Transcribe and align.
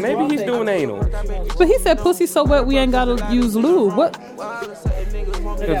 Maybe 0.00 0.28
he's 0.36 0.42
doing 0.42 0.68
anal. 0.68 0.98
But 1.58 1.66
he 1.68 1.78
said 1.78 1.98
pussy 1.98 2.26
so 2.26 2.44
wet 2.44 2.66
we 2.66 2.76
ain't 2.78 2.92
gotta 2.92 3.32
use 3.32 3.54
lube. 3.56 3.94
What? 3.96 4.14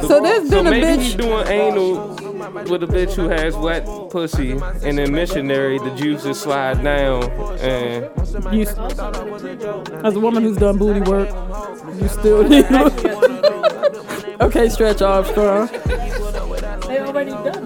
So 0.06 0.20
there's 0.20 0.48
So 0.48 0.62
been 0.62 0.66
a 0.66 0.70
maybe 0.70 1.02
he's 1.02 1.14
bitch. 1.14 1.18
doing 1.20 1.46
anal 1.48 2.08
with 2.70 2.82
a 2.82 2.86
bitch 2.86 3.14
who 3.14 3.28
has 3.28 3.56
wet 3.56 3.84
pussy, 4.10 4.52
and 4.82 4.98
then 4.98 5.12
missionary, 5.12 5.78
the 5.78 5.90
juices 5.96 6.40
slide 6.40 6.82
down, 6.82 7.24
and 7.60 8.08
You, 8.52 8.62
as 10.04 10.14
a 10.16 10.20
woman 10.20 10.42
who's 10.42 10.56
done 10.56 10.78
booty 10.78 11.00
work, 11.00 11.28
you 12.00 12.08
still 12.08 12.42
need. 12.48 12.64
okay, 14.40 14.68
stretch 14.68 15.02
Armstrong. 15.02 15.68
They 16.86 16.98
already 17.00 17.30
done 17.30 17.63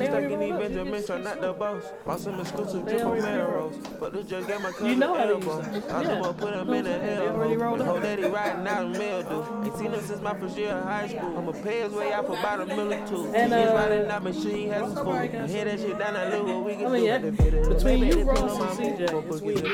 bitch, 1.08 1.14
I'm 1.14 1.24
not 1.24 1.40
the 1.40 1.52
boss. 1.52 1.84
Bought 2.04 2.20
some 2.20 2.40
exclusive 2.40 2.86
drip 2.86 3.00
from 3.00 3.18
Melrose. 3.20 3.76
But 4.00 4.12
this 4.12 4.26
just 4.26 4.48
got 4.48 4.62
my 4.62 4.70
cousin 4.70 4.88
you 4.88 4.96
know 4.96 5.14
elbow. 5.14 5.60
I'm 5.60 5.74
yeah. 5.74 6.20
gonna 6.20 6.32
put 6.32 6.54
him 6.54 6.72
in 6.72 6.86
a 6.86 6.98
hell. 6.98 7.76
The 7.76 7.84
whole 7.84 8.00
daddy 8.00 8.24
riding 8.24 8.66
out 8.66 8.86
in 8.86 8.92
Meldu. 8.92 9.66
Ain't 9.66 9.76
seen 9.76 9.92
him 9.92 10.00
since 10.00 10.20
my 10.20 10.34
first 10.38 10.56
year 10.56 10.70
of 10.70 10.84
high 10.84 11.08
school. 11.08 11.38
I'ma 11.38 11.52
pay 11.52 11.82
his 11.82 11.92
way 11.92 12.12
out 12.12 12.26
for 12.26 12.38
about 12.38 12.60
a 12.60 12.66
million 12.66 13.06
two. 13.08 13.32
And, 13.34 13.52
uh, 13.52 13.58
He's 13.58 13.70
riding 13.70 14.10
out 14.10 14.22
machine, 14.22 14.70
has 14.70 14.90
his 14.90 14.98
food. 14.98 15.30
Hear 15.50 15.64
that 15.64 15.80
shit 15.80 15.98
down 15.98 16.14
that 16.14 16.30
little 16.30 16.64
we 16.64 16.74
can 16.74 16.86
I 16.86 16.90
mean, 16.90 17.02
do. 17.02 17.06
Yeah. 17.06 17.68
Between 17.68 18.06
you, 18.06 18.22
Rose, 18.22 18.78
and 18.78 18.98
CJ, 18.98 19.00
it's 19.28 19.40
weird. 19.40 19.64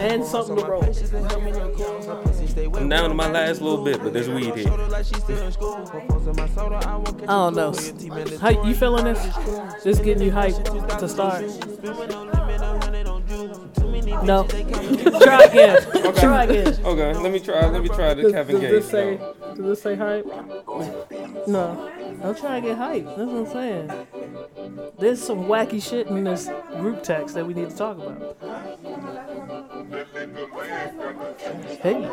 and 0.00 0.24
something 0.24 0.56
to 0.56 0.64
roll. 0.64 0.84
I'm 2.76 2.88
down 2.88 3.08
to 3.08 3.14
my 3.14 3.30
last 3.30 3.60
little 3.60 3.84
bit, 3.84 4.02
but 4.02 4.12
there's 4.12 4.28
weed 4.28 4.54
here. 4.54 4.68
I 7.26 7.26
don't 7.26 7.54
know. 7.54 7.72
How 8.40 8.50
you 8.64 8.74
feeling 8.74 9.04
this? 9.04 9.22
This 9.84 9.98
getting 9.98 10.22
you 10.22 10.32
hyped 10.32 10.98
to 10.98 11.08
start? 11.08 11.42
No. 14.24 14.44
Try 15.22 15.42
again. 15.44 16.14
Try 16.14 16.44
again. 16.44 16.84
Okay, 16.84 17.12
let 17.14 17.32
me 17.32 17.38
try. 17.40 17.66
Let 17.66 17.82
me 17.82 17.88
try 17.88 18.14
the 18.14 18.22
Does, 18.22 18.32
Kevin 18.32 18.54
does 18.60 18.62
Gates. 18.62 18.72
this 18.86 18.90
say? 18.90 19.16
though. 19.16 19.54
Does 19.54 19.64
this 19.66 19.82
say 19.82 19.94
hype? 19.96 20.26
No. 21.46 21.92
I'm 22.24 22.34
trying 22.34 22.62
to 22.62 22.68
get 22.68 22.78
hype. 22.78 23.04
That's 23.04 23.18
what 23.18 23.28
I'm 23.28 23.46
saying. 23.46 24.06
There's 24.98 25.22
some 25.22 25.44
wacky 25.44 25.82
shit 25.82 26.06
in 26.06 26.24
this 26.24 26.48
group 26.78 27.02
text 27.02 27.34
that 27.34 27.46
we 27.46 27.54
need 27.54 27.70
to 27.70 27.76
talk 27.76 27.98
about. 27.98 28.36
Hey. 31.82 32.08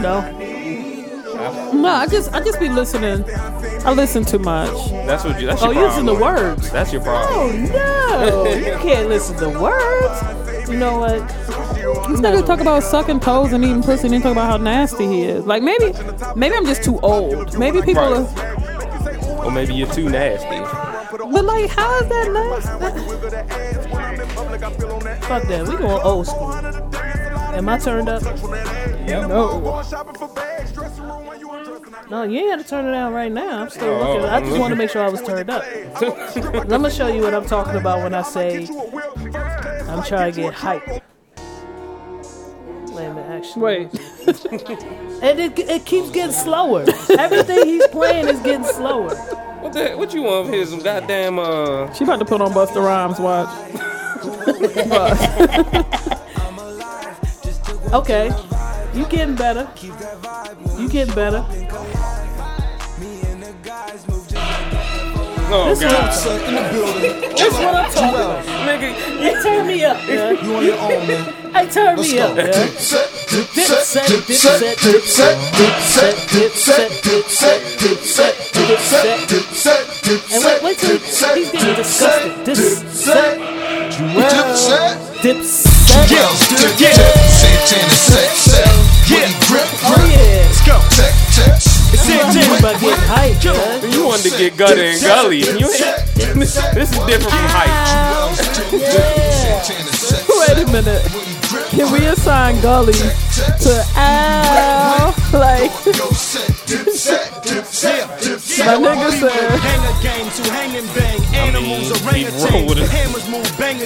No. 0.00 0.20
No, 1.72 1.88
I 1.88 2.06
just 2.06 2.32
I 2.34 2.40
just 2.40 2.58
be 2.58 2.68
listening. 2.68 3.24
I 3.84 3.92
listen 3.92 4.24
too 4.24 4.38
much. 4.38 4.90
That's 4.90 5.24
what 5.24 5.40
you. 5.40 5.46
That's 5.46 5.62
Oh, 5.62 5.70
your 5.70 5.86
listen 5.88 6.06
to 6.06 6.14
words. 6.14 6.70
That's 6.70 6.92
your 6.92 7.02
problem. 7.02 7.38
Oh 7.38 7.52
no! 7.52 8.54
You 8.54 8.76
can't 8.78 9.08
listen 9.08 9.36
to 9.38 9.48
words. 9.60 10.68
You 10.68 10.76
know 10.76 10.98
what? 10.98 11.26
This 12.08 12.20
nigga 12.20 12.44
talk 12.46 12.60
about 12.60 12.82
sucking 12.82 13.20
toes 13.20 13.52
and 13.52 13.64
eating 13.64 13.82
pussy 13.82 14.06
and 14.08 14.14
then 14.14 14.22
talk 14.22 14.32
about 14.32 14.50
how 14.50 14.56
nasty 14.56 15.06
he 15.06 15.22
is. 15.22 15.46
Like 15.46 15.62
maybe 15.62 15.92
maybe 16.36 16.54
I'm 16.56 16.66
just 16.66 16.82
too 16.82 16.98
old. 17.00 17.56
Maybe 17.58 17.80
people 17.82 18.02
Right. 18.02 18.38
are 18.38 19.44
Or 19.46 19.50
maybe 19.52 19.74
you're 19.74 19.92
too 19.92 20.08
nasty. 20.08 20.58
but 21.30 21.44
like 21.44 21.70
how 21.70 21.98
is 22.00 22.08
that 22.08 22.30
nasty? 22.32 22.68
Fuck 25.26 25.42
that. 25.44 25.68
We 25.68 25.76
going 25.76 26.02
old 26.02 26.26
school. 26.26 26.52
Am 27.58 27.68
I 27.68 27.76
turned 27.76 28.08
up? 28.08 28.22
No. 29.08 29.82
No, 32.08 32.22
you 32.22 32.38
ain't 32.38 32.50
got 32.50 32.58
to 32.60 32.64
turn 32.64 32.86
it 32.86 32.92
down 32.92 33.12
right 33.12 33.32
now. 33.32 33.62
I'm 33.62 33.68
still 33.68 33.88
Oh, 33.94 34.12
looking. 34.12 34.26
I 34.26 34.36
I'm 34.36 34.44
just 34.44 34.58
want 34.60 34.70
to 34.70 34.76
make 34.76 34.90
sure 34.90 35.02
I 35.02 35.08
was 35.08 35.20
turned 35.22 35.50
up. 35.50 35.64
Let 36.68 36.80
me 36.80 36.88
show 36.88 37.08
you 37.08 37.20
what 37.22 37.34
I'm 37.34 37.46
talking 37.46 37.74
about 37.74 38.04
when 38.04 38.14
I 38.14 38.22
say 38.22 38.68
I'm 39.88 40.04
trying 40.04 40.32
to 40.34 40.40
get 40.40 40.54
hyped. 40.54 41.00
Wait 42.92 43.04
a 43.06 43.14
minute, 43.14 43.28
actually. 43.28 43.62
Wait. 43.62 43.88
And 45.20 45.40
it, 45.40 45.58
it 45.58 45.84
keeps 45.84 46.10
getting 46.10 46.30
slower. 46.32 46.84
Everything 47.18 47.66
he's 47.66 47.88
playing 47.88 48.28
is 48.28 48.38
getting 48.38 48.66
slower. 48.66 49.16
What 49.16 49.72
the? 49.72 49.96
What 49.96 50.14
you 50.14 50.22
want? 50.22 50.54
Here, 50.54 50.64
some 50.64 50.78
goddamn 50.80 51.40
uh. 51.40 51.92
She 51.92 52.04
about 52.04 52.20
to 52.20 52.24
put 52.24 52.40
on 52.40 52.52
Busta 52.52 52.76
Rhymes 52.76 53.18
watch. 53.18 53.48
Okay. 57.92 58.30
You 58.94 59.04
getting 59.06 59.34
better. 59.34 59.68
You 60.78 60.88
getting 60.88 61.14
better. 61.14 61.44
Oh 65.50 65.68
This 65.70 65.78
is 65.80 65.84
what 65.84 65.94
I'm 65.94 66.04
God, 66.04 66.12
talking 66.12 66.48
in 66.48 66.54
the 66.54 66.68
building. 66.70 67.20
This 67.32 67.54
what 67.54 67.74
I'm 67.74 67.90
talking 67.90 68.08
about. 68.10 68.44
nigga. 68.68 68.92
Hey, 69.18 69.42
turn 69.42 69.66
me 69.66 69.84
up, 69.84 69.96
yeah. 70.06 70.30
You 70.32 70.56
on 70.56 70.64
your 70.66 70.76
own, 70.78 71.06
man. 71.08 71.24
Hey, 71.54 71.70
turn 71.70 71.96
Let's 71.96 72.12
me 72.12 72.18
go. 72.18 72.24
up, 72.26 72.36
yeah. 72.36 72.44
Dip 72.44 72.76
set, 72.76 73.08
dip 73.30 73.48
Dip 73.54 73.64
set, 73.64 73.82
set, 73.84 74.08
dip 74.08 74.26
dip 74.26 74.36
set, 74.36 74.60
set, 74.60 75.38
dip 75.56 75.72
set, 75.80 76.16
dip 76.28 76.52
set, 76.52 76.88
dip 76.92 76.92
set, 76.92 76.92
dip 77.02 77.24
set, 77.24 77.60
dip 77.80 77.98
set, 78.04 78.34
dip 78.52 78.78
set, 78.78 79.28
dip 79.28 79.44
set, 79.56 79.80
dip 80.04 80.20
And 80.20 80.42
set, 80.42 80.44
wait, 80.44 80.62
wait 80.62 80.78
till 80.78 80.98
dip 80.98 81.02
set, 81.08 81.36
he's 81.38 81.50
getting 81.50 81.68
dip 81.68 81.76
disgusted. 81.76 82.28
set, 82.36 82.44
Dis- 82.44 82.80
dip 85.22 85.42
sex. 85.88 86.12
Yeah, 86.12 86.28
still 86.36 86.68
yeah. 86.76 86.92
Santana 87.32 87.96
sex. 87.96 88.52
Oh, 88.52 88.68
yeah. 89.08 89.32
Grip, 89.48 89.68
grip. 89.88 90.04
Let's 90.12 90.60
go. 90.66 90.76
Tech, 90.92 91.14
tech. 91.32 91.56
It's 91.56 92.02
Santana. 92.04 92.60
But 92.60 92.80
get 92.80 92.98
hype, 93.08 93.42
You 93.92 94.04
want 94.04 94.22
to 94.22 94.30
get 94.30 94.56
gutter 94.56 94.82
and 94.82 95.00
gully. 95.00 95.38
You 95.38 95.68
this, 95.68 96.54
this 96.74 96.92
is 96.92 96.98
different 97.06 97.32
from 97.32 97.48
hype. 97.48 97.72
Wait 100.28 100.58
a 100.58 100.66
minute. 100.70 101.37
Can 101.48 101.90
we 101.92 102.04
assign 102.04 102.60
Gully 102.60 102.92
to 102.92 103.84
Al? 103.96 105.14
Like, 105.32 105.72
my 108.58 108.76
nigga 108.76 109.10
said. 109.16 109.60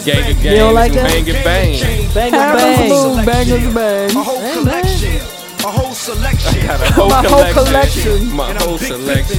Gang 0.04 0.30
of 0.30 0.44
you 0.44 0.50
don't 0.56 0.74
like 0.74 0.92
that? 0.92 1.06
Bang 1.06 1.28
and 1.28 1.44
bang. 1.44 1.78
Bang 2.14 2.34
and 2.34 2.58
bang. 2.58 3.26
Bangers 3.26 3.74
bang. 3.74 4.14
My 4.14 4.22
whole 4.24 4.40
collection. 4.54 5.20
A 5.62 5.70
whole 5.70 5.94
selection. 5.94 6.60
I 6.62 6.66
got 6.66 6.80
a 6.80 6.92
whole 6.92 7.08
My 7.10 7.22
collection. 7.22 7.52
Whole 7.52 7.64
collection. 7.64 8.32
My 8.34 8.52
whole 8.54 8.78
selection. 8.78 9.38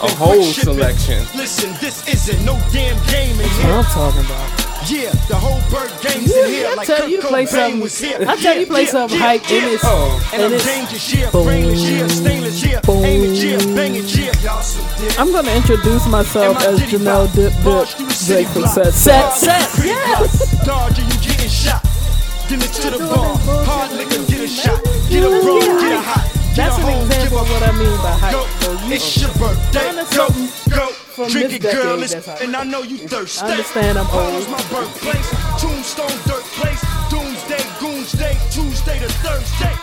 A 0.00 0.10
whole 0.16 0.42
selection. 0.42 1.26
Listen, 1.36 1.74
this 1.78 2.08
isn't 2.08 2.42
no 2.46 2.58
damn 2.72 2.96
game. 3.10 3.36
That's 3.36 3.58
what 3.58 3.70
I'm 3.70 3.84
talking 3.84 4.24
about. 4.24 4.59
Yeah, 4.88 5.10
the 5.28 5.36
whole 5.36 5.60
bird 5.70 5.90
game's 6.02 6.34
in 6.34 6.46
here. 6.50 6.74
I 6.76 6.84
tell 6.84 7.08
you 7.08 7.20
play 7.20 7.44
Cobain 7.44 7.88
something. 7.88 8.28
I 8.28 8.36
tell 8.36 8.58
you 8.58 8.66
play 8.66 8.84
Yeah, 8.84 8.90
something 8.90 9.18
yeah, 9.18 9.26
hype 9.26 9.50
yeah. 9.50 9.74
it's 9.76 9.84
Oh. 9.84 10.30
And 10.32 10.42
and 10.42 10.42
I'm 10.42 10.52
it's 10.54 10.64
dangerous, 10.64 11.14
yeah, 11.14 11.30
brainless, 11.30 11.82
yeah, 11.90 12.06
stainless, 12.08 12.64
yeah, 12.64 12.80
aiming, 12.88 13.34
yeah, 13.34 13.58
banging, 13.76 14.04
yeah. 14.08 14.32
Y'all 14.42 14.62
some 14.62 14.86
dick. 14.98 15.20
I'm 15.20 15.30
gonna 15.32 15.52
introduce 15.52 16.06
myself 16.08 16.56
as 16.64 16.80
Janelle. 16.90 17.28
Dip 17.34 17.52
Dip 17.52 17.64
March 17.64 17.94
through 17.94 18.06
the 18.06 18.12
city 18.14 18.44
Jacob 18.44 18.62
block. 18.62 18.74
said. 18.74 18.92
set, 18.94 19.32
set. 19.32 19.84
Yes. 19.84 20.64
Dodger, 20.66 21.02
you 21.02 21.16
getting 21.20 21.48
shot. 21.48 21.82
Get 22.48 22.64
it 22.64 22.72
to 22.82 22.90
the 22.90 22.98
bar. 23.06 23.36
Hard 23.68 23.92
liquor, 23.92 24.24
get 24.26 24.40
a 24.40 24.48
shot. 24.48 24.80
Get 25.08 25.22
a 25.22 25.28
bro, 25.28 25.60
get 25.60 25.92
a 25.92 26.00
hot. 26.00 26.26
That's 26.56 26.76
an 26.78 26.88
example 26.88 27.38
of 27.38 27.48
what 27.48 27.62
I 27.62 27.70
mean 27.78 27.96
by 28.02 28.10
hype. 28.18 28.32
Go, 28.32 28.42
So 28.60 28.72
you 28.88 28.94
it's 28.94 29.20
your 29.22 29.30
birthday. 29.38 29.92
Go, 30.16 30.26
go, 30.74 30.89
from 31.24 31.32
drink 31.32 31.48
this 31.48 31.56
it, 31.56 31.62
girl. 31.62 31.96
decade 31.96 32.02
It's, 32.04 32.12
that's 32.14 32.26
hype. 32.26 32.40
and 32.42 32.56
I 32.56 32.64
know 32.64 32.82
you 32.82 32.96
thirsty. 32.98 33.44
I 33.44 33.50
understand 33.50 33.98
I'm 33.98 34.06
Harlem's 34.06 34.46
old. 34.46 34.52
my 34.52 34.62
birthplace. 34.70 35.30
Tombstone, 35.60 36.16
dirt 36.26 36.44
place. 36.56 36.82
Doomsday, 37.10 37.64
Goonsday, 37.80 38.34
Tuesday 38.52 38.98
to 39.00 39.08
Thursday. 39.24 39.76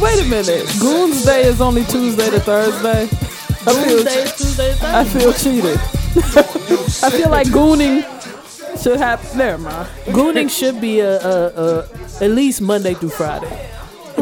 Wait 0.00 0.18
a 0.20 0.24
minute. 0.28 0.66
Goons 0.80 1.24
Day 1.24 1.44
is 1.44 1.60
only 1.60 1.84
Tuesday 1.84 2.30
to 2.30 2.40
Thursday. 2.40 3.02
I 3.02 3.84
feel, 3.84 4.02
Tuesday, 4.02 4.24
Tuesday, 4.36 4.76
I 4.82 5.04
feel 5.04 5.32
cheated. 5.34 5.76
I 7.04 7.10
feel 7.10 7.30
like 7.30 7.46
gooning 7.48 8.02
should 8.82 8.96
happen. 8.98 9.38
Never 9.38 9.58
mind. 9.58 9.88
Gooning 10.06 10.50
should 10.50 10.80
be 10.80 11.00
a, 11.00 11.20
a, 11.20 11.48
a 11.48 11.88
at 12.22 12.30
least 12.30 12.60
Monday 12.62 12.94
through 12.94 13.10
Friday. 13.10 13.69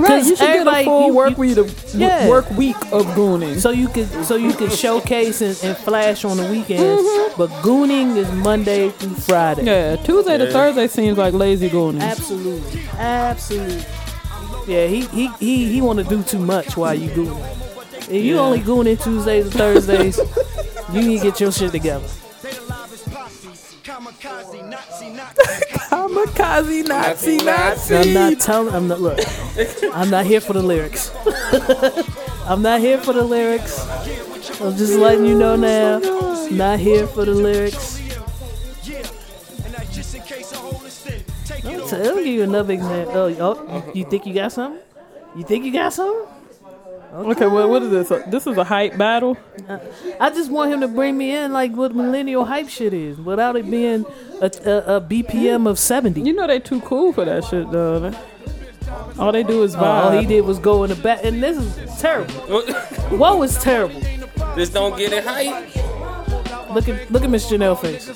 Right, 0.03 0.25
you 0.25 0.37
should 0.37 0.39
get 0.39 0.49
a 0.49 0.51
everybody- 0.61 0.85
full 0.85 1.07
you- 1.07 1.15
work 1.15 1.31
you- 1.31 1.37
week 1.37 1.57
of 1.59 1.95
Yeah. 1.95 2.29
work 2.29 2.51
week 2.53 2.77
of 2.93 3.07
gooning. 3.17 3.59
So 3.61 3.71
you 3.71 3.89
could 3.89 4.09
so 4.25 4.37
you 4.37 4.53
could 4.53 4.73
showcase 4.85 5.41
and, 5.41 5.59
and 5.63 5.77
flash 5.77 6.25
on 6.25 6.37
the 6.37 6.45
weekends, 6.45 7.03
Mm-hmm. 7.03 7.35
but 7.39 7.51
gooning 7.63 8.17
is 8.17 8.31
Monday 8.33 8.91
through 8.91 9.15
Friday. 9.15 9.65
Yeah, 9.65 9.97
Tuesday 9.97 10.39
to 10.39 10.51
Thursday 10.51 10.87
seems 10.89 11.19
like 11.19 11.35
lazy 11.35 11.69
gooning. 11.71 12.01
Absolutely, 12.01 12.83
absolutely. 12.99 13.85
Yeah, 14.67 14.87
he 14.87 15.01
he 15.07 15.29
he, 15.41 15.73
he 15.73 15.81
want 15.81 15.99
to 15.99 16.05
do 16.05 16.23
too 16.23 16.39
much 16.39 16.77
while 16.77 16.95
you 16.95 17.09
gooning. 17.11 17.55
If 18.03 18.25
you 18.25 18.35
Yeah. 18.37 18.41
only 18.41 18.61
gooning 18.61 19.03
Tuesdays 19.03 19.47
and 19.47 19.55
Thursdays, 19.55 20.19
you 20.93 21.03
need 21.03 21.19
to 21.19 21.25
get 21.31 21.41
your 21.41 21.53
shit 21.53 21.73
together. 21.73 22.07
Kamikaze, 24.09 24.63
Nazi, 24.69 25.11
Nazi. 25.11 25.43
Kamikaze 25.91 26.89
Nazi 26.89 27.37
Nazi. 27.45 27.95
I'm 27.95 28.15
not 28.15 28.41
telling. 28.41 28.75
I'm 28.75 28.89
not. 28.89 29.01
Look, 29.01 29.19
I'm 29.95 30.09
not 30.09 30.25
here 30.25 30.41
for 30.41 30.55
the 30.55 30.63
lyrics. 30.63 31.13
I'm 32.47 32.63
not 32.63 32.81
here 32.81 32.99
for 32.99 33.13
the 33.13 33.23
lyrics. 33.23 33.79
I'm 34.61 34.77
just 34.77 34.95
letting 34.95 35.27
you 35.27 35.37
know 35.37 35.57
now. 35.57 35.99
Not 36.51 36.79
here 36.79 37.07
for 37.07 37.27
the 37.27 37.35
lyrics. 37.35 38.01
Yeah, 38.85 38.99
and 39.65 39.75
that's 39.75 39.95
just 39.95 40.15
in 40.15 40.23
case 40.23 40.55
I 40.55 40.57
hold 40.57 40.83
a 40.85 40.91
stick. 40.91 41.25
Take 41.45 41.65
it 41.67 41.89
So 41.89 41.99
let 41.99 42.17
me 42.17 42.25
give 42.25 42.35
you 42.35 42.43
another 42.45 42.73
example. 42.73 43.15
Oh, 43.15 43.67
oh, 43.69 43.91
you 43.93 44.05
think 44.07 44.25
you 44.25 44.33
got 44.33 44.53
something? 44.53 44.81
You 45.37 45.45
think 45.45 45.67
you 45.67 45.73
got 45.73 45.93
something? 45.93 46.27
Okay, 47.13 47.47
well, 47.47 47.69
what 47.71 47.83
is 47.83 47.91
this? 47.91 48.23
This 48.27 48.47
is 48.47 48.57
a 48.59 48.65
hype 48.65 48.97
battle. 48.99 49.37
Uh, 49.69 49.79
I 50.21 50.29
just 50.31 50.51
want 50.51 50.73
him 50.73 50.81
to 50.83 50.89
bring 50.89 51.17
me 51.17 51.35
in 51.35 51.53
like 51.53 51.73
what 51.73 51.95
millennial 51.95 52.45
hype 52.45 52.69
shit 52.69 52.93
is, 52.93 53.19
without 53.19 53.57
it 53.57 53.71
being 53.71 54.05
a, 54.43 54.51
a, 54.65 54.97
a 54.97 55.01
BPM 55.01 55.67
of 55.69 55.79
seventy. 55.79 56.21
You 56.21 56.35
know 56.35 56.47
they 56.47 56.61
too 56.61 56.81
cool 56.83 57.13
for 57.13 57.25
that 57.25 57.45
shit, 57.45 57.71
though. 57.71 58.13
All 59.19 59.33
they 59.33 59.43
do 59.43 59.63
is 59.63 59.75
Oh, 59.75 59.81
all 59.85 60.11
he 60.11 60.27
did 60.27 60.43
was 60.45 60.59
go 60.59 60.85
in 60.85 60.91
the 60.91 60.97
back, 60.97 61.25
and 61.25 61.43
this 61.43 61.57
is 61.57 62.01
terrible. 62.01 62.35
What 63.19 63.39
was 63.39 63.57
terrible? 63.63 64.01
This 64.55 64.69
don't 64.69 64.97
get 64.97 65.13
it 65.13 65.25
hype. 65.25 65.75
Look 66.75 66.89
at 66.89 67.11
look 67.11 67.23
at 67.25 67.31
Miss 67.31 67.51
Janelle 67.51 67.81
face. 67.81 68.09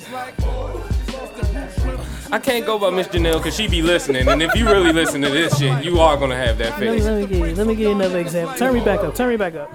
I 2.33 2.39
can't 2.39 2.65
go 2.65 2.79
by 2.79 2.89
Miss 2.89 3.07
Janelle 3.09 3.37
because 3.37 3.55
she 3.55 3.67
be 3.67 3.83
listening, 3.83 4.27
and 4.27 4.41
if 4.41 4.55
you 4.55 4.65
really 4.65 4.91
listen 4.91 5.21
to 5.21 5.29
this 5.29 5.55
shit, 5.55 5.83
you 5.85 5.99
are 5.99 6.17
gonna 6.17 6.35
have 6.35 6.57
that 6.57 6.71
Let 6.71 6.79
me, 6.79 6.87
face. 6.87 7.03
let 7.05 7.15
me 7.15 7.27
give 7.27 7.37
you 7.37 7.53
let 7.55 7.67
me 7.67 7.75
give 7.75 7.85
you 7.89 7.91
another 7.91 8.17
example. 8.17 8.55
Turn 8.57 8.73
me 8.73 8.79
back 8.79 9.01
up. 9.01 9.13
Turn 9.13 9.29
me 9.29 9.37
back 9.37 9.53
up. 9.53 9.69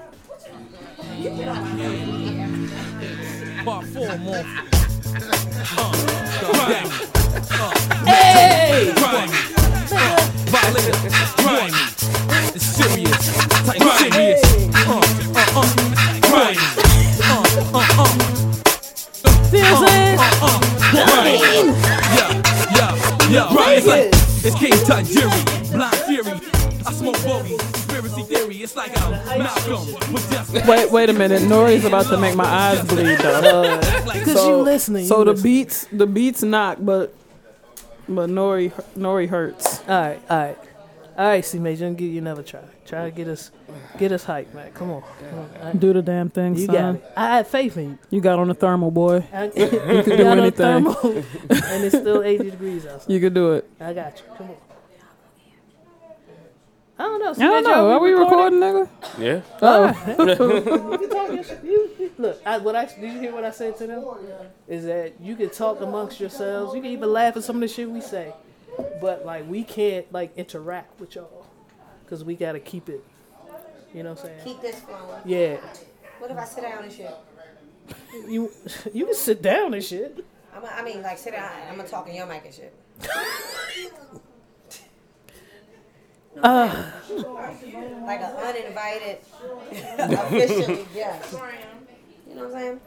Bar 3.65 3.83
four 3.85 4.19
more. 4.19 4.45
Hey! 8.05 8.93
Grimy. 8.97 9.39
Violent. 10.51 10.97
Grimy. 11.37 11.83
It's 12.57 12.65
serious. 12.65 13.37
Type 13.67 13.83
serious. 13.99 14.43
Uh, 14.75 15.01
uh, 15.37 15.55
uh. 15.55 15.67
Grimy. 16.23 16.59
Uh, 17.23 17.43
uh, 17.73 17.99
uh. 17.99 18.07
See 19.45 19.61
what 19.63 19.71
I'm 19.71 19.79
saying? 19.87 20.19
Grimy. 23.29 23.35
Yeah, 23.35 23.49
yeah, 23.49 23.53
yeah. 23.53 23.57
Right. 23.57 23.79
It's 23.79 23.87
like, 23.87 24.07
it's 24.45 24.59
King 24.59 24.73
Tajiri. 24.73 25.73
Blind 25.73 25.97
Fury. 25.97 26.59
I 26.87 26.93
smoke 26.93 27.23
Bowie. 27.23 27.59
Conspiracy 27.59 28.23
theory. 28.23 28.57
It's 28.57 28.77
like 28.77 28.99
I'm 29.01 29.39
Malcolm 29.39 30.13
with 30.13 30.31
just 30.31 30.67
Wait, 30.67 30.91
wait 30.91 31.11
a 31.11 31.13
minute. 31.13 31.43
Nori's 31.43 31.85
about 31.85 32.07
to 32.07 32.17
make 32.17 32.35
my 32.35 32.45
eyes 32.45 32.85
bleed, 32.87 33.19
though. 33.19 33.79
Because 34.13 34.35
you 34.47 34.57
listening. 34.57 35.07
So 35.07 35.25
the 35.25 35.35
beats, 35.35 35.87
the 35.93 36.07
beats 36.07 36.43
knock, 36.43 36.79
but 36.81 37.15
but 38.09 38.31
Nori, 38.31 38.73
Nori 38.97 39.29
hurts. 39.29 39.81
All 39.81 40.01
right, 40.01 40.21
all 40.31 40.39
right, 40.39 40.59
all 41.19 41.27
right. 41.27 41.45
See, 41.45 41.59
Major, 41.59 41.87
I'm 41.87 41.95
give 41.95 42.11
you 42.11 42.19
another 42.19 42.43
try. 42.43 42.61
Try 42.88 43.05
to 43.05 43.11
get 43.11 43.29
us, 43.29 43.50
get 43.99 44.12
us 44.12 44.25
hyped, 44.25 44.55
man. 44.55 44.73
Come 44.73 44.90
on, 44.90 45.02
Come 45.31 45.38
on. 45.40 45.50
I- 45.62 45.73
Do 45.75 45.93
the 45.93 46.00
damn 46.00 46.31
thing, 46.31 46.56
you 46.56 46.64
son. 46.67 46.75
got 46.75 46.94
it. 46.94 47.12
I 47.17 47.26
had 47.37 47.46
faith 47.46 47.76
in 47.76 47.90
you. 47.90 47.99
You 48.08 48.20
got 48.23 48.38
on 48.38 48.49
the 48.49 48.55
thermal, 48.55 48.90
boy. 48.90 49.25
I, 49.32 49.44
you 49.44 49.50
can 49.52 50.05
do 50.05 50.17
got 50.17 50.26
on 50.26 50.38
anything. 50.38 50.50
thermal, 50.56 50.96
and 51.06 51.85
it's 51.85 51.99
still 51.99 52.23
80 52.23 52.50
degrees 52.50 52.87
outside. 52.87 53.12
You 53.12 53.20
can 53.20 53.35
do 53.35 53.52
it. 53.52 53.69
I 53.79 53.93
got 53.93 54.19
you. 54.19 54.25
Come 54.38 54.50
on. 54.50 54.56
I 57.00 57.02
don't 57.05 57.20
know. 57.20 57.31
I 57.31 57.49
don't 57.50 57.62
know. 57.64 57.90
Are 57.93 58.00
we 58.00 58.11
recording, 58.12 58.58
nigga? 58.58 58.88
Yeah. 59.19 59.40
Oh. 59.62 60.17
Oh. 60.19 60.93
You 60.93 60.99
can 60.99 61.11
talk 61.11 61.32
your 61.32 61.44
shit. 61.44 61.61
You, 61.62 61.90
you- 61.99 62.12
look, 62.19 62.40
I, 62.44 62.58
what 62.58 62.75
I 62.75 62.87
did 62.87 63.12
you 63.12 63.20
hear 63.20 63.32
what 63.32 63.44
I 63.44 63.50
said 63.50 63.76
to 63.79 63.87
them? 63.87 64.05
Is 64.67 64.85
that 64.87 65.20
you 65.20 65.37
can 65.37 65.50
talk 65.50 65.81
amongst 65.81 66.19
yourselves. 66.19 66.75
You 66.75 66.81
can 66.82 66.90
even 66.90 67.12
laugh 67.12 67.37
at 67.37 67.44
some 67.44 67.56
of 67.56 67.61
the 67.61 67.69
shit 67.69 67.88
we 67.88 68.00
say, 68.00 68.32
but 69.00 69.25
like 69.25 69.49
we 69.49 69.62
can't 69.62 70.11
like 70.12 70.37
interact 70.37 70.99
with 70.99 71.14
y'all 71.14 71.38
because 72.09 72.25
we 72.25 72.35
gotta 72.35 72.59
keep 72.59 72.89
it. 72.89 73.05
You 73.95 74.03
know 74.03 74.11
what 74.13 74.21
I'm 74.21 74.25
saying? 74.27 74.41
Keep 74.45 74.63
this 74.63 74.81
flowing. 74.81 75.21
Yeah. 75.27 75.59
What 76.19 76.31
if 76.31 76.39
I 76.39 76.45
sit 76.45 76.63
down 76.63 76.85
and 76.85 76.93
shit? 76.93 77.15
You 78.27 78.51
you 78.95 79.05
can 79.05 79.15
sit 79.15 79.43
down 79.43 79.75
and 79.75 79.85
shit. 79.85 80.25
I'm 80.55 80.65
a, 80.65 80.67
I 80.69 80.83
mean, 80.83 81.03
like 81.03 81.19
sit 81.19 81.33
down. 81.35 81.51
I'm 81.69 81.77
gonna 81.77 81.89
talk 81.89 82.09
in 82.09 82.15
your 82.15 82.27
mic 82.27 82.45
and 82.47 82.55
shit. 82.55 82.75
Uh, 86.41 86.93
Like 88.07 88.21
an 88.21 88.37
uninvited, 88.37 89.19
officially 89.99 90.87
guest. 90.95 91.33
You 92.29 92.35
know 92.37 92.49
what 92.49 92.57
I'm 92.57 92.81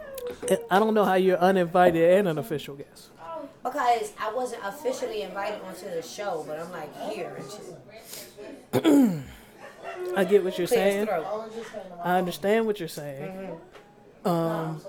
saying? 0.47 0.59
I 0.71 0.79
don't 0.79 0.93
know 0.93 1.03
how 1.03 1.15
you're 1.15 1.37
uninvited 1.37 2.17
and 2.19 2.29
an 2.29 2.37
official 2.37 2.75
guest. 2.75 3.09
Because 3.63 4.11
I 4.19 4.33
wasn't 4.33 4.63
officially 4.65 5.21
invited 5.21 5.61
onto 5.61 5.89
the 5.89 6.01
show, 6.01 6.43
but 6.47 6.59
I'm 6.59 6.71
like 6.71 7.11
here 7.11 7.37
and 7.37 7.51
shit. 8.73 9.23
I 10.17 10.23
get 10.23 10.43
what 10.43 10.57
you're 10.57 10.67
saying. 10.67 11.07
I 12.03 12.17
understand 12.17 12.65
what 12.65 12.79
you're 12.79 12.89
saying. 12.89 13.51
Um, 14.23 14.79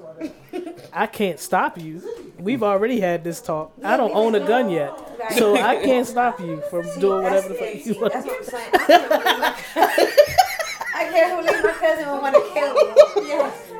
I 0.92 1.06
can't 1.06 1.40
stop 1.40 1.78
you. 1.78 2.02
We've 2.38 2.62
already 2.62 3.00
had 3.00 3.24
this 3.24 3.40
talk. 3.40 3.72
I 3.82 3.96
don't 3.96 4.14
own 4.14 4.34
a 4.34 4.40
gun 4.40 4.68
yet, 4.68 4.92
so 5.36 5.56
I 5.56 5.76
can't 5.76 6.06
stop 6.06 6.38
you 6.40 6.62
from 6.68 6.82
doing 7.00 7.22
whatever 7.22 7.48
the 7.48 7.54
fuck 7.54 7.86
you 7.86 7.98
want. 8.00 8.12
that's 8.12 8.26
what 8.26 8.38
I'm 8.38 8.44
saying. 8.44 8.70
I 8.74 9.38
my 9.38 9.54
cousin. 9.72 10.08
I 10.94 11.04
can't 11.10 11.46
believe 11.46 11.64
my 11.64 11.72
cousin 11.72 12.10
would 12.10 12.22
want 12.22 12.34
to 12.34 12.50
kill 12.52 12.74
me. 12.74 12.92
Yes. 13.28 13.71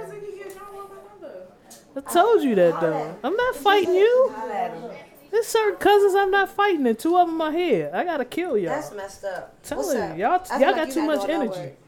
I 1.97 2.01
told 2.01 2.43
you 2.43 2.55
that 2.55 2.81
though. 2.81 3.17
I'm 3.23 3.37
not 3.37 3.57
fighting 3.57 3.95
you. 3.95 4.33
Holla 4.35 4.53
at. 4.55 4.73
There's 5.31 5.47
certain 5.47 5.79
cousins 5.79 6.15
I'm 6.15 6.31
not 6.31 6.51
fighting, 6.51 6.87
and 6.87 6.99
two 6.99 7.17
of 7.17 7.27
them 7.27 7.41
are 7.41 7.53
here. 7.53 7.91
I 7.95 8.05
gotta 8.05 8.25
kill 8.25 8.57
y'all. 8.59 8.75
That's 8.75 8.93
messed 8.93 9.25
up. 9.25 9.55
What's 9.55 9.69
Telling 9.69 9.99
up? 10.11 10.17
you, 10.17 10.23
y'all, 10.25 10.43
y'all 10.61 10.61
like 10.61 10.77
got 10.77 10.89
you 10.89 10.95
too 10.95 11.03
much 11.07 11.29
energy. 11.29 11.51
work. 11.59 11.79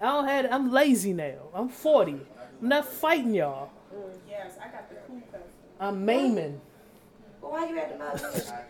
I 0.00 0.04
don't 0.06 0.26
have. 0.28 0.46
I'm 0.50 0.72
lazy 0.72 1.12
now. 1.12 1.34
I'm 1.54 1.68
40. 1.68 2.12
I'm 2.12 2.68
not 2.68 2.86
fighting 2.86 3.34
y'all. 3.34 3.70
Mm, 3.94 4.00
yes, 4.28 4.52
I 4.58 4.68
got 4.68 4.88
the 4.88 4.96
cool 5.06 5.20
cousin. 5.30 5.46
I'm 5.78 6.04
maiming. 6.04 6.60
Well, 7.42 7.52
why 7.52 7.68
you 7.68 7.78
at 7.78 7.92
the 7.92 7.98
mouth? 7.98 8.52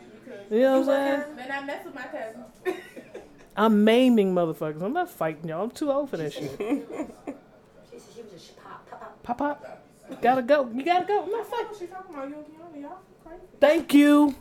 You 0.51 0.61
know 0.61 0.81
what 0.81 0.89
I'm 0.91 1.21
saying? 1.23 1.37
Man, 1.37 1.53
I 1.53 1.65
mess 1.65 1.85
with 1.85 1.95
my 1.95 2.03
cousin. 2.03 2.45
I'm 3.57 3.85
maiming 3.85 4.35
motherfuckers. 4.35 4.83
I'm 4.83 4.93
not 4.93 5.09
fighting 5.09 5.49
y'all. 5.49 5.63
I'm 5.65 5.71
too 5.71 5.91
old 5.91 6.11
for 6.11 6.17
that 6.17 6.33
shit. 6.33 6.51
She 6.51 7.99
said 7.99 8.03
she 8.15 8.23
was 8.23 8.33
just 8.33 8.57
pop, 8.63 8.89
pop, 8.91 9.01
pop. 9.01 9.23
Pop 9.23 9.39
pop. 9.39 9.83
Gotta 10.23 10.43
go. 10.43 10.71
You 10.75 10.85
gotta 10.85 11.05
go. 11.07 11.25
I'm 11.25 11.31
not 11.31 11.47
fighting. 11.47 11.67
She 11.79 11.87
talking 11.87 12.15
about 12.15 12.29
you 12.29 12.45
y'all 12.83 12.99
crazy. 13.25 13.43
Thank 13.61 13.95
you. 13.95 14.35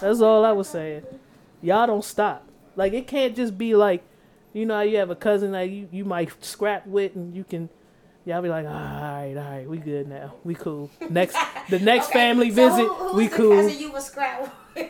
That's 0.00 0.20
all 0.20 0.44
I 0.44 0.52
was 0.52 0.68
saying. 0.68 1.04
Y'all 1.62 1.86
don't 1.86 2.04
stop. 2.04 2.46
Like 2.76 2.92
it 2.92 3.06
can't 3.06 3.34
just 3.34 3.56
be 3.58 3.74
like, 3.74 4.02
you 4.52 4.66
know, 4.66 4.80
you 4.80 4.98
have 4.98 5.10
a 5.10 5.16
cousin 5.16 5.52
that 5.52 5.68
you, 5.70 5.88
you 5.90 6.04
might 6.04 6.30
scrap 6.44 6.86
with 6.86 7.16
and 7.16 7.34
you 7.34 7.44
can 7.44 7.68
y'all 8.24 8.42
be 8.42 8.48
like, 8.48 8.66
all 8.66 8.72
right, 8.72 9.34
all 9.36 9.42
right, 9.50 9.68
we 9.68 9.78
good 9.78 10.06
now. 10.08 10.34
We 10.44 10.54
cool. 10.54 10.90
Next 11.10 11.36
the 11.70 11.78
next 11.80 12.12
family 12.12 12.50
So 12.50 12.54
visit, 12.68 12.86
who, 12.86 12.94
who's 12.94 13.14
we 13.16 13.26
the 13.28 13.36
cool. 13.36 13.56
cousin 13.62 13.78
you 13.80 13.90
was 13.92 14.06
scrap 14.06 14.54
with? 14.74 14.86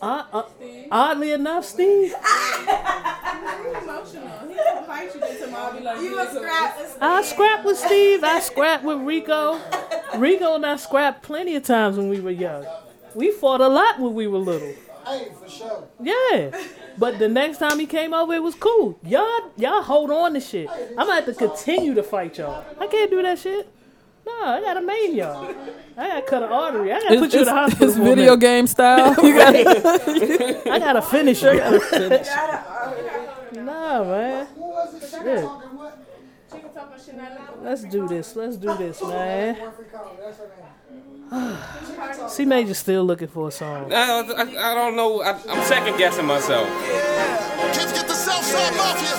Uh, 0.00 0.24
uh, 0.30 0.42
oddly 0.90 1.32
enough, 1.32 1.64
Steve, 1.64 2.14
fight 4.96 5.14
you 5.14 5.20
just 5.20 5.44
tomorrow. 5.44 5.76
Be 5.76 5.84
like, 5.84 6.00
you 6.00 6.16
yeah, 6.16 6.24
was 6.24 6.28
cool. 6.28 6.42
scrap 6.42 6.78
with 6.78 6.98
I 7.00 7.22
scrapped 7.22 7.64
with 7.64 7.78
Steve. 7.78 8.24
I 8.24 8.40
scrapped 8.40 8.84
with 8.84 8.98
Rico. 8.98 9.60
Rico 10.16 10.54
and 10.54 10.66
I 10.66 10.76
scrapped 10.76 11.22
plenty 11.22 11.56
of 11.56 11.64
times 11.64 11.96
when 11.96 12.08
we 12.08 12.20
were 12.20 12.30
young. 12.30 12.66
We 13.14 13.30
fought 13.30 13.60
a 13.60 13.68
lot 13.68 13.98
when 13.98 14.14
we 14.14 14.26
were 14.26 14.38
little. 14.38 14.74
Hey, 15.06 15.28
for 15.40 15.48
sure. 15.48 15.84
Yeah. 16.02 16.58
But 16.98 17.18
the 17.18 17.28
next 17.28 17.58
time 17.58 17.78
he 17.78 17.86
came 17.86 18.12
over, 18.12 18.34
it 18.34 18.42
was 18.42 18.54
cool. 18.54 18.98
Y'all, 19.02 19.52
y'all 19.56 19.82
hold 19.82 20.10
on 20.10 20.34
to 20.34 20.40
shit. 20.40 20.68
I'm 20.70 20.96
gonna 21.06 21.14
have 21.14 21.26
to 21.26 21.34
continue 21.34 21.94
to 21.94 22.02
fight 22.02 22.38
y'all. 22.38 22.64
I 22.80 22.86
can't 22.86 23.10
do 23.10 23.22
that 23.22 23.38
shit. 23.38 23.68
No, 24.26 24.32
I 24.44 24.60
gotta 24.60 24.80
maim 24.80 25.14
y'all. 25.14 25.54
I 25.96 26.08
gotta 26.08 26.22
cut 26.22 26.42
an 26.42 26.50
artery. 26.50 26.92
I 26.92 26.98
gotta 27.00 27.20
put 27.20 27.32
you 27.32 27.38
in 27.40 27.44
the 27.44 27.52
hospital. 27.52 27.88
it's 27.88 27.96
for 27.96 28.02
video 28.02 28.24
minute. 28.24 28.40
game 28.40 28.66
style. 28.66 29.14
You 29.22 29.34
gotta, 29.36 30.70
I 30.72 30.78
gotta 30.80 31.02
finish 31.02 31.42
you. 31.42 31.50
Uh, 31.50 33.15
nah, 33.66 34.04
man. 34.04 34.46
Who 34.54 34.60
was 34.60 34.94
it? 34.94 35.00
Shit. 35.10 35.42
talking 35.42 35.76
what? 35.76 35.98
She 36.52 36.58
talk 36.60 36.74
about 36.74 37.00
shit 37.04 37.62
Let's 37.62 37.84
do 37.84 38.08
this. 38.08 38.36
Let's 38.36 38.56
do 38.56 38.76
this, 38.76 39.02
man. 39.02 39.56
Winfrey 39.56 39.90
Collins, 39.92 40.20
that's 40.20 40.38
her 40.38 40.46
name. 40.46 42.28
C 42.28 42.44
Major 42.44 42.74
still 42.74 43.04
looking 43.04 43.26
for 43.28 43.48
a 43.48 43.50
song. 43.50 43.92
I, 43.92 44.20
I, 44.20 44.70
I 44.70 44.74
don't 44.74 44.94
know. 44.94 45.22
I, 45.22 45.30
I'm 45.48 45.64
second 45.64 45.98
guessing 45.98 46.24
myself. 46.24 46.68
Kids 47.74 47.92
get 47.92 48.06
the 48.06 48.14
Southside 48.14 48.74
Mafia. 48.76 49.16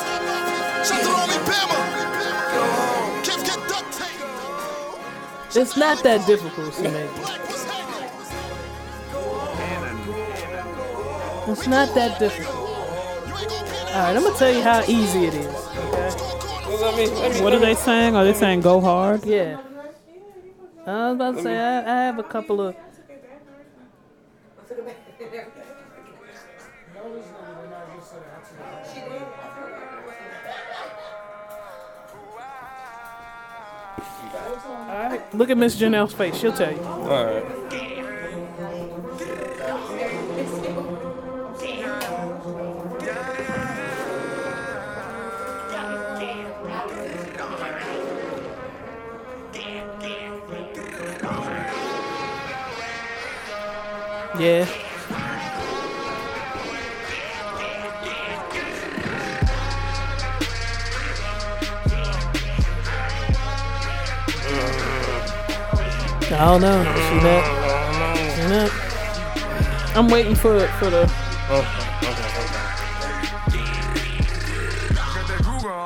Shut 0.85 1.03
the 1.03 1.09
Romy 1.09 1.33
Bama. 1.49 1.77
Kids 3.25 3.43
get 3.43 3.59
duct 3.67 3.91
tape. 3.91 5.57
It's 5.61 5.75
not 5.75 6.01
that 6.03 6.25
difficult, 6.25 6.73
C 6.73 6.83
Major. 6.83 7.09
Black 7.19 7.47
was 7.49 7.63
hanging. 7.65 8.09
It's 11.51 11.67
not 11.67 11.93
that 11.95 12.19
difficult. 12.19 12.56
All 13.97 14.03
right, 14.03 14.15
I'm 14.15 14.21
gonna 14.21 14.37
tell 14.37 14.53
you 14.53 14.61
how 14.61 14.83
easy 14.83 15.25
it 15.25 15.33
is. 15.33 15.47
Okay. 15.47 16.11
Let 16.69 16.95
me, 16.95 17.07
let 17.07 17.33
me, 17.33 17.41
what 17.41 17.51
are 17.51 17.57
they 17.57 17.73
saying? 17.73 18.15
Are 18.15 18.23
they 18.23 18.33
saying 18.33 18.61
go 18.61 18.79
hard? 18.79 19.25
Yeah. 19.25 19.59
I 20.85 21.07
was 21.07 21.15
about 21.15 21.35
to 21.37 21.41
say 21.41 21.57
I, 21.57 21.79
I 21.79 22.05
have 22.05 22.19
a 22.19 22.23
couple 22.23 22.61
of 22.61 22.75
the 24.69 24.75
back 24.83 24.99
and 25.19 25.29
everything. 25.33 25.63
She 28.93 28.99
did. 28.99 29.17
All 34.67 35.09
right, 35.09 35.33
look 35.33 35.49
at 35.49 35.57
Miss 35.57 35.75
Janelle's 35.75 36.13
face. 36.13 36.37
She'll 36.37 36.53
tell 36.53 36.71
you. 36.71 36.83
All 36.83 37.25
right. 37.25 37.96
Yeah. 54.35 54.67
I 66.29 66.45
don't 66.45 66.61
know. 66.61 66.83
See 66.83 67.19
that? 67.23 67.43
See 68.35 68.47
that? 68.47 68.69
I'm 69.95 70.07
waiting 70.07 70.35
for 70.35 70.53
the 70.59 70.67
for 70.77 70.89
the. 70.89 71.03
Okay, 71.03 71.13
okay, 72.03 72.11
okay. 72.11 72.23
Hold 75.43 75.65
on 75.65 75.77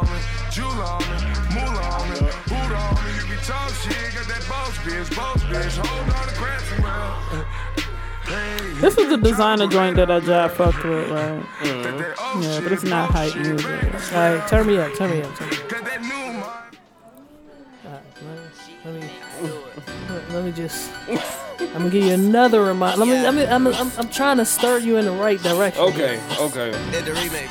This 8.81 8.97
is 8.97 9.09
the 9.09 9.17
designer 9.17 9.67
joint 9.67 9.95
that 9.97 10.09
I 10.09 10.19
just 10.19 10.55
fucked 10.55 10.83
with, 10.83 11.09
right? 11.11 11.43
got 11.63 11.97
that 11.97 12.15
old 12.35 12.43
Yeah, 12.43 12.59
but 12.61 12.71
it's 12.71 12.83
not 12.83 13.11
hype 13.11 13.31
shit. 13.33 13.45
music. 13.45 14.13
All 14.13 14.35
right, 14.35 14.47
turn 14.47 14.65
me 14.67 14.77
up. 14.79 14.93
Turn 14.95 15.11
me 15.11 15.21
up. 15.21 15.35
Turn 15.35 15.49
me 15.49 15.55
up. 15.57 15.69
Got 15.69 15.85
that 15.85 16.01
new 16.01 16.07
man. 16.07 16.43
All 16.43 17.91
right, 17.91 18.01
let 18.85 18.93
me, 18.95 19.09
let 19.43 19.51
me, 20.29 20.33
let 20.33 20.45
me 20.45 20.51
just. 20.51 20.91
I'm 21.59 21.73
gonna 21.73 21.89
give 21.91 22.03
you 22.05 22.13
another 22.13 22.63
reminder. 22.63 23.05
Let 23.05 23.07
me. 23.07 23.21
Let 23.21 23.33
me. 23.35 23.45
I'm, 23.45 23.67
I'm, 23.67 23.91
I'm 23.99 24.09
trying 24.09 24.37
to 24.37 24.45
stir 24.45 24.79
you 24.79 24.97
in 24.97 25.05
the 25.05 25.11
right 25.11 25.39
direction. 25.43 25.83
Okay, 25.83 26.19
okay. 26.39 26.71
The 26.71 27.11
remix. 27.11 27.49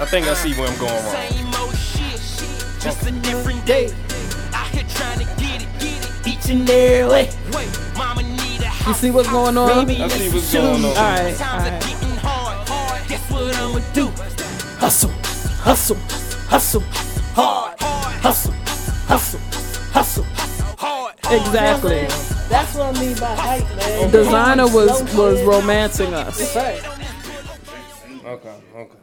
I 0.00 0.04
think 0.06 0.26
I 0.26 0.34
see 0.34 0.52
where 0.54 0.68
I'm 0.68 0.78
going 0.78 0.92
wrong. 0.92 1.14
Same 1.14 1.54
old 1.54 1.74
shit, 1.76 2.20
just 2.82 3.06
a 3.06 3.12
different 3.12 3.64
day. 3.64 3.86
Out 4.52 4.66
here 4.68 4.84
trying 4.88 5.20
to 5.20 5.24
get 5.40 5.62
it, 5.62 5.68
get 5.78 6.04
it, 6.04 6.26
each 6.28 6.50
and 6.50 6.68
every 6.68 7.08
way. 7.08 7.30
You 8.86 8.94
see 8.94 9.10
what's 9.10 9.30
going 9.30 9.56
on? 9.56 9.86
Baby, 9.86 10.02
I 10.02 10.08
see 10.08 10.24
let's 10.24 10.34
what's 10.34 10.50
shoot. 10.50 10.58
going 10.58 10.84
on. 10.84 10.84
All 10.84 10.92
right, 10.94 11.36
Times 11.36 11.40
all 11.40 11.46
are 11.60 11.70
right. 11.70 11.80
getting 11.82 12.16
hard, 12.18 12.68
hard. 12.68 13.08
Guess 13.08 13.30
what 13.30 13.56
I'ma 13.56 13.78
do? 13.92 14.06
Hustle, 14.78 15.10
hustle, 15.62 15.96
hustle, 16.48 16.80
Hard, 17.34 17.78
hard, 17.80 18.14
hustle, 18.20 18.52
hustle, 19.06 19.40
hustle. 19.92 20.24
hard. 20.78 21.14
Exactly. 21.30 22.06
That's 22.48 22.74
what 22.74 22.96
I 22.96 23.00
mean 23.00 23.16
by 23.18 23.34
hype, 23.36 23.76
man. 23.76 24.10
The 24.10 24.18
designer 24.18 24.64
was 24.64 25.14
was 25.14 25.40
romancing 25.44 26.12
us. 26.12 26.40
Okay, 26.56 26.80
okay, 28.26 28.56
okay. 28.74 28.96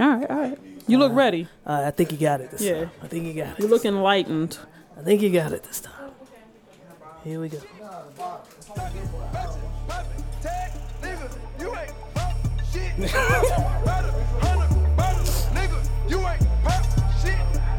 All 0.00 0.08
right, 0.16 0.30
all 0.30 0.36
right. 0.38 0.58
You 0.88 0.98
look 0.98 1.12
ready. 1.12 1.46
Uh, 1.66 1.84
I 1.86 1.90
think 1.90 2.12
you 2.12 2.18
got 2.18 2.40
it 2.40 2.50
this 2.50 2.62
Yeah. 2.62 2.84
time. 2.86 2.90
I 3.02 3.06
think 3.08 3.26
you 3.26 3.34
got 3.34 3.58
it. 3.58 3.60
You 3.60 3.68
look 3.68 3.84
enlightened. 3.84 4.58
I 4.98 5.02
think 5.02 5.20
you 5.22 5.30
got 5.30 5.52
it 5.52 5.62
this 5.64 5.80
time. 5.80 6.10
Here 7.24 7.38
we 7.40 7.48
go. 7.50 7.58
Nigga, 11.02 11.28
you 11.60 11.74
ain't 11.76 11.92
pop 12.14 12.32
shit. 12.72 12.92
About 12.98 14.04
a 14.04 14.12
hundred 14.40 14.96
bottles, 14.96 15.46
nigga, 15.52 15.78
you 16.08 16.18
ain't 16.26 16.40
pop 16.64 16.84
shit. 17.20 17.34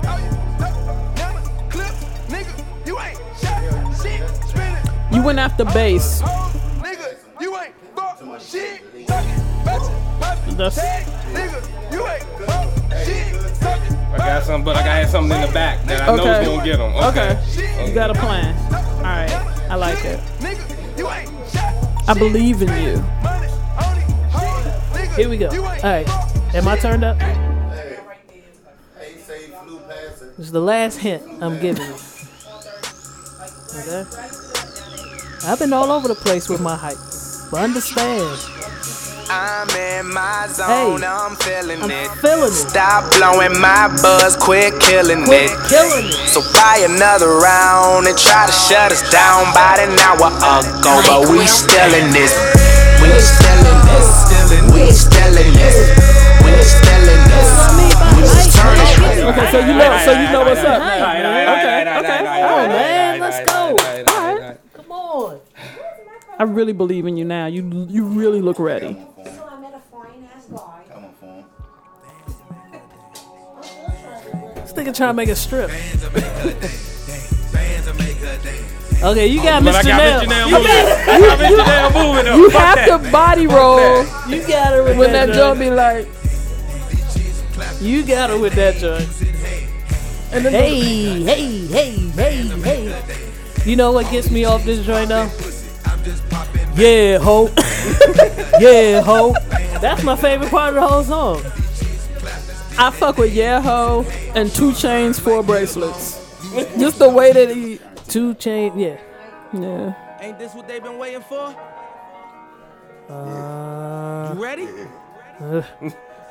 How 0.05 0.17
you 0.17 0.31
stuck 0.57 1.15
down 1.15 1.37
a 1.37 1.71
clip, 1.71 1.93
nigga, 2.29 2.85
you 2.85 2.99
ain't 2.99 3.17
shot 3.41 4.01
shit. 4.01 4.29
Spin 4.47 4.75
it, 4.75 5.15
You 5.15 5.21
went 5.23 5.39
after 5.39 5.65
bass. 5.65 6.21
hoes, 6.21 6.53
nigga, 6.81 7.15
you 7.41 7.57
ain't 7.57 7.73
fuck 7.95 8.39
shit. 8.41 9.07
Talking 9.07 9.31
about 9.61 9.81
your 9.81 9.99
poppin' 10.19 10.57
That's- 10.57 10.75
tag, 10.75 11.05
nigga, 11.33 11.91
you 11.91 12.07
ain't 12.07 12.23
fuck 12.45 12.69
shit. 13.05 13.59
Talking 13.59 13.97
I 14.13 14.17
got 14.17 14.43
something, 14.43 14.63
but 14.65 14.75
I 14.75 14.79
gotta 14.79 14.91
have 14.91 15.09
something 15.09 15.35
in 15.41 15.47
the 15.47 15.53
back 15.53 15.83
that 15.85 16.01
I 16.07 16.15
know 16.15 16.23
is 16.39 16.47
gonna 16.47 16.63
get 16.63 16.77
them. 16.77 16.93
Okay. 16.93 17.31
Okay. 17.57 17.87
You 17.89 17.93
got 17.95 18.09
a 18.11 18.13
plan. 18.13 18.55
All 18.97 19.01
right. 19.03 19.31
I 19.69 19.75
like 19.75 20.03
it. 20.05 20.19
I 20.95 22.13
believe 22.17 22.61
in 22.61 22.69
you. 22.69 23.03
Here 25.15 25.29
we 25.29 25.37
go. 25.37 25.47
All 25.47 25.81
right. 25.83 26.07
Am 26.53 26.67
I 26.67 26.77
turned 26.77 27.03
up? 27.03 27.17
This 30.37 30.47
is 30.47 30.51
the 30.51 30.61
last 30.61 30.97
hint 30.97 31.23
I'm 31.41 31.59
giving 31.59 31.85
you. 31.85 31.95
Okay? 33.79 34.05
I've 35.45 35.59
been 35.59 35.73
all 35.73 35.91
over 35.91 36.07
the 36.07 36.15
place 36.15 36.49
with 36.49 36.61
my 36.61 36.75
hype. 36.75 36.97
But 37.51 37.61
understand, 37.61 38.39
I'm 39.29 39.69
in 39.75 40.13
my 40.13 40.47
Hey, 40.53 40.95
I'm 41.05 41.35
feeling 41.37 41.81
I'm 41.81 41.89
it. 41.91 42.11
feeling 42.21 42.51
it. 42.51 42.55
Stop 42.69 43.09
blowing 43.15 43.55
my 43.59 43.87
buzz, 44.03 44.35
quit 44.35 44.75
killing 44.79 45.23
Quit 45.25 45.49
it. 45.49 45.57
killing 45.69 46.07
it. 46.11 46.29
So 46.29 46.41
buy 46.53 46.83
another 46.85 47.39
round 47.39 48.07
and 48.07 48.17
try 48.17 48.45
to 48.45 48.51
shut 48.51 48.91
us 48.91 49.01
down 49.09 49.49
about 49.51 49.79
an 49.79 49.95
hour 50.03 50.27
ago. 50.29 50.93
But 51.07 51.31
we 51.31 51.47
still 51.47 51.91
in 51.95 52.11
this. 52.11 52.35
We 53.01 53.09
still 53.19 53.63
in 53.63 53.79
this. 53.87 54.07
We 54.75 54.83
still 54.91 55.35
in 55.39 55.53
this. 55.55 55.77
We 56.43 56.53
still 56.61 57.05
in 57.07 57.21
this. 57.31 57.49
We 58.15 58.21
just 58.27 58.53
turn 58.57 58.75
it. 58.77 59.23
Okay, 59.23 59.47
so 59.51 59.59
you 59.63 59.73
know, 59.73 59.89
so 60.05 60.11
you 60.11 60.27
know 60.31 60.43
what's 60.43 60.59
up. 60.61 60.79
Now. 60.79 61.55
Okay, 61.57 61.72
I 66.39 66.43
really 66.43 66.73
believe 66.73 67.05
in 67.05 67.15
you 67.17 67.25
now. 67.25 67.45
You 67.45 67.63
you 67.89 68.05
really 68.05 68.41
look 68.41 68.59
ready. 68.59 68.93
So 69.23 69.47
I 69.49 69.59
met 69.59 69.73
a 69.73 69.79
foreign 69.91 70.27
ass 70.35 70.45
guy. 70.45 70.83
Come 70.91 71.05
on, 71.05 71.13
phone. 71.13 71.45
This 74.55 74.73
nigga 74.73 74.95
trying 74.95 75.09
to 75.09 75.13
make 75.13 75.29
a 75.29 75.35
strip. 75.35 75.69
Okay, 79.03 79.27
you 79.27 79.43
got 79.43 79.61
oh, 79.61 79.65
But 79.65 79.65
Miss 79.65 79.75
I 79.75 79.83
got 79.83 80.23
Janelle. 80.23 80.47
You 80.47 80.51
got 80.51 81.09
I 81.09 81.19
got 81.19 81.39
Miss 81.39 81.51
Janelle 81.59 81.93
moving. 81.93 82.25
though. 82.25 82.35
You 82.37 82.49
Fuck 82.49 82.61
have 82.77 82.87
that. 82.87 83.03
to 83.03 83.11
body 83.11 83.47
roll 83.47 83.75
that. 83.77 84.29
You 84.29 84.47
got 84.47 84.73
her 84.73 84.83
with 84.83 84.97
when 84.97 85.11
that 85.11 85.25
joint 85.33 85.37
joint. 85.37 85.59
be 85.59 85.69
like. 85.69 86.07
You 87.81 88.05
got 88.05 88.29
her 88.29 88.39
with 88.39 88.53
that 88.55 88.75
joint. 88.77 89.07
And 90.31 90.45
then 90.45 90.53
Hey, 90.53 91.21
hey, 91.21 91.67
hey, 91.67 91.95
hey, 92.15 92.47
hey. 92.47 93.69
You 93.69 93.75
know 93.75 93.91
what 93.91 94.09
gets 94.09 94.31
me 94.31 94.45
off 94.45 94.63
this 94.63 94.85
joint 94.85 95.09
though? 95.09 95.29
Yeah, 96.75 97.17
ho. 97.19 97.49
yeah, 98.59 99.01
ho. 99.01 99.33
That's 99.79 100.03
my 100.03 100.15
favorite 100.15 100.49
part 100.49 100.69
of 100.69 100.75
the 100.75 100.87
whole 100.87 101.03
song. 101.03 101.41
I 102.77 102.89
fuck 102.91 103.17
with 103.17 103.33
Yeah 103.33 103.61
Ho 103.61 104.03
and 104.35 104.49
Two 104.51 104.73
Chains, 104.73 105.19
four 105.19 105.43
bracelets. 105.43 106.19
Just 106.77 106.99
the 106.99 107.09
way 107.09 107.31
that 107.33 107.49
he. 107.55 107.79
Two 108.07 108.33
chain, 108.35 108.77
yeah. 108.77 108.97
Yeah. 109.53 109.93
Ain't 110.19 110.37
this 110.37 110.53
what 110.53 110.67
they 110.67 110.79
been 110.79 110.97
waiting 110.97 111.21
for? 111.21 111.55
Uh, 113.09 114.33
You 114.35 114.43
ready? 114.43 114.67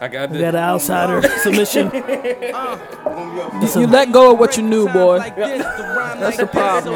I 0.00 0.08
got 0.08 0.30
we 0.30 0.38
this. 0.38 0.42
got 0.42 0.54
an 0.54 0.60
outsider 0.62 1.22
submission. 1.42 1.90
You 3.80 3.86
let 3.86 4.12
go 4.12 4.32
of 4.32 4.38
what 4.38 4.56
you 4.56 4.62
knew, 4.64 4.88
boy. 4.88 5.18
Like 5.18 5.36
this, 5.36 5.62
to 5.62 5.62
That's 5.64 6.20
like 6.20 6.36
the 6.36 6.44
that, 6.44 6.52
problem. 6.52 6.94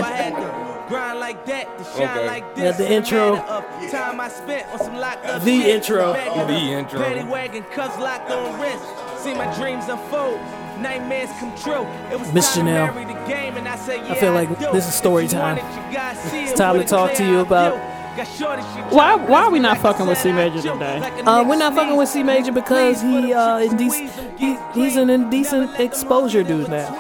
So 0.89 0.95
I 0.95 0.99
had 0.99 1.13
to 1.13 1.19
grind 1.19 1.21
like 1.21 1.47
that, 1.47 1.79
to 1.79 1.85
shine 1.85 2.19
Okay. 2.19 2.27
like 2.27 2.45
Yeah, 2.57 2.65
this. 2.65 2.77
the 2.79 2.93
intro. 2.93 3.35
matter 3.37 3.53
of 3.53 3.91
Time 3.91 4.21
I 4.21 4.29
spent 4.29 4.67
on 4.73 4.79
some 4.79 4.97
locked 4.97 5.27
up 5.27 5.43
The 5.43 5.61
shit. 5.63 5.75
intro. 5.75 6.13
Back 6.13 6.47
The 6.47 6.53
intro. 6.55 7.01
Paddy 7.01 7.25
wagon, 7.25 7.65
cuffs 7.75 7.99
locked 7.99 8.31
on 8.31 8.61
wrist. 8.61 8.85
See 9.19 9.35
my 9.35 9.47
dreams 9.57 9.89
unfold. 9.89 10.39
Nightmares 10.81 11.31
come 11.41 11.53
true. 11.57 11.87
It 12.13 12.19
was 12.21 12.33
Miss 12.33 12.55
time 12.55 12.67
to 12.67 12.71
Janelle. 12.73 12.95
marry 12.95 13.05
the 13.07 13.21
game, 13.27 13.57
and 13.57 13.67
I 13.67 13.77
said, 13.77 14.01
I 14.11 14.15
feel 14.15 14.33
like 14.33 14.49
do. 14.59 14.67
this 14.73 14.87
is 14.87 14.95
story 14.95 15.27
time. 15.27 15.59
it, 15.59 15.65
you 15.65 15.95
gotta 15.97 16.17
see 16.19 16.41
it 16.41 16.51
It's 16.51 16.59
time 16.59 16.79
to 16.79 16.85
talk 16.85 17.15
to 17.15 17.25
you 17.25 17.41
about- 17.41 17.73
view. 17.73 17.83
Got 18.17 18.29
shorty, 18.29 18.63
she 18.63 18.81
Why- 18.97 19.15
why 19.17 19.43
are 19.45 19.51
we 19.51 19.59
not 19.59 19.77
fucking 19.79 20.07
with 20.07 20.17
C 20.17 20.33
Major 20.33 20.63
do. 20.63 20.73
today? 20.73 21.03
Uh, 21.27 21.45
we're 21.45 21.57
not 21.57 21.75
fucking 21.75 21.97
with 21.97 22.09
C. 22.09 22.23
Major 22.23 22.51
because 22.51 23.03
he 23.03 23.21
the 23.27 23.35
uh 23.35 23.59
indec- 23.61 24.11
he, 24.39 24.57
he's 24.73 24.97
an 24.97 25.11
indecent 25.11 25.79
exposure 25.79 26.43
dude 26.43 26.69
now. 26.71 26.95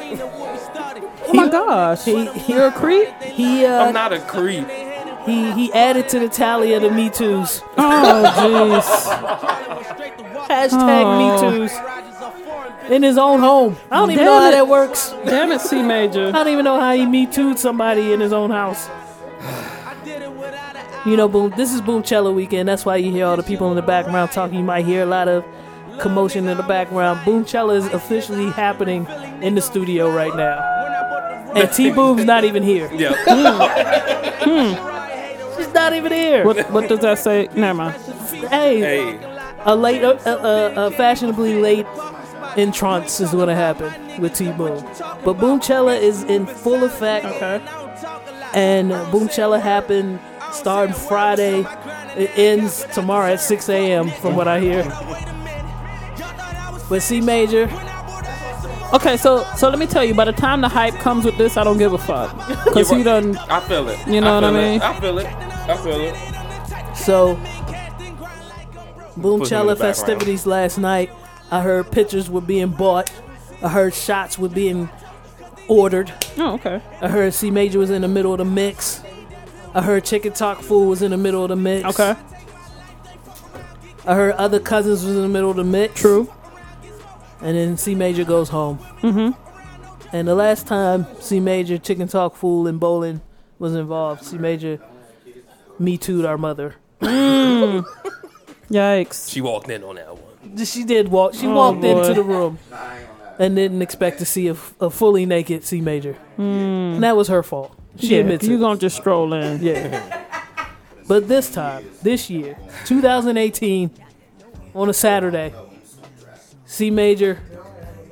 My 1.36 1.48
gosh. 1.48 2.04
He- 2.04 2.26
he- 2.26 2.52
You're 2.52 2.68
a 2.68 2.72
creep? 2.72 3.08
He 3.22 3.64
uh 3.64 3.86
I'm 3.86 3.94
not 3.94 4.12
a 4.12 4.20
creep. 4.20 4.66
he 5.26 5.52
he 5.52 5.72
added 5.72 6.08
to 6.10 6.18
the 6.18 6.28
tally 6.28 6.72
of 6.74 6.82
the 6.82 6.90
Me 6.90 7.10
Too's. 7.10 7.62
Oh, 7.76 8.32
jeez. 8.36 8.86
Hashtag 10.48 11.04
Oh. 11.04 11.18
Me 11.18 11.58
Too's 11.58 11.72
in 12.90 13.02
his 13.02 13.18
own 13.18 13.40
home. 13.40 13.76
I 13.90 13.96
don't 13.96 14.10
even 14.12 14.24
Damn 14.24 14.32
know 14.34 14.40
how 14.40 14.48
it. 14.48 14.52
that 14.52 14.68
works. 14.68 15.14
Damn 15.24 15.50
it, 15.52 15.60
C 15.60 15.82
Major. 15.82 16.28
I 16.28 16.32
don't 16.32 16.48
even 16.48 16.64
know 16.64 16.78
how 16.80 16.92
he 16.94 17.04
Me 17.06 17.26
Too'd 17.26 17.58
somebody 17.58 18.12
in 18.12 18.20
his 18.20 18.32
own 18.32 18.50
house. 18.50 18.88
You 21.04 21.16
know, 21.16 21.28
boom. 21.28 21.52
This 21.56 21.72
is 21.72 21.80
Boomchella 21.80 22.34
weekend. 22.34 22.68
That's 22.68 22.84
why 22.84 22.96
you 22.96 23.12
hear 23.12 23.26
all 23.26 23.36
the 23.36 23.42
people 23.44 23.70
in 23.70 23.76
the 23.76 23.82
background 23.82 24.32
talking. 24.32 24.58
You 24.58 24.64
might 24.64 24.84
hear 24.84 25.02
a 25.02 25.06
lot 25.06 25.28
of 25.28 25.44
commotion 26.00 26.48
in 26.48 26.56
the 26.56 26.62
background. 26.64 27.20
Boomchella 27.20 27.76
is 27.76 27.86
officially 27.86 28.50
happening 28.50 29.06
in 29.40 29.54
the 29.54 29.62
studio 29.62 30.10
right 30.12 30.34
now, 30.34 30.58
and 31.56 31.72
T 31.72 31.90
Boom's 31.90 32.24
not 32.24 32.44
even 32.44 32.62
here. 32.62 32.90
Yeah. 32.92 33.14
She's 35.56 35.72
not 35.72 35.92
even 35.94 36.12
here. 36.12 36.44
What 36.44 36.70
what 36.70 36.88
does 36.88 37.00
that 37.00 37.18
say? 37.18 37.48
Never 37.54 37.74
mind. 37.74 37.96
Hey, 38.50 38.78
hey. 38.80 39.18
a 39.64 39.74
late, 39.74 40.02
uh, 40.04 40.14
uh, 40.26 40.30
uh, 40.30 40.90
fashionably 40.90 41.54
late 41.60 41.86
entrance 42.56 43.20
is 43.20 43.30
going 43.32 43.48
to 43.48 43.54
happen 43.54 44.20
with 44.20 44.34
T 44.34 44.52
Boom. 44.52 44.82
But 45.24 45.38
Boomchella 45.38 46.00
is 46.00 46.22
in 46.24 46.46
full 46.46 46.84
effect. 46.84 47.24
Okay. 47.26 47.62
And 48.54 48.90
Boomchella 49.12 49.60
happened 49.60 50.20
starting 50.52 50.94
Friday. 50.94 51.66
It 52.16 52.30
ends 52.38 52.86
tomorrow 52.94 53.32
at 53.32 53.40
6 53.40 53.68
a.m. 53.68 54.10
from 54.10 54.36
what 54.36 54.48
I 54.48 54.60
hear. 54.60 54.84
But 56.88 57.02
C 57.02 57.20
Major, 57.20 57.66
Okay, 58.92 59.16
so 59.16 59.44
so 59.56 59.68
let 59.68 59.78
me 59.78 59.86
tell 59.86 60.04
you. 60.04 60.14
By 60.14 60.24
the 60.24 60.32
time 60.32 60.60
the 60.60 60.68
hype 60.68 60.94
comes 60.94 61.24
with 61.24 61.36
this, 61.38 61.56
I 61.56 61.64
don't 61.64 61.78
give 61.78 61.92
a 61.92 61.98
fuck 61.98 62.36
because 62.64 62.90
he 62.90 63.02
done. 63.02 63.36
I 63.36 63.60
feel 63.60 63.88
it. 63.88 63.98
You 64.06 64.20
know 64.20 64.34
what 64.36 64.44
I 64.44 64.50
feel 64.50 64.58
it. 64.58 64.70
mean? 64.70 64.80
I 64.82 65.00
feel 65.00 65.18
it. 65.18 65.26
I 65.26 65.76
feel 65.76 66.00
it. 66.00 66.96
so 66.96 67.34
Put 67.36 67.44
him 69.16 69.22
Boomchella 69.22 69.78
festivities 69.78 70.46
last 70.46 70.78
night. 70.78 71.10
I 71.50 71.62
heard 71.62 71.90
pictures 71.90 72.28
were 72.28 72.40
being 72.40 72.68
bought. 72.68 73.10
I 73.62 73.68
heard 73.68 73.94
shots 73.94 74.38
were 74.38 74.48
being 74.48 74.88
ordered. 75.68 76.12
Oh, 76.36 76.54
okay. 76.54 76.82
I 77.00 77.08
heard 77.08 77.32
C 77.34 77.50
Major 77.50 77.78
was 77.78 77.90
in 77.90 78.02
the 78.02 78.08
middle 78.08 78.32
of 78.32 78.38
the 78.38 78.44
mix. 78.44 79.02
I 79.74 79.82
heard 79.82 80.04
Chicken 80.04 80.32
Talk 80.32 80.60
Fool 80.60 80.86
was 80.86 81.02
in 81.02 81.10
the 81.10 81.16
middle 81.16 81.42
of 81.42 81.48
the 81.48 81.56
mix. 81.56 81.88
Okay. 81.98 82.14
I 84.06 84.14
heard 84.14 84.34
other 84.34 84.60
cousins 84.60 85.04
was 85.04 85.16
in 85.16 85.22
the 85.22 85.28
middle 85.28 85.50
of 85.50 85.56
the 85.56 85.64
mix. 85.64 86.00
True. 86.00 86.32
And 87.40 87.56
then 87.56 87.76
C 87.76 87.94
Major 87.94 88.24
goes 88.24 88.48
home. 88.48 88.78
Mm-hmm. 89.02 90.16
And 90.16 90.28
the 90.28 90.34
last 90.34 90.66
time 90.66 91.06
C 91.20 91.40
Major, 91.40 91.78
Chicken 91.78 92.08
Talk 92.08 92.34
Fool, 92.36 92.66
and 92.66 92.80
Bowling 92.80 93.20
was 93.58 93.74
involved, 93.74 94.24
C 94.24 94.38
Major 94.38 94.78
me 95.78 95.98
too'd 95.98 96.24
our 96.24 96.38
mother. 96.38 96.76
Mm. 97.00 97.84
Yikes. 98.70 99.30
She 99.30 99.40
walked 99.40 99.68
in 99.68 99.84
on 99.84 99.96
that 99.96 100.16
one. 100.16 100.64
She 100.64 100.84
did 100.84 101.08
walk. 101.08 101.34
She 101.34 101.46
Oh, 101.46 101.54
walked 101.54 101.80
boy. 101.82 102.00
into 102.00 102.14
the 102.14 102.22
room 102.22 102.58
and 103.38 103.54
didn't 103.54 103.82
expect 103.82 104.18
to 104.20 104.24
see 104.24 104.48
a, 104.48 104.56
a 104.80 104.88
fully 104.90 105.26
naked 105.26 105.64
C 105.64 105.80
Major. 105.80 106.16
And 106.38 107.02
that 107.02 107.16
was 107.16 107.28
her 107.28 107.42
fault. 107.42 107.76
She 107.98 108.14
yeah, 108.14 108.20
admits 108.20 108.46
you 108.46 108.56
it. 108.56 108.60
gonna 108.60 108.78
just 108.78 108.96
stroll 108.96 109.32
in. 109.34 109.62
Yeah. 109.62 110.24
but 111.08 111.28
this 111.28 111.50
time, 111.50 111.84
this 112.02 112.28
year, 112.30 112.56
2018, 112.86 113.90
on 114.74 114.88
a 114.88 114.92
Saturday, 114.92 115.52
C 116.66 116.90
Major 116.90 117.38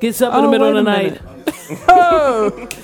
gets 0.01 0.23
up 0.23 0.35
in 0.35 0.43
the 0.43 0.47
Oh, 0.49 0.51
middle 0.51 0.77
of 0.79 0.85
wait 0.85 0.85
the 0.85 0.91
a 0.91 1.77
night. 1.77 1.85
oh, 1.89 2.69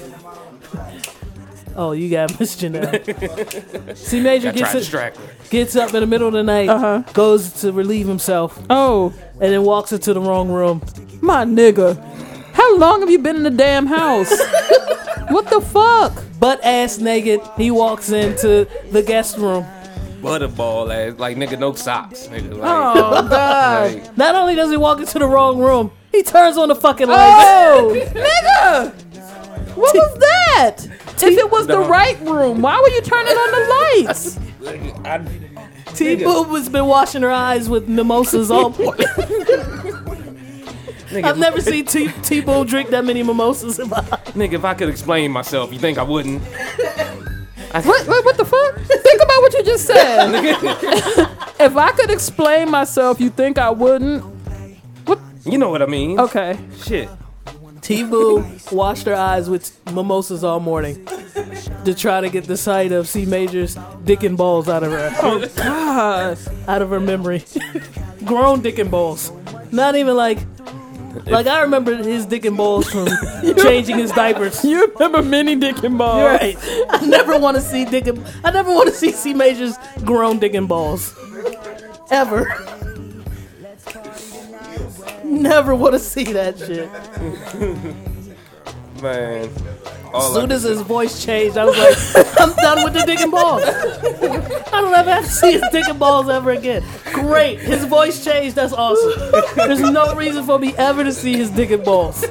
Oh, 1.77 1.93
you 1.93 2.11
got 2.11 2.39
Miss 2.41 2.57
Janelle. 2.57 3.97
C 3.97 4.21
Major 4.21 4.49
I 4.49 4.53
tried 4.53 4.59
gets 4.59 4.73
to 4.73 4.77
it, 4.77 4.81
distract 4.81 5.17
her. 5.17 5.23
gets 5.51 5.77
up 5.77 5.95
in 5.95 6.01
the 6.01 6.07
middle 6.07 6.27
of 6.29 6.35
the 6.35 6.43
night, 6.43 6.69
Uh-huh. 6.69 7.03
goes 7.13 7.53
to 7.63 7.73
relieve 7.73 8.07
himself, 8.09 8.61
oh, 8.69 9.15
and 9.35 9.53
then 9.53 9.63
walks 9.63 9.93
into 9.93 10.13
the 10.13 10.21
wrong 10.21 10.51
room. 10.51 10.83
my 11.21 11.45
nigga. 11.45 11.97
How 12.53 12.77
long 12.77 13.01
have 13.01 13.09
you 13.11 13.19
been 13.21 13.37
in 13.37 13.43
the 13.45 13.51
damn 13.51 13.87
house? 13.87 14.31
what 15.29 15.49
the 15.49 15.61
fuck? 15.61 16.13
Butt 16.41 16.63
ass 16.65 16.99
naked, 16.99 17.41
he 17.57 17.71
walks 17.71 18.11
into 18.11 18.67
the 18.91 19.03
guest 19.03 19.39
room. 19.39 19.65
Butterball 20.21 20.93
ass. 20.95 21.19
Like, 21.19 21.37
nigga, 21.37 21.59
no 21.59 21.73
socks. 21.75 22.27
Nigga, 22.29 22.51
like, 22.57 22.61
Oh 22.63 23.29
god. 23.29 23.95
like, 23.95 24.17
Not 24.17 24.35
only 24.35 24.55
does 24.55 24.71
he 24.71 24.77
walk 24.77 25.01
into 25.01 25.19
the 25.19 25.27
wrong 25.27 25.59
room, 25.59 25.91
he 26.13 26.23
turns 26.23 26.57
on 26.59 26.69
the 26.69 26.75
fucking 26.75 27.09
oh, 27.09 27.13
lights. 27.13 28.13
Oh, 28.15 28.21
nigga. 28.21 29.77
What 29.77 29.95
was 29.95 30.19
that? 30.19 30.77
If 31.23 31.39
it 31.39 31.51
was 31.51 31.67
the 31.67 31.79
right 31.79 32.19
room, 32.21 32.61
why 32.63 32.79
were 32.81 32.89
you 32.89 33.01
turning 33.03 33.35
on 33.35 33.51
the 33.53 34.05
lights? 34.07 34.39
I, 35.05 35.19
T 35.95 36.17
Boob 36.17 36.49
has 36.49 36.69
been 36.69 36.87
washing 36.87 37.23
her 37.23 37.31
eyes 37.31 37.69
with 37.69 37.89
mimosas 37.89 38.51
all 38.51 38.71
morning. 38.79 39.07
nigga, 41.09 41.25
I've 41.25 41.39
never 41.39 41.61
seen 41.61 41.85
T 41.87 42.09
T 42.23 42.41
Boob 42.41 42.69
drink 42.69 42.91
that 42.91 43.05
many 43.05 43.23
mimosas 43.23 43.79
in 43.79 43.89
my 43.89 43.99
life. 43.99 44.25
Nigga, 44.35 44.55
if 44.55 44.65
I 44.65 44.75
could 44.75 44.89
explain 44.89 45.31
myself, 45.31 45.73
you 45.73 45.79
think 45.79 45.99
I 45.99 46.03
wouldn't? 46.03 46.43
What, 47.73 47.85
what, 48.09 48.25
what 48.25 48.37
the 48.37 48.45
fuck? 48.45 48.77
Think 48.81 49.23
about 49.23 49.43
what 49.43 49.53
you 49.55 49.63
just 49.63 49.87
said. 49.87 50.35
if 51.61 51.77
I 51.77 51.93
could 51.93 52.11
explain 52.11 52.71
myself, 52.71 53.21
you 53.21 53.31
think 53.31 53.59
I 53.59 53.71
wouldn't? 53.71 54.23
What? 55.07 55.21
You 55.45 55.57
know 55.59 55.71
what 55.71 55.81
I 55.83 55.87
mean? 55.87 56.19
Okay. 56.19 56.59
Shit. 56.83 57.09
T 57.81 58.03
Boo 58.05 58.45
washed 58.71 59.07
her 59.07 59.15
eyes 59.15 59.49
with 59.49 59.73
mimosas 59.93 60.45
all 60.45 60.61
morning 60.61 61.05
to 61.85 61.95
try 61.95 62.21
to 62.21 62.29
get 62.29 62.45
the 62.45 62.57
sight 62.57 62.93
of 62.93 63.09
C 63.09 63.25
Major's 63.25 63.77
dick 64.05 64.23
and 64.23 64.37
balls 64.37 64.69
out 64.69 64.83
of 64.83 64.93
her, 64.93 65.11
Oh 65.23 65.49
God. 65.57 66.39
out 66.69 66.83
of 66.83 66.91
her 66.91 67.01
memory. 67.01 67.43
Grown 68.25 68.61
dick 68.61 68.79
and 68.79 68.91
balls, 68.91 69.33
not 69.73 69.97
even 69.97 70.17
like. 70.17 70.39
Like 71.27 71.47
I 71.47 71.63
remember 71.63 71.97
his 71.97 72.27
dick 72.27 72.45
and 72.45 72.57
balls 72.57 72.91
from 72.91 73.07
changing 73.63 73.99
his 73.99 74.13
diapers. 74.13 74.65
You 74.71 74.87
remember 74.87 75.23
mini 75.23 75.57
dick 75.57 75.83
and 75.83 75.99
balls? 75.99 76.21
You're 76.21 76.31
right. 76.31 76.57
I 76.91 77.05
never 77.07 77.39
want 77.39 77.57
to 77.57 77.63
see 77.63 77.85
dick 77.85 78.07
and 78.07 78.25
I 78.45 78.51
never 78.51 78.71
want 78.71 78.89
to 78.89 78.95
see 78.95 79.13
C 79.13 79.35
Major's 79.35 79.77
grown 80.05 80.39
dick 80.39 80.55
and 80.55 80.69
balls. 80.69 81.15
Ever. 82.11 82.47
Never 85.25 85.75
want 85.75 85.95
to 85.95 85.99
see 85.99 86.33
that 86.33 86.59
shit. 86.59 86.89
Man. 89.03 89.49
As 90.15 90.33
soon 90.33 90.51
as 90.53 90.63
his 90.65 90.81
voice 90.83 91.25
changed, 91.25 91.57
I 91.57 91.65
was 91.65 91.79
like, 91.79 92.27
I'm 92.41 92.53
done 92.57 92.85
with 92.85 92.95
the 92.95 93.03
dick 93.07 93.21
and 93.21 93.31
balls. 93.31 93.63
I 94.73 94.81
don't 94.81 94.93
ever 94.95 95.11
have 95.11 95.25
to 95.25 95.31
see 95.31 95.53
his 95.53 95.63
dick 95.71 95.87
and 95.89 95.99
balls 95.99 96.29
ever 96.29 96.51
again. 96.51 96.83
Great. 97.13 97.61
His 97.61 97.85
voice 97.85 98.25
changed. 98.25 98.57
That's 98.57 98.73
awesome. 98.73 99.33
There's 99.57 99.81
no 99.81 100.15
reason 100.15 100.45
for 100.45 100.59
me 100.59 100.75
ever 100.77 101.05
to 101.05 101.13
see 101.13 101.37
his 101.37 101.51
dick 101.51 101.71
and 101.71 101.85
balls. 101.85 102.25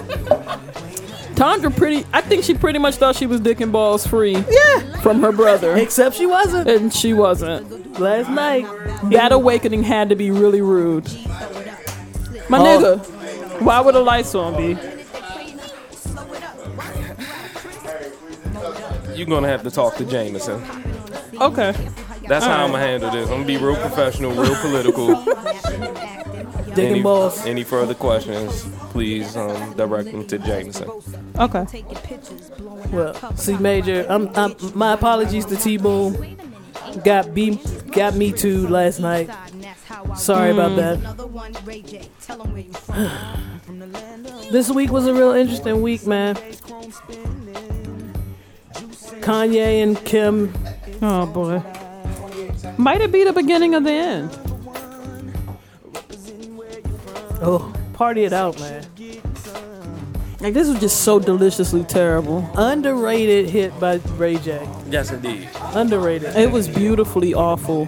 Tandra 1.36 1.72
pretty. 1.72 2.06
I 2.12 2.20
think 2.20 2.44
she 2.44 2.54
pretty 2.54 2.80
much 2.80 2.96
thought 2.96 3.16
she 3.16 3.26
was 3.26 3.40
dick 3.40 3.62
and 3.62 3.72
balls 3.72 4.06
free 4.06 4.34
Yeah. 4.50 5.00
from 5.02 5.22
her 5.22 5.32
brother, 5.32 5.78
Except 5.78 6.16
she 6.18 6.26
wasn't. 6.26 6.70
and 6.70 6.94
she 6.94 7.14
wasn't. 7.14 7.98
Last 7.98 8.30
night. 8.30 8.66
That 9.12 9.32
awakening 9.32 9.84
had 9.84 10.10
to 10.10 10.16
be 10.16 10.32
really 10.32 10.62
rude. 10.62 11.06
My 12.50 12.58
Oh. 12.60 12.64
nigga, 12.66 13.62
why 13.62 13.80
would 13.80 13.96
the 13.96 14.02
lights 14.02 14.36
on, 14.36 14.58
B? 14.58 14.78
You're 19.20 19.28
gonna 19.28 19.50
have 19.50 19.64
to 19.64 19.72
talk 19.72 19.96
to 19.98 20.06
Jameson. 20.06 20.64
Okay. 21.42 21.76
That's 22.28 22.46
how 22.46 22.64
I'm 22.64 22.72
gonna 22.72 22.84
handle 22.84 23.12
this. 23.12 23.30
I'm 23.30 23.44
gonna 23.44 23.46
be 23.46 23.58
real 23.58 23.76
professional, 23.76 24.32
real 24.32 24.56
political. 24.62 25.26
Dick 26.76 26.92
any, 26.92 27.02
balls. 27.02 27.46
any 27.46 27.64
further 27.64 27.96
questions, 27.96 28.66
please 28.92 29.36
um, 29.36 29.74
direct 29.74 30.12
them 30.12 30.26
to 30.28 30.38
Jameson. 30.38 30.90
Okay. 31.38 31.84
Well, 32.92 33.14
C 33.36 33.58
Major, 33.58 34.06
I'm, 34.08 34.30
I'm, 34.36 34.56
my 34.74 34.94
apologies 34.94 35.46
to 35.46 35.58
T 35.58 35.78
Boom. 35.78 36.38
Got 37.04 37.34
be 37.34 37.60
got 37.92 38.16
me 38.16 38.32
too 38.32 38.68
last 38.68 39.00
night. 39.00 39.30
Sorry 40.16 40.52
about 40.52 40.76
that. 40.78 41.00
This 44.52 44.72
week 44.72 44.90
was 44.92 45.06
a 45.06 45.14
real 45.14 45.34
interesting 45.34 45.84
week, 45.84 46.08
man. 46.08 46.36
Kanye 49.30 49.84
and 49.84 50.04
Kim. 50.06 50.52
Oh 51.04 51.28
boy. 51.28 51.62
Might 52.80 53.02
it 53.02 53.12
be 53.12 53.24
the 53.24 53.32
beginning 53.32 53.76
of 53.76 53.84
the 53.84 53.92
end? 53.92 54.32
Oh, 57.40 57.72
party 57.94 58.24
it 58.24 58.34
out, 58.34 58.60
man. 58.60 58.84
Like 60.40 60.56
this 60.56 60.68
was 60.68 60.80
just 60.80 61.02
so 61.02 61.20
deliciously 61.20 61.84
terrible. 61.84 62.50
Underrated 62.56 63.52
hit 63.52 63.80
by 63.80 63.98
Ray 64.18 64.38
J. 64.38 64.68
Yes, 64.90 65.12
indeed. 65.12 65.48
Underrated. 65.74 66.36
It 66.36 66.52
was 66.52 66.68
beautifully 66.68 67.36
awful. 67.36 67.88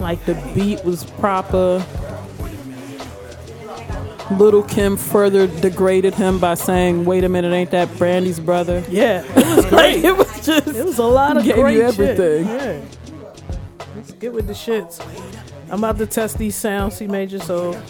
Like 0.00 0.24
the 0.24 0.34
beat 0.52 0.84
was 0.84 1.04
proper. 1.04 1.78
Little 4.38 4.62
Kim 4.62 4.96
further 4.96 5.46
degraded 5.46 6.14
him 6.14 6.38
by 6.38 6.54
saying, 6.54 7.04
"Wait 7.04 7.24
a 7.24 7.28
minute, 7.28 7.52
ain't 7.52 7.70
that 7.70 7.96
Brandy's 7.98 8.40
brother?" 8.40 8.82
Yeah, 8.88 9.22
it 9.36 9.56
was 9.56 9.66
great. 9.70 10.04
it 10.04 10.16
was 10.16 10.44
just 10.46 10.66
It 10.68 10.84
was 10.84 10.98
a 10.98 11.04
lot 11.04 11.36
of 11.36 11.44
Gave 11.44 11.54
great 11.56 11.76
you 11.76 11.82
everything. 11.82 12.46
Shit. 12.46 12.82
Yeah. 13.08 13.86
Let's 13.96 14.12
get 14.12 14.32
with 14.32 14.46
the 14.46 14.52
shits. 14.52 15.00
I'm 15.70 15.78
about 15.78 15.98
to 15.98 16.06
test 16.06 16.38
these 16.38 16.56
sounds, 16.56 16.96
C 16.96 17.06
major. 17.06 17.38
So 17.38 17.80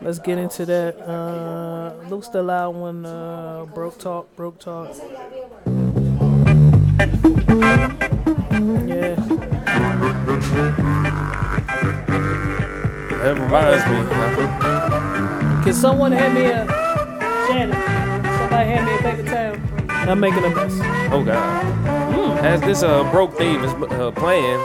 let's 0.00 0.18
get 0.18 0.38
into 0.38 0.64
that. 0.66 0.98
Uh, 1.08 1.92
Luke's 2.08 2.28
the 2.28 2.42
loud 2.42 2.74
one. 2.74 3.04
Uh, 3.06 3.66
broke 3.74 3.98
talk, 3.98 4.34
broke 4.36 4.58
talk. 4.58 4.94
Yeah. 8.86 9.16
That 13.22 13.38
reminds 13.38 13.86
me. 14.96 15.01
Can 15.62 15.72
someone 15.74 16.12
hand 16.12 16.34
me 16.34 16.46
a 16.46 16.66
Shannon? 17.46 17.72
Somebody 18.38 18.68
hand 18.68 18.86
me 18.86 18.94
a 18.94 18.98
paper 18.98 19.22
towel. 19.30 19.56
I'm 20.10 20.18
making 20.20 20.44
a 20.44 20.50
mess. 20.50 20.72
Oh 21.12 21.22
God. 21.24 22.44
As 22.44 22.60
this 22.62 22.82
uh 22.82 23.08
broke 23.12 23.36
theme 23.38 23.62
is 23.62 23.72
uh, 23.72 24.10
playing, 24.12 24.60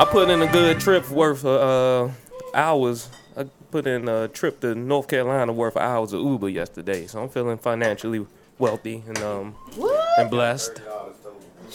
I 0.00 0.06
put 0.08 0.30
in 0.30 0.40
a 0.42 0.46
good 0.52 0.78
trip 0.78 1.10
worth 1.10 1.44
of 1.44 2.10
uh, 2.10 2.12
hours. 2.54 3.08
I 3.36 3.44
put 3.72 3.86
in 3.86 4.08
a 4.08 4.28
trip 4.28 4.60
to 4.60 4.74
North 4.74 5.08
Carolina 5.08 5.52
worth 5.52 5.76
of 5.76 5.82
hours 5.82 6.12
of 6.12 6.20
Uber 6.20 6.48
yesterday, 6.48 7.06
so 7.08 7.20
I'm 7.22 7.28
feeling 7.28 7.58
financially 7.58 8.24
wealthy 8.58 9.02
and 9.08 9.18
um 9.18 9.54
and 10.18 10.30
blessed. 10.30 10.80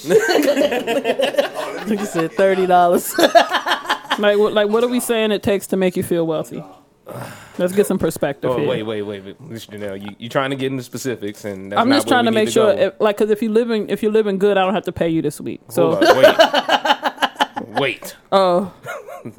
Like 0.05 1.99
you 1.99 2.05
said, 2.05 2.31
thirty 2.33 2.65
dollars. 2.65 3.13
Like, 4.19 4.37
what, 4.37 4.53
like, 4.53 4.69
what 4.69 4.83
are 4.83 4.87
we 4.87 4.99
saying 4.99 5.31
it 5.31 5.41
takes 5.41 5.65
to 5.67 5.75
make 5.75 5.97
you 5.97 6.03
feel 6.03 6.27
wealthy? 6.27 6.63
Let's 7.57 7.73
get 7.73 7.85
some 7.85 7.99
perspective 7.99 8.49
Oh 8.51 8.57
here. 8.57 8.67
wait, 8.67 8.83
wait, 8.83 9.01
wait, 9.01 9.23
wait. 9.23 9.39
Janelle, 9.41 10.01
you 10.01 10.15
you 10.19 10.29
trying 10.29 10.51
to 10.51 10.55
get 10.55 10.71
into 10.71 10.83
specifics, 10.83 11.43
and 11.45 11.71
that's 11.71 11.79
I'm 11.81 11.89
just 11.89 12.07
trying 12.07 12.25
to 12.25 12.31
make 12.31 12.49
sure, 12.49 12.71
if, 12.71 12.93
like, 12.99 13.17
because 13.17 13.29
if 13.29 13.41
you 13.41 13.49
living, 13.49 13.89
if 13.89 14.01
you're 14.01 14.11
living 14.11 14.37
good, 14.37 14.57
I 14.57 14.63
don't 14.63 14.73
have 14.73 14.85
to 14.85 14.91
pay 14.93 15.09
you 15.09 15.21
this 15.21 15.41
week. 15.41 15.61
So, 15.69 15.95
on, 15.95 16.17
wait, 16.17 16.35
wait. 17.79 18.15
oh, 18.31 18.73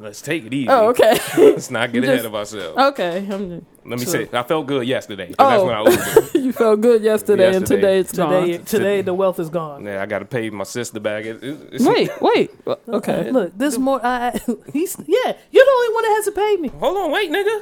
Let's 0.05 0.21
take 0.21 0.45
it 0.45 0.53
easy. 0.53 0.69
oh, 0.69 0.89
okay, 0.89 1.17
Let's 1.37 1.71
not 1.71 1.91
get 1.91 2.03
Just- 2.03 2.13
ahead 2.13 2.25
of 2.27 2.35
ourselves. 2.35 2.77
okay. 2.77 3.17
I'm, 3.29 3.65
Let 3.85 3.99
me 3.99 4.05
so- 4.05 4.11
say, 4.11 4.29
I 4.31 4.43
felt 4.43 4.67
good 4.67 4.87
yesterday. 4.87 5.33
'cause 5.33 5.35
That's 5.37 5.61
Oh. 5.61 5.65
when 5.65 5.75
I 5.75 6.29
you 6.45 6.51
felt 6.53 6.79
good 6.81 7.01
yesterday, 7.03 7.55
and 7.55 7.65
today 7.65 7.99
it's 7.99 8.11
Today, 8.11 8.57
gone. 8.57 8.65
today 8.65 9.01
the 9.01 9.13
wealth 9.15 9.39
is 9.39 9.49
gone. 9.49 9.83
Yeah, 9.85 10.01
I 10.01 10.05
got 10.05 10.19
to 10.19 10.25
pay 10.25 10.49
my 10.51 10.63
sister 10.63 10.99
back. 10.99 11.25
It, 11.25 11.43
it, 11.43 11.81
Wait, 11.81 12.11
wait. 12.21 12.51
Okay. 12.87 13.31
Look, 13.31 13.57
this 13.57 13.77
more. 13.79 13.99
I, 14.05 14.27
I- 14.27 14.39
he's 14.71 14.95
yeah. 15.07 15.33
You're 15.51 15.65
the 15.65 15.71
only 15.75 15.93
one 15.95 16.03
that 16.03 16.13
hasn't 16.17 16.35
paid 16.35 16.59
me. 16.61 16.67
Hold 16.79 16.97
on, 16.97 17.11
wait, 17.11 17.31
nigga. 17.31 17.61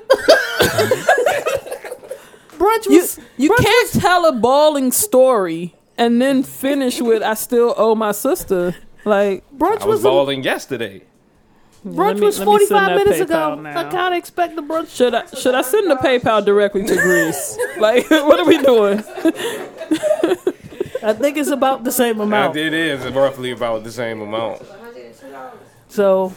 Brunch 2.58 2.86
You 2.90 3.02
was. 3.02 3.20
you 3.38 3.56
can't 3.60 3.90
tell 3.94 4.26
a 4.26 4.32
bawling 4.32 4.92
story 4.92 5.76
and 5.98 6.22
then 6.22 6.44
finish 6.44 7.02
with 7.02 7.24
"I 7.24 7.34
still 7.34 7.74
owe 7.78 7.96
my 7.96 8.12
sister." 8.12 8.76
Like 9.06 9.44
brunch 9.58 9.82
I 9.82 9.86
was 9.86 9.98
was. 9.98 10.06
A, 10.06 10.10
balling 10.10 10.44
yesterday. 10.44 11.04
Brunch 11.86 12.20
me- 12.20 12.26
was 12.26 12.40
let 12.40 12.48
me 12.48 12.58
send 12.66 12.70
45 12.70 12.98
minutes 12.98 13.20
PayPal 13.20 13.54
ago. 13.54 13.62
now. 13.62 13.80
I 13.80 13.84
kind 13.92 14.14
of 14.14 14.18
expect 14.18 14.56
the 14.56 14.62
brunch. 14.62 14.96
should 14.96 15.14
I 15.14 15.26
should 15.28 15.56
I 15.56 15.62
send 15.62 15.90
the 15.92 15.96
PayPal 15.96 16.44
directly 16.46 16.84
to 16.86 16.96
Greece? 16.96 17.58
like 17.78 18.10
what 18.10 18.40
are 18.40 18.46
we 18.46 18.58
doing? 18.58 19.00
I 21.04 21.12
think 21.14 21.38
it's 21.38 21.50
about 21.50 21.84
the 21.84 21.92
same 21.92 22.20
amount. 22.22 22.56
It 22.56 22.74
is 22.74 23.06
roughly 23.14 23.52
about 23.52 23.84
the 23.84 23.92
same 23.92 24.22
amount. 24.22 24.62
So 25.90 26.34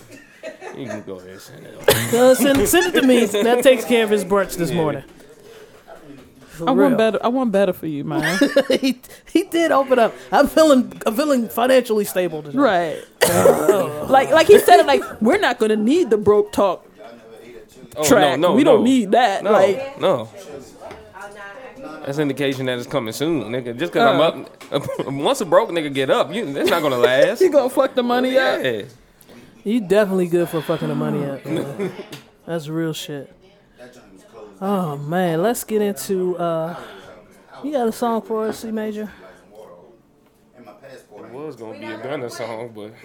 You 0.77 0.87
can 0.89 1.03
go 1.03 1.17
ahead 1.17 1.31
and 1.31 1.41
send 1.41 1.65
it. 1.67 1.89
uh, 2.15 2.35
send, 2.35 2.69
send 2.69 2.95
it 2.95 3.01
to 3.01 3.07
me. 3.07 3.25
That 3.27 3.63
takes 3.63 3.85
care 3.85 4.05
of 4.05 4.11
his 4.11 4.25
brunch 4.25 4.57
this 4.57 4.71
Yeah. 4.71 4.77
morning. 4.77 5.05
For 6.57 6.69
I 6.69 6.73
want 6.73 6.97
better. 6.97 7.19
I 7.23 7.29
want 7.29 7.53
better 7.53 7.73
for 7.73 7.87
you, 7.87 8.05
man. 8.05 8.39
he, 8.81 9.01
he 9.31 9.45
did 9.45 9.71
open 9.73 9.99
up. 9.99 10.15
I'm 10.33 10.47
feeling 10.49 11.01
I'm 11.07 11.15
feeling 11.15 11.49
financially 11.49 12.05
stable 12.05 12.43
today. 12.43 12.59
right. 12.59 12.99
like 14.09 14.31
like 14.31 14.47
he 14.47 14.59
said 14.59 14.81
it. 14.81 14.87
Like 14.87 15.03
we're 15.21 15.39
not 15.39 15.59
gonna 15.59 15.77
need 15.77 16.11
the 16.11 16.17
broke 16.17 16.53
talk 16.53 16.85
Oh, 17.99 18.05
track. 18.05 18.39
no, 18.39 18.49
no, 18.51 18.55
we 18.55 18.63
no. 18.63 18.75
don't 18.77 18.85
need 18.85 19.13
that. 19.13 19.43
No, 19.43 19.53
Like 19.53 20.01
no. 20.01 20.29
That's 22.05 22.19
indication 22.19 22.67
that 22.67 22.79
it's 22.79 22.87
coming 22.87 23.13
soon, 23.13 23.45
nigga. 23.51 23.77
Just 23.77 23.93
because 23.93 24.07
I'm 24.15 24.21
uh. 24.21 24.77
up, 24.77 25.07
once 25.07 25.41
a 25.41 25.45
broke 25.45 25.71
nigga 25.71 25.93
get 25.93 26.11
up, 26.11 26.33
you, 26.33 26.53
that's 26.53 26.71
not 26.71 26.83
gonna 26.83 26.99
last. 26.99 27.41
you 27.41 27.51
gonna 27.51 27.71
fuck 27.71 27.95
the 27.95 28.03
money 28.03 28.37
up. 28.39 28.63
Yeah. 28.63 28.83
You 29.65 29.81
definitely 29.81 30.29
good 30.29 30.49
for 30.49 30.61
fucking 30.63 30.89
the 30.89 30.95
money 30.95 31.25
up. 31.25 31.41
That's 32.47 32.69
real 32.69 32.93
shit. 32.93 33.33
Oh 34.61 34.97
man, 34.97 35.43
let's 35.43 35.65
get 35.65 35.83
into 35.83 36.37
uh 36.39 36.79
you 37.63 37.73
got 37.73 37.89
a 37.89 37.93
song 37.93 38.23
for 38.23 38.47
us, 38.47 38.61
C 38.61 38.71
Major? 38.71 39.11
It 40.59 41.33
was 41.33 41.57
gonna 41.57 41.79
be 41.79 41.85
a 41.85 41.99
Gunna 41.99 42.31
song, 42.31 42.73
but 42.75 42.93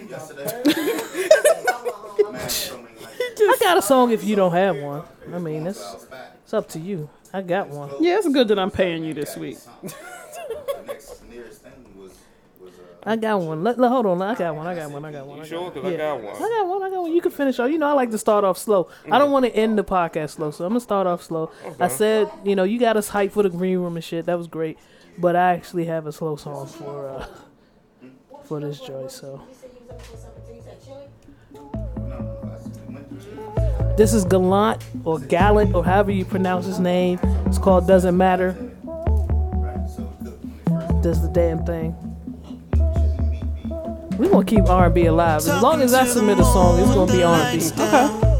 I 3.38 3.56
got 3.60 3.76
a 3.78 3.82
song 3.82 4.12
if 4.12 4.24
you 4.24 4.36
don't 4.36 4.52
have 4.52 4.76
one. 4.76 5.02
I 5.32 5.38
mean 5.38 5.66
it's 5.66 6.06
it's 6.42 6.54
up 6.54 6.68
to 6.70 6.78
you. 6.78 7.10
I 7.34 7.42
got 7.42 7.68
one. 7.68 7.90
Yeah, 8.00 8.16
it's 8.18 8.28
good 8.28 8.48
that 8.48 8.58
I'm 8.58 8.70
paying 8.70 9.04
you 9.04 9.12
this 9.14 9.36
week. 9.36 9.58
I 13.04 13.16
got 13.16 13.40
one. 13.40 13.64
Let, 13.64 13.78
let- 13.78 13.90
hold 13.90 14.06
on, 14.06 14.22
I 14.22 14.34
got 14.34 14.54
one. 14.54 14.66
I 14.66 14.74
got 14.74 14.90
one. 14.90 15.04
I 15.04 15.10
got 15.10 15.26
one. 15.26 15.40
I 15.40 15.44
you 15.44 15.48
got 15.48 15.48
sure? 15.48 15.62
one. 15.62 15.72
Cause 15.72 15.84
I 15.84 15.96
got 15.96 16.22
one. 16.22 16.36
I 16.36 16.38
got 16.38 16.68
one. 16.68 16.82
I 16.82 16.90
got 16.90 17.02
one. 17.02 17.12
You 17.12 17.20
can 17.20 17.30
finish 17.32 17.58
off. 17.58 17.70
You 17.70 17.78
know, 17.78 17.88
I 17.88 17.92
like 17.94 18.10
to 18.12 18.18
start 18.18 18.44
off 18.44 18.58
slow. 18.58 18.88
I 19.10 19.18
don't 19.18 19.32
want 19.32 19.44
to 19.44 19.54
end 19.54 19.76
the 19.76 19.84
podcast 19.84 20.30
slow, 20.30 20.50
so 20.52 20.64
I'm 20.64 20.70
gonna 20.70 20.80
start 20.80 21.06
off 21.06 21.22
slow. 21.22 21.50
I 21.80 21.88
said, 21.88 22.30
you 22.44 22.54
know, 22.54 22.64
you 22.64 22.78
got 22.78 22.96
us 22.96 23.10
hyped 23.10 23.32
for 23.32 23.42
the 23.42 23.50
green 23.50 23.78
room 23.78 23.96
and 23.96 24.04
shit. 24.04 24.26
That 24.26 24.38
was 24.38 24.46
great, 24.46 24.78
but 25.18 25.34
I 25.34 25.52
actually 25.52 25.86
have 25.86 26.06
a 26.06 26.12
slow 26.12 26.36
song 26.36 26.66
for 26.66 27.08
uh 27.08 27.26
for 28.44 28.60
this 28.60 28.80
joy. 28.80 29.08
So 29.08 29.42
this 33.96 34.14
is 34.14 34.24
Gallant 34.24 34.82
or 35.04 35.18
Gallant 35.18 35.74
or 35.74 35.84
however 35.84 36.12
you 36.12 36.24
pronounce 36.24 36.66
his 36.66 36.78
name. 36.78 37.18
It's 37.46 37.58
called 37.58 37.88
Doesn't 37.88 38.16
Matter. 38.16 38.52
Does 41.02 41.20
the 41.20 41.30
damn 41.32 41.64
thing. 41.66 42.11
We 44.18 44.28
gonna 44.28 44.44
keep 44.44 44.68
R&B 44.68 45.06
alive. 45.06 45.38
As 45.38 45.62
long 45.62 45.80
as 45.82 45.94
I 45.94 46.04
submit 46.06 46.38
a 46.38 46.44
song, 46.44 46.78
it's 46.80 46.94
gonna 46.94 47.12
be 47.12 47.22
R&B. 47.22 47.58
Okay. 47.82 48.32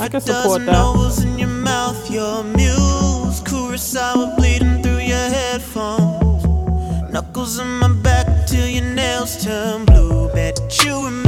I 0.00 0.08
can 0.08 0.20
support 0.20 0.64
that. 0.66 1.22
In 1.22 1.38
your 1.38 1.48
mouth, 1.48 2.10
your 2.10 2.44
muse. 2.44 3.40
Kurosawa 3.42 4.36
bleeding 4.36 4.82
through 4.82 4.98
your 4.98 5.28
headphones. 5.36 6.44
Knuckles 7.12 7.58
on 7.58 7.78
my 7.80 7.88
back 8.02 8.46
till 8.46 8.68
your 8.68 8.84
nails 8.84 9.44
turn 9.44 9.84
blue. 9.84 10.28
Bet 10.32 10.60
you 10.84 11.04
remember 11.04 11.27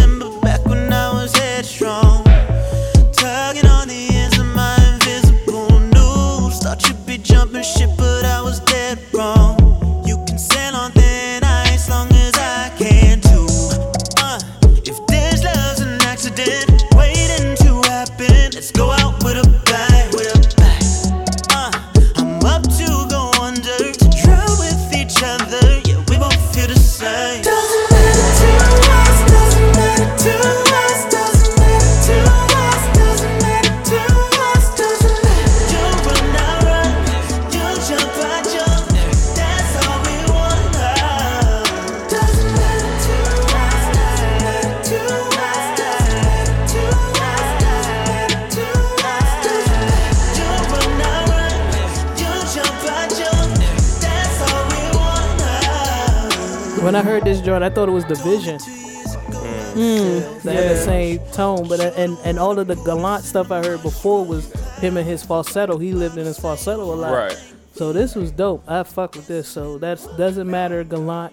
thought 57.70 57.88
it 57.88 57.92
was 57.92 58.04
Division. 58.04 58.59
Mm, 58.59 60.42
They 60.42 60.54
had 60.54 60.70
the 60.70 60.76
same 60.76 61.18
tone, 61.33 61.68
but 61.68 61.80
uh, 61.80 61.92
and 61.96 62.18
and 62.24 62.38
all 62.38 62.59
of 62.59 62.66
the 62.66 62.74
gallant 62.76 63.24
stuff 63.24 63.50
I 63.52 63.64
heard 63.64 63.83
before 63.83 64.24
was 64.24 64.52
him 64.78 64.96
and 64.96 65.06
his 65.09 65.22
falsetto. 65.22 65.78
He 65.78 65.92
lived 65.92 66.18
in 66.18 66.26
his 66.26 66.38
falsetto 66.38 66.83
a 66.83 66.94
lot. 66.96 67.12
Right. 67.12 67.54
So 67.74 67.92
this 67.92 68.14
was 68.14 68.30
dope. 68.33 68.64
I 68.68 68.83
fuck 68.83 69.14
with 69.14 69.26
this. 69.28 69.48
So 69.48 69.78
that's 69.78 70.06
doesn't 70.16 70.50
matter 70.50 70.83
gallant. 70.85 71.33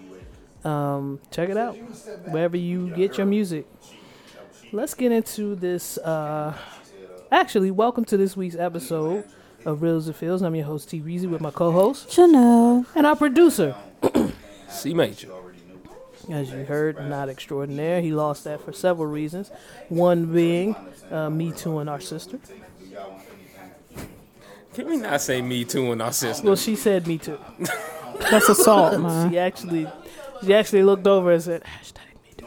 Um, 0.64 1.20
check 1.30 1.48
it 1.48 1.56
out 1.56 1.76
wherever 2.28 2.56
you 2.56 2.90
get 2.90 3.16
your 3.18 3.26
music. 3.26 3.66
Let's 4.72 4.94
get 4.94 5.12
into 5.12 5.54
this. 5.56 5.98
Uh, 5.98 6.56
actually, 7.32 7.70
welcome 7.70 8.04
to 8.06 8.16
this 8.16 8.36
week's 8.36 8.56
episode 8.56 9.24
of 9.64 9.82
Reels 9.82 10.06
and 10.06 10.14
Feels. 10.16 10.42
I'm 10.42 10.54
your 10.54 10.66
host 10.66 10.90
T 10.90 11.00
Reezy 11.00 11.28
with 11.28 11.40
my 11.40 11.50
co-host 11.50 12.10
Chanel. 12.12 12.86
and 12.94 13.06
our 13.06 13.16
producer. 13.16 13.74
C 14.68 14.94
major 14.94 15.28
as 16.30 16.50
you 16.50 16.64
heard, 16.64 17.08
not 17.08 17.28
extraordinaire. 17.28 18.00
He 18.00 18.12
lost 18.12 18.44
that 18.44 18.60
for 18.60 18.72
several 18.72 19.06
reasons, 19.08 19.50
one 19.88 20.26
being 20.32 20.76
uh, 21.10 21.30
Me 21.30 21.52
Too 21.52 21.78
and 21.78 21.88
Our 21.88 22.00
Sister. 22.00 22.38
Can 24.74 24.86
we 24.86 24.96
not 24.96 25.20
say 25.20 25.42
Me 25.42 25.64
Too 25.64 25.90
and 25.92 26.00
Our 26.02 26.12
Sister? 26.12 26.46
Well, 26.46 26.56
she 26.56 26.76
said 26.76 27.06
Me 27.06 27.18
Too. 27.18 27.38
That's 28.30 28.48
assault, 28.48 29.00
man. 29.00 29.30
she 29.30 29.38
actually, 29.38 29.86
she 30.44 30.54
actually 30.54 30.82
looked 30.82 31.06
over 31.06 31.32
and 31.32 31.42
said, 31.42 31.62
hashtag 31.64 32.14
Me 32.22 32.30
Too. 32.36 32.46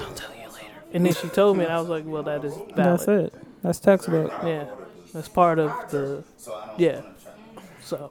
I'll 0.00 0.12
tell 0.12 0.34
you 0.34 0.48
later. 0.48 0.66
And 0.92 1.04
then 1.04 1.14
she 1.14 1.28
told 1.28 1.56
me, 1.56 1.64
and 1.64 1.72
I 1.72 1.80
was 1.80 1.88
like, 1.88 2.04
well, 2.06 2.22
that 2.22 2.44
is 2.44 2.54
valid. 2.54 2.76
That's 2.76 3.08
it. 3.08 3.34
That's 3.62 3.80
textbook. 3.80 4.32
Yeah. 4.44 4.66
That's 5.12 5.28
part 5.28 5.58
of 5.58 5.90
the, 5.90 6.24
yeah. 6.76 7.02
So 7.82 8.10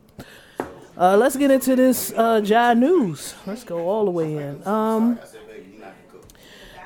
uh, 0.98 1.18
let's 1.18 1.36
get 1.36 1.52
into 1.52 1.76
this 1.76 2.14
uh, 2.16 2.42
Jai 2.42 2.74
news. 2.74 3.36
Let's 3.46 3.64
go 3.64 3.88
all 3.88 4.06
the 4.06 4.12
way 4.12 4.36
in. 4.38 4.66
Um, 4.68 5.20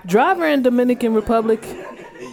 driver 0.06 0.48
in 0.48 0.62
Dominican 0.62 1.14
Republic 1.14 1.64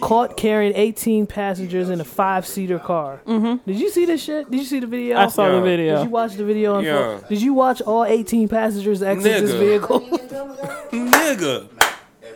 caught 0.01 0.37
carrying 0.37 0.73
18 0.75 1.27
passengers 1.27 1.89
in 1.89 1.99
a 2.01 2.03
five-seater 2.03 2.79
car. 2.79 3.21
Mm-hmm. 3.25 3.69
Did 3.69 3.79
you 3.79 3.89
see 3.89 4.05
this 4.05 4.23
shit? 4.23 4.49
Did 4.49 4.59
you 4.59 4.65
see 4.65 4.79
the 4.79 4.87
video? 4.87 5.17
I 5.17 5.27
saw 5.27 5.49
the 5.49 5.61
video. 5.61 5.97
Did 5.97 6.03
you 6.05 6.09
watch 6.09 6.33
the 6.33 6.45
video? 6.45 6.75
On 6.75 6.83
Yeah. 6.83 7.19
Did 7.27 7.41
you 7.41 7.53
watch 7.53 7.81
all 7.81 8.03
18 8.05 8.47
passengers 8.49 9.01
exit 9.01 9.41
this 9.41 9.53
vehicle? 9.53 10.01
Nigga. 10.91 11.67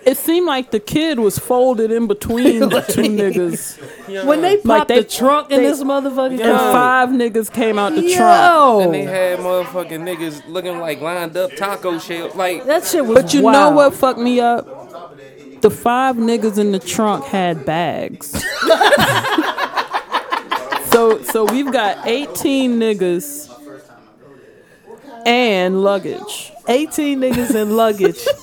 It 0.04 0.18
seemed 0.18 0.48
like 0.48 0.72
the 0.72 0.80
kid 0.80 1.20
was 1.20 1.38
folded 1.38 1.92
in 1.92 2.08
between 2.08 2.62
the 2.70 2.82
two 2.90 3.04
niggas. 3.04 4.26
when 4.26 4.42
they 4.42 4.56
popped 4.56 4.66
Like 4.66 4.88
they- 4.88 5.02
the 5.02 5.08
trunk 5.08 5.52
in 5.52 5.62
they- 5.62 5.68
this 5.68 5.84
motherfucking 5.84 6.40
And 6.42 6.58
car. 6.58 6.72
five 6.74 7.10
niggas 7.10 7.54
came 7.54 7.78
out 7.78 7.94
the 7.94 8.12
trunk. 8.14 8.86
And 8.86 8.94
they 8.96 9.04
had 9.04 9.40
motherfucking 9.40 10.02
niggas 10.02 10.42
looking 10.48 10.80
like 10.80 11.02
lined 11.02 11.38
up 11.38 11.56
taco 11.56 12.00
shell. 12.00 12.32
Like, 12.34 12.66
that 12.66 12.84
shit 12.86 13.06
was. 13.06 13.22
But 13.22 13.34
you 13.34 13.44
know 13.44 13.72
what 13.72 13.94
fucked 13.94 14.20
me 14.20 14.40
up? 14.40 15.62
The 15.62 15.70
five 15.70 16.16
niggas 16.16 16.58
in 16.58 16.72
the 16.72 16.80
trunk 16.80 17.26
had 17.26 17.64
bags. 17.66 18.32
so 20.92 21.22
so 21.24 21.46
we've 21.46 21.72
got 21.72 22.08
18 22.08 22.80
niggas 22.80 23.50
and 25.26 25.84
luggage. 25.84 26.52
18 26.68 27.20
niggas 27.20 27.54
and 27.54 27.78
luggage. 27.78 28.26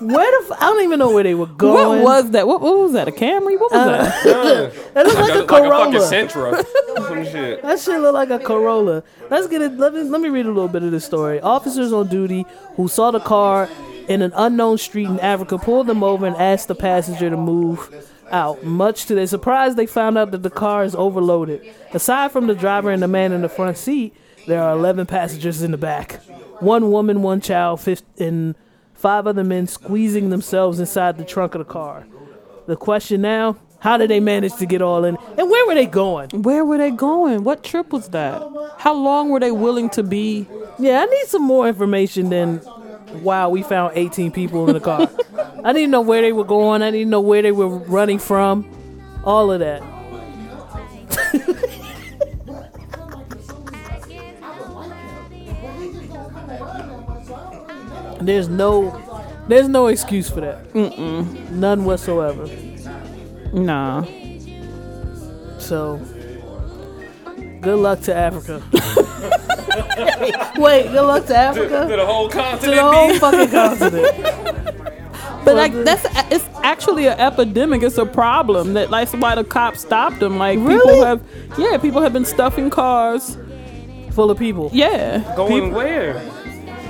Where 0.00 0.40
the? 0.42 0.46
F- 0.54 0.58
I 0.60 0.66
don't 0.66 0.82
even 0.84 0.98
know 0.98 1.10
where 1.12 1.22
they 1.24 1.34
were 1.34 1.46
going. 1.46 2.02
What 2.02 2.24
was 2.24 2.30
that? 2.32 2.46
What, 2.46 2.60
what 2.60 2.78
was 2.78 2.92
that? 2.92 3.08
A 3.08 3.12
Camry? 3.12 3.58
What 3.58 3.70
was 3.72 3.72
Uh, 3.72 3.86
that? 3.86 4.72
that 4.94 5.06
looked 5.06 5.18
like, 5.18 5.34
a 5.34 5.44
Corolla. 5.46 5.92
fucking 5.92 6.00
Sentra. 6.00 6.64
Some 6.96 7.24
shit. 7.24 7.62
that 7.62 7.80
shit 7.80 8.00
looked 8.00 8.14
like 8.14 8.30
a 8.30 8.38
Corolla. 8.38 9.02
Let's 9.30 9.46
get 9.48 9.62
it. 9.62 9.72
Let 9.78 9.94
me 9.94 10.02
let 10.02 10.20
me 10.20 10.28
read 10.28 10.46
a 10.46 10.48
little 10.48 10.68
bit 10.68 10.82
of 10.82 10.90
this 10.90 11.04
story. 11.04 11.40
Officers 11.40 11.92
on 11.92 12.08
duty 12.08 12.44
who 12.76 12.88
saw 12.88 13.10
the 13.10 13.20
car 13.20 13.68
in 14.08 14.22
an 14.22 14.32
unknown 14.36 14.78
street 14.78 15.06
in 15.06 15.18
Africa 15.20 15.58
pulled 15.58 15.86
them 15.88 16.02
over 16.04 16.26
and 16.26 16.36
asked 16.36 16.68
the 16.68 16.74
passenger 16.74 17.28
to 17.30 17.36
move 17.36 17.90
out. 18.30 18.62
Much 18.64 19.06
to 19.06 19.14
their 19.14 19.26
surprise, 19.26 19.74
they 19.76 19.86
found 19.86 20.16
out 20.18 20.30
that 20.32 20.42
the 20.42 20.50
car 20.50 20.84
is 20.84 20.94
overloaded. 20.94 21.62
Aside 21.92 22.32
from 22.32 22.46
the 22.46 22.54
driver 22.54 22.90
and 22.90 23.02
the 23.02 23.08
man 23.08 23.32
in 23.32 23.42
the 23.42 23.48
front 23.48 23.76
seat, 23.78 24.14
there 24.46 24.62
are 24.62 24.72
11 24.76 25.06
passengers 25.06 25.62
in 25.62 25.70
the 25.72 25.76
back. 25.78 26.22
One 26.60 26.90
woman, 26.90 27.22
one 27.22 27.40
child, 27.40 27.80
fif- 27.80 28.02
and 28.18 28.54
five 28.96 29.26
other 29.26 29.44
men 29.44 29.66
squeezing 29.66 30.30
themselves 30.30 30.80
inside 30.80 31.18
the 31.18 31.24
trunk 31.24 31.54
of 31.54 31.60
the 31.60 31.72
car. 31.72 32.06
The 32.66 32.76
question 32.76 33.20
now, 33.20 33.56
how 33.78 33.96
did 33.96 34.10
they 34.10 34.20
manage 34.20 34.56
to 34.56 34.66
get 34.66 34.82
all 34.82 35.04
in? 35.04 35.16
And 35.38 35.50
where 35.50 35.66
were 35.66 35.74
they 35.74 35.86
going? 35.86 36.30
Where 36.30 36.64
were 36.64 36.78
they 36.78 36.90
going? 36.90 37.44
What 37.44 37.62
trip 37.62 37.92
was 37.92 38.08
that? 38.08 38.42
How 38.78 38.94
long 38.94 39.28
were 39.28 39.40
they 39.40 39.52
willing 39.52 39.90
to 39.90 40.02
be? 40.02 40.46
Yeah, 40.78 41.00
I 41.02 41.04
need 41.04 41.26
some 41.26 41.42
more 41.42 41.68
information 41.68 42.30
than 42.30 42.60
wow, 43.22 43.48
we 43.48 43.62
found 43.62 43.92
18 43.96 44.32
people 44.32 44.66
in 44.68 44.74
the 44.74 44.80
car. 44.80 45.08
I 45.64 45.72
didn't 45.72 45.90
know 45.90 46.00
where 46.00 46.22
they 46.22 46.32
were 46.32 46.44
going. 46.44 46.82
I 46.82 46.90
didn't 46.90 47.10
know 47.10 47.20
where 47.20 47.42
they 47.42 47.52
were 47.52 47.68
running 47.68 48.18
from. 48.18 48.68
All 49.24 49.50
of 49.52 49.60
that. 49.60 49.82
there's 58.20 58.48
no 58.48 59.02
there's 59.48 59.68
no 59.68 59.86
excuse 59.88 60.28
for 60.30 60.40
that. 60.40 60.72
Mm-mm. 60.72 61.50
None 61.50 61.84
whatsoever. 61.84 62.46
Nah. 63.52 64.04
So, 65.58 65.96
good 67.60 67.78
luck 67.78 68.00
to 68.02 68.14
Africa. 68.14 68.62
Wait, 70.58 70.84
good 70.90 71.02
luck 71.02 71.22
to 71.22 71.28
To, 71.28 71.36
Africa? 71.36 71.86
to 71.88 71.96
the 71.96 72.06
whole 72.06 72.28
continent. 72.28 72.74
To 72.74 72.76
continent. 72.76 72.76
the 72.76 72.82
whole 72.82 73.08
B. 73.08 73.18
fucking 73.18 73.50
continent. 73.50 74.42
But 75.46 75.54
like 75.54 75.72
that's 75.84 76.04
it's 76.32 76.44
actually 76.64 77.06
an 77.06 77.16
epidemic. 77.20 77.80
It's 77.84 77.98
a 77.98 78.04
problem 78.04 78.74
that 78.74 78.90
like 78.90 79.08
that's 79.08 79.22
why 79.22 79.36
the 79.36 79.44
cops 79.44 79.80
stopped 79.82 80.18
them. 80.18 80.38
Like 80.38 80.58
Really? 80.58 80.80
people 80.80 81.04
have 81.04 81.22
yeah, 81.56 81.78
people 81.78 82.02
have 82.02 82.12
been 82.12 82.24
stuffing 82.24 82.68
cars. 82.68 83.38
Full 84.10 84.28
of 84.32 84.38
people. 84.40 84.70
Yeah. 84.72 85.18
Going 85.36 85.66
Peop- 85.66 85.72
where? 85.74 86.20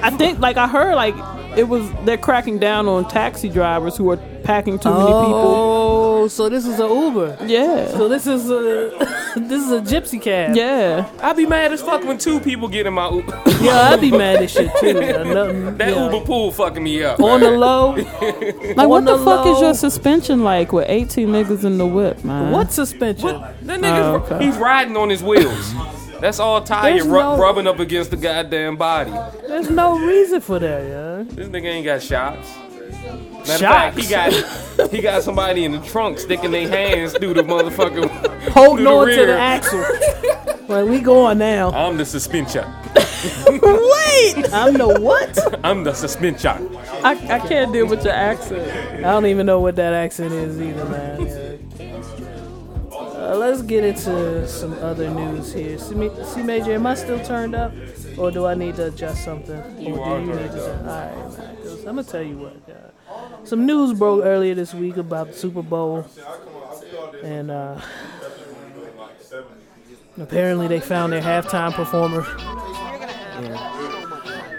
I 0.02 0.10
think 0.10 0.38
like 0.38 0.56
I 0.56 0.68
heard 0.68 0.94
like 0.94 1.14
it 1.56 1.64
was 1.68 1.90
they're 2.04 2.18
cracking 2.18 2.58
down 2.58 2.86
on 2.88 3.08
taxi 3.08 3.48
drivers 3.48 3.96
who 3.96 4.10
are 4.10 4.18
packing 4.44 4.78
too 4.78 4.90
many 4.90 5.04
people. 5.06 5.34
Oh, 5.34 6.28
so 6.28 6.48
this 6.48 6.66
is 6.66 6.78
a 6.78 6.86
Uber. 6.86 7.38
Yeah. 7.46 7.88
So 7.88 8.08
this 8.08 8.26
is 8.26 8.50
a 8.50 8.90
this 9.36 9.62
is 9.64 9.72
a 9.72 9.80
gypsy 9.80 10.20
cab. 10.20 10.54
Yeah. 10.54 11.08
I'd 11.22 11.36
be 11.36 11.46
mad 11.46 11.72
as 11.72 11.80
fuck 11.82 12.04
when 12.04 12.18
two 12.18 12.40
people 12.40 12.68
get 12.68 12.86
in 12.86 12.94
my 12.94 13.08
Uber. 13.10 13.42
Yeah, 13.66 13.88
I'd 13.90 14.00
be 14.02 14.10
mad 14.10 14.42
as 14.42 14.50
shit 14.52 14.70
too. 14.78 14.88
Yeah, 14.88 15.22
nothing- 15.32 15.78
that 15.78 15.88
yeah. 15.94 16.04
Uber 16.12 16.24
pool 16.26 16.52
fucking 16.52 16.82
me 16.84 17.02
up. 17.02 17.18
On 17.20 17.40
the 17.40 17.50
low. 17.50 17.92
Like 17.94 18.76
what 18.88 18.98
On 18.98 19.04
the 19.06 19.16
the 19.16 19.24
fuck 19.24 19.46
is 19.46 19.54
low. 19.54 19.60
your 19.62 19.74
suspension 19.74 20.44
like 20.44 20.72
with 20.72 20.86
18 20.88 21.26
niggas 21.28 21.64
in 21.64 21.78
the 21.78 21.86
whip, 21.86 22.22
man? 22.22 22.52
What 22.52 22.70
suspension? 22.70 23.28
That 23.62 23.80
nigga's 23.80 24.30
Oh, 24.30 24.34
okay. 24.34 24.44
he's 24.44 24.56
riding 24.58 24.96
on 24.96 25.08
his 25.08 25.22
wheels. 25.22 25.72
That's 26.20 26.38
all 26.40 26.62
tired, 26.62 27.02
ru- 27.04 27.12
no- 27.20 27.36
rubbing 27.38 27.66
up 27.66 27.78
against 27.78 28.10
the 28.10 28.16
goddamn 28.16 28.76
body. 28.76 29.10
There's 29.46 29.70
no 29.70 29.98
reason 29.98 30.40
for 30.40 30.58
that, 30.58 30.82
yeah. 30.82 31.34
This 31.34 31.48
nigga 31.48 31.64
ain't 31.66 31.84
got 31.84 32.02
shots. 32.02 32.48
Matter 32.56 33.52
of 33.52 33.58
Shots? 33.60 33.60
fact, 33.60 33.98
he 33.98 34.08
got 34.08 34.90
he 34.90 35.00
got 35.00 35.22
somebody 35.22 35.64
in 35.64 35.72
the 35.72 35.80
trunk 35.80 36.18
sticking 36.18 36.50
their 36.50 36.68
hands 36.68 37.12
through 37.12 37.34
the 37.34 37.42
motherfucking 37.42 38.50
Holding 38.52 38.86
on 38.88 39.06
to 39.08 39.26
the 39.26 39.38
axle. 39.38 39.84
like 40.68 40.88
we 40.88 41.00
going 41.00 41.38
now. 41.38 41.70
I'm 41.70 41.96
the 41.96 42.04
suspension. 42.04 42.64
Wait, 43.46 44.52
I'm 44.52 44.74
the 44.74 44.98
what? 45.00 45.64
I'm 45.64 45.84
the 45.84 45.94
suspension. 45.94 46.76
I, 47.04 47.12
I 47.30 47.38
can't 47.46 47.72
deal 47.72 47.86
with 47.86 48.04
your 48.04 48.14
accent. 48.14 48.68
I 48.98 49.12
don't 49.12 49.26
even 49.26 49.46
know 49.46 49.60
what 49.60 49.76
that 49.76 49.92
accent 49.94 50.32
is 50.32 50.60
either, 50.60 50.84
man. 50.86 51.16
Yeah. 53.26 53.32
Uh, 53.32 53.36
let's 53.36 53.62
get 53.62 53.84
into 53.84 54.46
some 54.48 54.72
other 54.74 55.10
news 55.10 55.52
here. 55.52 55.78
See, 55.78 55.94
me- 55.94 56.10
see, 56.24 56.42
Major, 56.42 56.72
am 56.72 56.86
I 56.86 56.94
still 56.94 57.18
turned 57.24 57.54
up, 57.54 57.72
or 58.18 58.30
do 58.30 58.46
I 58.46 58.54
need 58.54 58.76
to 58.76 58.86
adjust 58.86 59.24
something? 59.24 59.60
You 59.78 59.96
or 59.96 60.06
are 60.06 60.20
do 60.20 60.26
you 60.26 60.34
need 60.34 60.50
to? 60.52 60.78
All 60.78 60.84
right, 60.84 61.38
man. 61.38 61.56
'cause 61.62 61.78
I'm 61.80 61.96
gonna 61.96 62.04
tell 62.04 62.22
you 62.22 62.38
what. 62.38 62.56
Uh, 62.68 63.44
some 63.44 63.64
news 63.66 63.98
broke 63.98 64.24
earlier 64.24 64.54
this 64.54 64.74
week 64.74 64.96
about 64.96 65.28
the 65.28 65.32
Super 65.34 65.62
Bowl, 65.62 66.06
and 67.22 67.50
uh, 67.50 67.80
apparently 70.20 70.66
they 70.68 70.80
found 70.80 71.12
their 71.12 71.22
halftime 71.22 71.72
performer. 71.72 72.22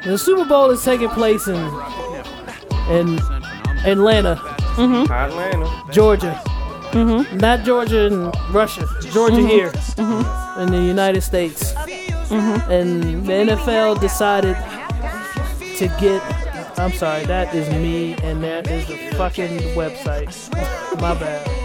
The 0.04 0.18
Super 0.18 0.46
Bowl 0.46 0.70
is 0.72 0.84
taking 0.84 1.10
place 1.10 1.48
in 1.48 1.56
in 2.90 3.20
Atlanta, 3.86 4.40
Atlanta. 4.78 5.84
Georgia. 5.92 6.42
Mm-hmm. 6.92 7.38
Not 7.38 7.64
Georgia 7.64 8.08
and 8.08 8.34
Russia. 8.54 8.88
Georgia 9.12 9.38
mm-hmm. 9.38 9.48
here 9.48 9.72
mm-hmm. 9.72 10.62
in 10.62 10.72
the 10.72 10.82
United 10.82 11.22
States. 11.22 11.74
And 12.32 13.26
the 13.26 13.34
NFL 13.34 14.00
decided 14.02 14.56
to 15.78 15.88
get. 16.00 16.22
I'm 16.80 16.92
sorry, 16.92 17.26
that 17.26 17.56
is 17.56 17.68
me, 17.70 18.14
and 18.24 18.44
that 18.44 18.70
is 18.70 18.86
the 18.88 18.98
fucking 19.18 19.60
website. 19.76 20.32
My 21.02 21.14
bad. 21.16 21.58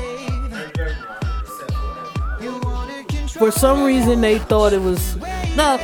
For 3.31 3.51
some 3.51 3.83
reason, 3.83 4.21
they 4.21 4.39
thought 4.39 4.73
it 4.73 4.81
was. 4.81 5.17
No, 5.57 5.79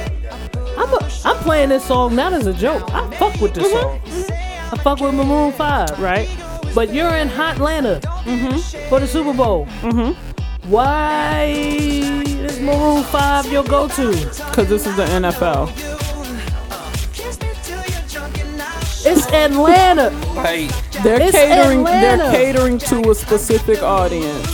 I'm, 0.78 0.92
a, 0.92 1.10
I'm 1.24 1.36
playing 1.38 1.70
this 1.70 1.84
song 1.84 2.14
not 2.14 2.32
as 2.32 2.46
a 2.46 2.54
joke. 2.54 2.88
I 2.92 3.10
fuck 3.16 3.40
with 3.40 3.54
this 3.54 3.70
song. 3.70 4.00
I 4.70 4.78
fuck 4.82 5.00
with 5.00 5.14
Maroon 5.14 5.52
5. 5.52 5.98
Right? 5.98 6.28
But 6.74 6.94
you're 6.94 7.14
in 7.16 7.28
Hotlanta 7.28 8.00
for 8.88 9.00
the 9.00 9.06
Super 9.06 9.32
Bowl. 9.32 9.66
Mm-hmm. 9.80 10.70
Why 10.70 11.44
is 11.46 12.60
Maroon 12.60 13.02
5 13.04 13.50
your 13.50 13.64
go 13.64 13.88
to? 13.88 14.10
Because 14.10 14.68
this 14.68 14.86
is 14.86 14.96
the 14.96 15.04
NFL. 15.04 15.72
It's 19.06 19.26
Atlanta. 19.28 20.10
Like 20.34 20.70
They're 21.02 21.22
It's 21.22 21.32
catering. 21.32 21.84
They're 21.84 22.30
catering 22.30 22.78
to 22.78 23.10
a 23.10 23.14
specific 23.14 23.82
audience. 23.82 24.52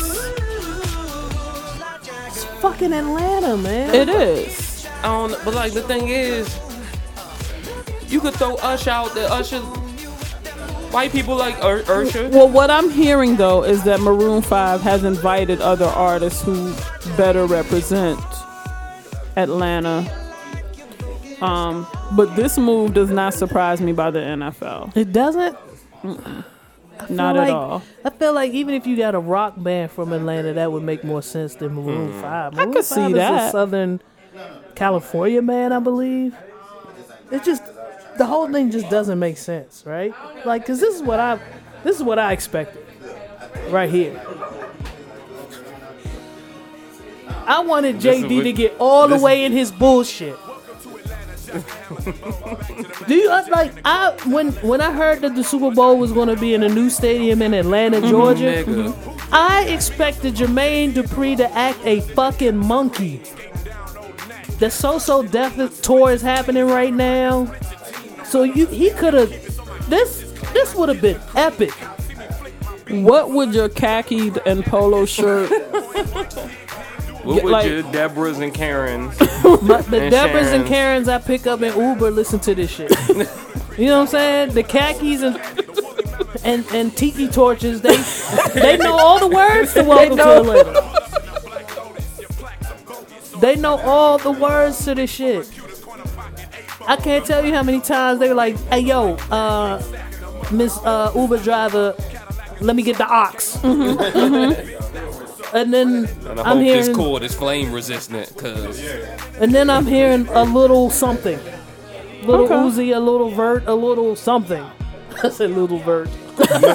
It's 2.27 2.45
fucking 2.61 2.93
Atlanta, 2.93 3.57
man. 3.57 3.95
It 3.95 4.09
is. 4.09 4.87
I 5.03 5.29
don't 5.29 5.45
but 5.45 5.55
like 5.55 5.73
the 5.73 5.83
thing 5.83 6.09
is, 6.09 6.49
you 8.09 8.21
could 8.21 8.35
throw 8.35 8.55
Usher 8.57 8.91
out 8.91 9.15
there. 9.15 9.29
Usher, 9.31 9.61
white 10.95 11.13
people 11.13 11.37
like 11.37 11.63
Ur- 11.63 11.85
Usher. 11.89 12.29
Well, 12.31 12.49
what 12.49 12.71
I'm 12.71 12.89
hearing 12.91 13.37
though 13.37 13.65
is 13.65 13.83
that 13.85 14.01
Maroon 14.01 14.41
Five 14.43 14.81
has 14.83 15.05
invited 15.05 15.61
other 15.61 15.85
artists 15.87 16.41
who 16.43 16.75
better 17.17 17.45
represent 17.47 18.19
Atlanta. 19.37 20.11
Um, 21.41 21.87
but 22.17 22.35
this 22.37 22.57
move 22.57 22.95
does 22.95 23.11
not 23.11 23.35
surprise 23.35 23.81
me 23.81 23.93
by 23.93 24.11
the 24.11 24.21
NFL. 24.21 24.97
It 24.97 25.13
doesn't? 25.13 25.57
I 26.05 27.07
feel 27.07 27.17
Not 27.17 27.37
at 27.37 27.51
all. 27.51 27.83
I 28.05 28.11
feel 28.11 28.33
like 28.33 28.53
even 28.53 28.75
if 28.75 28.87
you 28.87 28.97
got 28.97 29.15
a 29.15 29.19
rock 29.19 29.55
band 29.57 29.91
from 29.91 30.13
Atlanta, 30.13 30.53
that 30.55 30.71
would 30.71 30.85
make 30.85 31.03
more 31.05 31.23
sense 31.23 31.57
than 31.57 31.75
Maroon 31.75 32.13
Hmm. 32.13 32.21
Five. 32.21 32.53
I 32.55 32.57
Maroon 32.59 32.73
could 32.73 32.85
see 32.85 33.03
is 33.07 33.15
that. 33.15 33.49
a 33.49 33.51
Southern 33.51 34.01
California 34.75 35.43
man, 35.43 35.73
I 35.73 35.81
believe. 35.81 36.35
It 37.33 37.43
just 37.43 37.63
the 38.19 38.27
whole 38.27 38.51
thing 38.51 38.71
just 38.71 38.89
doesn't 38.91 39.19
make 39.19 39.37
sense, 39.37 39.83
right? 39.87 40.15
Like, 40.45 40.67
cause 40.67 40.81
this 40.81 40.95
is 40.95 41.03
what 41.03 41.21
I 41.21 41.39
this 41.83 41.97
is 41.97 42.03
what 42.03 42.19
I 42.19 42.33
expected, 42.33 42.85
right 43.71 43.91
here. 43.91 44.21
I 47.47 47.61
wanted 47.61 47.97
JD 47.97 48.43
to 48.45 48.53
get 48.53 48.77
all 48.79 49.07
the 49.09 49.19
way 49.19 49.45
in 49.45 49.53
his 49.53 49.71
bullshit. 49.71 50.37
Do 53.07 53.15
you 53.15 53.31
uh, 53.31 53.45
like 53.51 53.73
I 53.85 54.11
when 54.27 54.53
when 54.55 54.81
I 54.81 54.93
heard 54.93 55.21
that 55.21 55.35
the 55.35 55.45
Super 55.45 55.71
Bowl 55.71 55.99
was 55.99 56.11
going 56.13 56.29
to 56.29 56.37
be 56.37 56.55
in 56.55 56.63
a 56.63 56.69
new 56.69 56.91
stadium 56.91 57.43
in 57.43 57.55
Atlanta, 57.55 58.01
Georgia? 58.01 58.65
Nigga. 58.65 59.29
I 59.31 59.65
expected 59.65 60.35
Jermaine 60.35 60.93
Dupri 60.93 61.37
to 61.37 61.51
act 61.53 61.79
a 61.85 62.01
fucking 62.01 62.57
monkey. 62.57 63.23
The 64.59 64.71
So 64.71 64.99
So 64.99 65.23
Def 65.23 65.83
tour 65.83 66.11
is 66.11 66.23
happening 66.23 66.67
right 66.67 66.93
now, 66.93 67.53
so 68.25 68.43
you 68.43 68.67
he 68.67 68.91
could 68.91 69.15
have 69.15 69.31
this 69.89 70.23
this 70.53 70.75
would 70.75 70.89
have 70.89 71.01
been 71.01 71.21
epic. 71.35 71.73
What 72.89 73.31
would 73.31 73.55
your 73.55 73.69
khaki 73.69 74.33
and 74.47 74.65
polo 74.65 75.07
shirt? 75.07 75.51
What 77.25 77.43
would 77.43 77.53
like- 77.53 77.67
your 77.67 77.83
Deborahs 77.85 78.43
and 78.43 78.53
Karens? 78.53 79.19
My, 79.63 79.81
the 79.81 80.03
And 80.03 80.13
Debras 80.13 80.53
and 80.53 80.67
Karens 80.67 81.09
I 81.09 81.19
pick 81.19 81.47
up 81.47 81.63
in 81.63 81.75
Uber 81.75 82.11
listen 82.11 82.39
to 82.41 82.55
this 82.55 82.71
shit. 82.71 82.91
you 83.79 83.87
know 83.87 84.01
what 84.01 84.03
I'm 84.03 84.07
saying? 84.09 84.51
The 84.53 84.63
khakis 84.63 85.23
and 85.23 85.41
and 86.45 86.67
and 86.75 86.95
tiki 86.95 87.29
torches 87.29 87.81
they 87.81 87.97
they 88.61 88.77
know 88.77 88.93
all 88.93 89.19
the 89.19 89.35
words 89.35 89.73
to 89.75 89.83
Welcome 89.83 90.19
to 90.19 90.37
Atlanta. 90.37 91.01
They 93.41 93.57
know 93.57 93.79
all 93.79 94.19
the 94.19 94.31
words 94.33 94.85
to 94.85 94.95
this 94.95 95.11
shit. 95.11 95.51
I 96.87 96.97
can't 96.97 97.25
tell 97.25 97.45
you 97.45 97.55
how 97.55 97.63
many 97.63 97.81
times 97.81 98.21
they 98.21 98.29
were 98.29 98.35
like, 98.35 98.57
"Hey 98.69 98.81
yo, 98.81 99.15
uh, 99.31 99.83
Miss 100.53 100.77
uh, 100.79 101.13
Uber 101.15 101.39
driver, 101.39 101.95
let 102.61 102.77
me 102.77 102.83
get 102.83 102.97
the 102.99 103.07
ox." 103.07 103.59
And 105.55 105.73
then 105.73 106.07
And 106.27 106.41
I 106.41 106.51
I'm 106.51 106.57
hope 106.57 106.65
hearing 106.65 106.87
this 106.87 106.97
cord 106.97 107.23
is 107.23 107.33
flame 107.33 107.71
resistant, 107.71 108.37
cause 108.37 108.81
and 109.39 109.55
then 109.55 109.71
I'm 109.71 109.87
hearing 109.87 110.27
a 110.29 110.43
little 110.43 110.91
something. 110.91 111.39
Little 112.25 112.47
Okay. 112.47 112.55
Uzi, 112.55 112.97
a 112.97 112.99
little 112.99 113.31
vert, 113.31 113.63
a 113.69 113.75
little 113.75 114.17
something. 114.17 114.65
I 115.23 115.29
said 115.29 115.53
little 115.53 115.79
vert. 115.79 116.09
you 116.39 116.45
know 116.51 116.75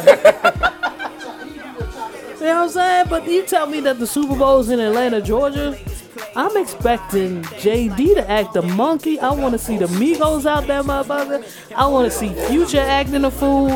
what 2.39 2.41
I'm 2.41 2.69
saying? 2.69 3.07
But 3.09 3.27
you 3.27 3.43
tell 3.45 3.67
me 3.67 3.81
that 3.81 3.99
the 3.99 4.07
Super 4.07 4.37
Bowl's 4.37 4.69
in 4.69 4.79
Atlanta, 4.79 5.21
Georgia. 5.21 5.77
I'm 6.35 6.55
expecting 6.57 7.43
JD 7.43 8.15
to 8.15 8.29
act 8.29 8.55
a 8.55 8.61
monkey. 8.61 9.19
I 9.19 9.31
want 9.31 9.53
to 9.53 9.59
see 9.59 9.77
the 9.77 9.85
Migos 9.87 10.45
out 10.45 10.67
there, 10.67 10.83
motherfucker. 10.83 11.43
I 11.75 11.87
want 11.87 12.11
to 12.11 12.17
see 12.17 12.33
Future 12.47 12.79
acting 12.79 13.25
a 13.25 13.31
fool. 13.31 13.69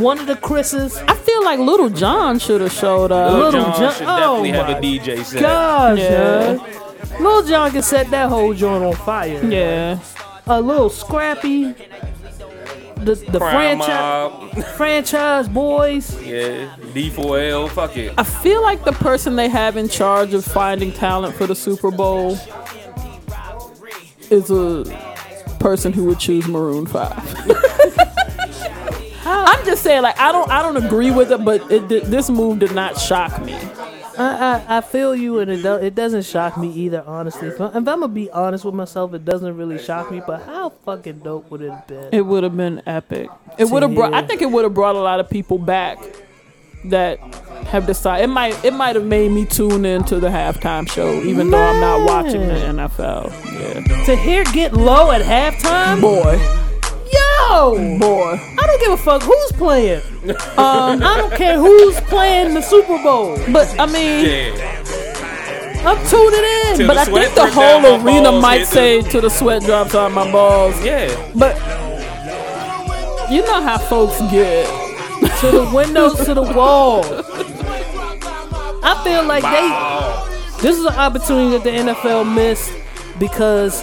One 0.00 0.18
of 0.18 0.26
the 0.26 0.36
Chris's. 0.36 0.96
I 0.96 1.14
feel 1.14 1.44
like 1.44 1.58
Little 1.58 1.88
John 1.90 2.38
should 2.38 2.60
have 2.60 2.72
showed 2.72 3.10
up. 3.12 3.32
Little 3.32 3.52
John, 3.62 3.78
Jon- 3.80 3.92
should 3.94 4.06
oh 4.08 4.42
definitely 4.42 4.50
have 4.50 4.68
a 4.68 4.80
DJ 4.80 5.24
set. 5.24 5.40
Gosh, 5.42 5.98
Yeah. 5.98 6.52
yeah. 6.52 7.18
Lil 7.20 7.42
Jon 7.44 7.70
can 7.70 7.82
set 7.82 8.10
that 8.10 8.28
whole 8.28 8.54
joint 8.54 8.82
on 8.84 8.94
fire. 8.94 9.44
Yeah. 9.44 9.98
a 10.46 10.60
little 10.60 10.88
scrappy. 10.90 11.74
The 13.04 13.16
the 13.16 13.40
franchise 13.40 14.64
franchise 14.76 15.48
boys. 15.48 16.22
Yeah, 16.22 16.74
D4L, 16.92 17.68
fuck 17.70 17.96
it. 17.96 18.14
I 18.16 18.22
feel 18.22 18.62
like 18.62 18.84
the 18.84 18.92
person 18.92 19.36
they 19.36 19.48
have 19.48 19.76
in 19.76 19.88
charge 19.88 20.34
of 20.34 20.44
finding 20.44 20.92
talent 20.92 21.34
for 21.34 21.46
the 21.46 21.54
Super 21.56 21.90
Bowl 21.90 22.38
is 24.30 24.50
a 24.50 24.84
person 25.58 25.92
who 25.92 26.04
would 26.04 26.20
choose 26.20 26.46
Maroon 26.46 26.86
Five. 26.86 27.18
I'm 29.24 29.64
just 29.64 29.82
saying, 29.82 30.02
like 30.02 30.18
I 30.18 30.32
don't, 30.32 30.50
I 30.50 30.62
don't 30.62 30.76
agree 30.76 31.10
with 31.10 31.32
it, 31.32 31.44
but 31.44 31.70
it, 31.70 31.88
this 31.88 32.28
move 32.30 32.58
did 32.58 32.74
not 32.74 32.98
shock 32.98 33.42
me. 33.44 33.58
I, 34.18 34.62
I 34.68 34.78
I 34.78 34.80
feel 34.80 35.14
you, 35.14 35.38
and 35.38 35.50
it 35.50 35.62
do, 35.62 35.74
it 35.74 35.94
doesn't 35.94 36.24
shock 36.24 36.56
me 36.56 36.70
either. 36.72 37.02
Honestly, 37.06 37.48
if, 37.48 37.60
I, 37.60 37.68
if 37.68 37.76
I'm 37.76 37.84
gonna 37.84 38.08
be 38.08 38.30
honest 38.30 38.64
with 38.64 38.74
myself, 38.74 39.14
it 39.14 39.24
doesn't 39.24 39.56
really 39.56 39.78
shock 39.78 40.10
me. 40.10 40.20
But 40.26 40.42
how 40.42 40.70
fucking 40.84 41.20
dope 41.20 41.50
would 41.50 41.62
it 41.62 41.70
have 41.70 41.86
been? 41.86 42.08
It 42.12 42.22
would 42.22 42.42
have 42.44 42.56
been 42.56 42.82
epic. 42.86 43.28
It 43.58 43.68
would 43.70 43.82
have 43.82 43.94
brought. 43.94 44.14
I 44.14 44.22
think 44.22 44.42
it 44.42 44.50
would 44.50 44.64
have 44.64 44.74
brought 44.74 44.96
a 44.96 45.00
lot 45.00 45.20
of 45.20 45.28
people 45.30 45.58
back 45.58 45.98
that 46.86 47.18
have 47.66 47.86
decided. 47.86 48.24
It 48.24 48.28
might. 48.28 48.64
It 48.64 48.72
might 48.74 48.96
have 48.96 49.04
made 49.04 49.30
me 49.30 49.44
tune 49.44 49.84
into 49.84 50.18
the 50.20 50.28
halftime 50.28 50.90
show, 50.90 51.12
even 51.22 51.50
though 51.50 51.62
I'm 51.62 51.80
not 51.80 52.06
watching 52.06 52.40
the 52.40 52.54
NFL. 52.54 53.30
Yeah, 53.60 54.04
to 54.04 54.16
hear 54.16 54.44
get 54.44 54.72
low 54.74 55.10
at 55.10 55.22
halftime, 55.22 56.00
boy, 56.00 56.38
yo, 57.50 57.98
boy. 57.98 58.38
I 58.58 58.66
don't 58.66 58.80
give 58.80 58.92
a 58.92 58.96
fuck 58.96 59.22
who's 59.22 59.52
playing. 59.52 60.00
Um, 60.56 61.02
I 61.02 61.14
don't 61.18 61.32
care 61.34 61.58
who's 61.58 62.00
playing 62.02 62.54
the 62.54 62.62
Super 62.62 63.02
Bowl. 63.02 63.36
But 63.52 63.78
I 63.78 63.86
mean, 63.86 64.26
Yeah. 64.26 64.78
I'm 65.84 65.98
tuning 66.06 66.44
in. 66.70 66.76
Till 66.76 66.86
but 66.86 66.96
I 66.96 67.04
think 67.04 67.34
the 67.34 67.50
whole 67.50 68.06
arena 68.06 68.30
balls 68.30 68.42
might 68.42 68.64
say 68.66 69.02
to 69.02 69.20
the 69.20 69.28
sweat 69.28 69.62
drops 69.62 69.94
on 69.96 70.12
my 70.12 70.30
balls. 70.30 70.80
Yeah. 70.84 71.08
But 71.34 71.56
you 73.30 73.42
know 73.42 73.60
how 73.62 73.78
folks 73.78 74.20
get. 74.30 74.66
to 75.40 75.50
the 75.50 75.70
windows, 75.74 76.16
to 76.24 76.34
the 76.34 76.42
wall. 76.42 77.02
I 78.84 79.00
feel 79.04 79.24
like 79.24 79.42
they. 79.42 80.62
This 80.62 80.78
is 80.78 80.84
an 80.84 80.94
opportunity 80.94 81.50
that 81.58 81.64
the 81.64 81.92
NFL 81.92 82.32
missed 82.32 82.70
because 83.18 83.82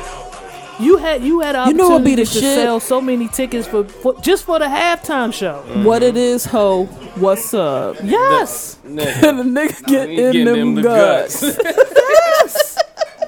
you 0.80 0.98
had 0.98 1.24
you 1.24 1.40
had 1.42 1.56
an 1.56 1.68
You 1.70 1.74
know 1.74 1.86
opportunity 1.86 1.92
what'd 1.92 2.06
be 2.06 2.16
the 2.16 2.26
to 2.26 2.32
shit? 2.40 2.56
sell 2.56 2.80
so 2.80 3.02
many 3.02 3.28
tickets 3.28 3.68
for, 3.68 3.84
for 3.84 4.20
just 4.22 4.46
for 4.46 4.60
the 4.60 4.66
halftime 4.66 5.34
show. 5.34 5.64
Mm-hmm. 5.68 5.84
What 5.84 6.04
it 6.04 6.16
is, 6.18 6.46
ho? 6.46 6.86
What's 7.16 7.54
up? 7.54 7.98
Yes, 8.04 8.78
Nigga. 8.86 9.24
And 9.30 9.40
the 9.56 9.62
nigga 9.62 9.86
get 9.86 10.10
He 10.10 10.16
in 10.16 10.32
getting 10.32 10.46
them, 10.46 10.56
them 10.58 10.76
the 10.76 10.82
guts. 10.84 11.42
guts. 11.42 11.60
yes, 11.64 12.78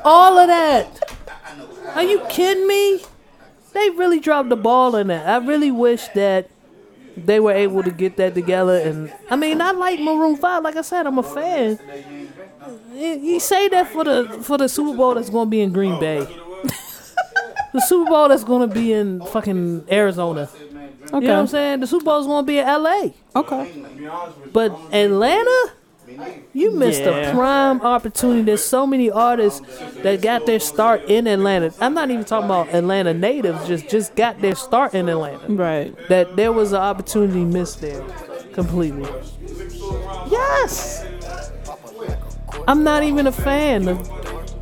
all 0.06 0.38
of 0.38 0.48
that. 0.48 1.18
Are 1.96 2.04
you 2.04 2.22
kidding 2.30 2.68
me? 2.68 3.02
They 3.74 3.90
really 3.92 4.20
dropped 4.20 4.50
the 4.50 4.56
ball 4.58 4.96
in 4.96 5.08
that. 5.08 5.28
I 5.28 5.46
really 5.46 5.72
wish 5.72 6.08
that 6.10 6.50
they 7.18 7.40
were 7.40 7.52
able 7.52 7.84
to 7.84 7.92
get 7.92 8.16
that 8.18 8.34
together. 8.34 8.78
And 8.78 9.12
I 9.30 9.36
mean, 9.36 9.62
I 9.62 9.72
like 9.72 10.00
Maroon 10.00 10.38
Five. 10.38 10.64
Like 10.64 10.76
I 10.78 10.82
said, 10.82 11.06
I'm 11.08 11.18
a 11.18 11.24
fan. 11.24 11.80
You 12.94 13.08
you 13.20 13.40
say 13.40 13.68
that 13.70 13.88
for 13.90 14.04
the 14.04 14.40
for 14.44 14.58
the 14.58 14.70
Super 14.70 14.96
Bowl 14.96 15.16
that's 15.16 15.30
going 15.30 15.48
to 15.48 15.50
be 15.50 15.62
in 15.62 15.72
Green 15.74 16.00
Bay. 16.00 16.26
The 17.74 17.82
Super 17.82 18.10
Bowl 18.10 18.28
that's 18.30 18.44
going 18.44 18.68
to 18.68 18.74
be 18.74 18.94
in 18.94 19.22
fucking 19.28 19.86
Arizona. 19.92 20.50
Okay. 20.52 21.16
You 21.16 21.20
know 21.22 21.34
what 21.34 21.40
I'm 21.42 21.48
saying? 21.48 21.80
The 21.82 21.88
Super 21.88 22.06
Bowl's 22.06 22.28
going 22.28 22.46
to 22.46 22.48
be 22.48 22.60
in 22.60 22.68
L.A. 22.68 23.14
Okay. 23.36 23.86
But 24.54 24.72
Atlanta, 24.94 25.72
you 26.54 26.72
missed 26.72 27.02
Yeah. 27.02 27.10
a 27.32 27.34
prime 27.34 27.82
opportunity. 27.82 28.42
There's 28.44 28.64
so 28.64 28.86
many 28.86 29.10
artists 29.10 29.62
that 30.04 30.22
got 30.22 30.46
their 30.46 30.60
start 30.60 31.04
in 31.06 31.28
Atlanta. 31.28 31.74
I'm 31.80 31.94
not 31.94 32.12
even 32.12 32.26
talking 32.26 32.46
about 32.46 32.70
Atlanta 32.74 33.14
natives, 33.14 33.68
just 33.68 33.90
just 33.90 34.16
got 34.16 34.40
their 34.42 34.56
start 34.56 34.94
in 34.94 35.10
Atlanta. 35.10 35.48
Right. 35.48 35.96
That 36.10 36.36
there 36.36 36.52
was 36.52 36.72
an 36.74 36.80
opportunity 36.82 37.44
missed 37.46 37.82
there 37.82 38.04
completely. 38.54 39.10
Yes. 40.30 41.06
I'm 42.68 42.84
not 42.84 43.04
even 43.04 43.28
a 43.28 43.32
fan 43.32 43.88
of 43.88 44.10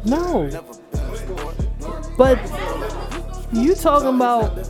no. 0.05 0.49
But 2.17 2.37
you 3.51 3.75
talking 3.75 4.15
about 4.15 4.69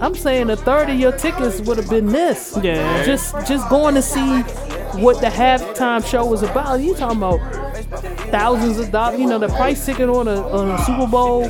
I'm 0.00 0.14
saying 0.14 0.50
a 0.50 0.56
third 0.56 0.90
of 0.90 0.98
your 0.98 1.12
tickets 1.12 1.60
would 1.60 1.76
have 1.76 1.88
been 1.88 2.06
this. 2.06 2.58
Yeah. 2.62 3.04
Just 3.04 3.34
just 3.46 3.68
going 3.68 3.94
to 3.94 4.02
see 4.02 4.42
what 5.00 5.20
the 5.20 5.28
halftime 5.28 6.04
show 6.04 6.26
was 6.26 6.42
about. 6.42 6.80
You 6.80 6.94
talking 6.94 7.18
about 7.18 7.38
thousands 8.30 8.78
of 8.78 8.90
dollars? 8.90 9.20
You 9.20 9.26
know 9.26 9.38
the 9.38 9.48
price 9.48 9.84
ticket 9.84 10.08
on 10.08 10.28
a 10.28 10.40
on 10.48 10.70
a 10.70 10.78
Super 10.84 11.06
Bowl. 11.06 11.42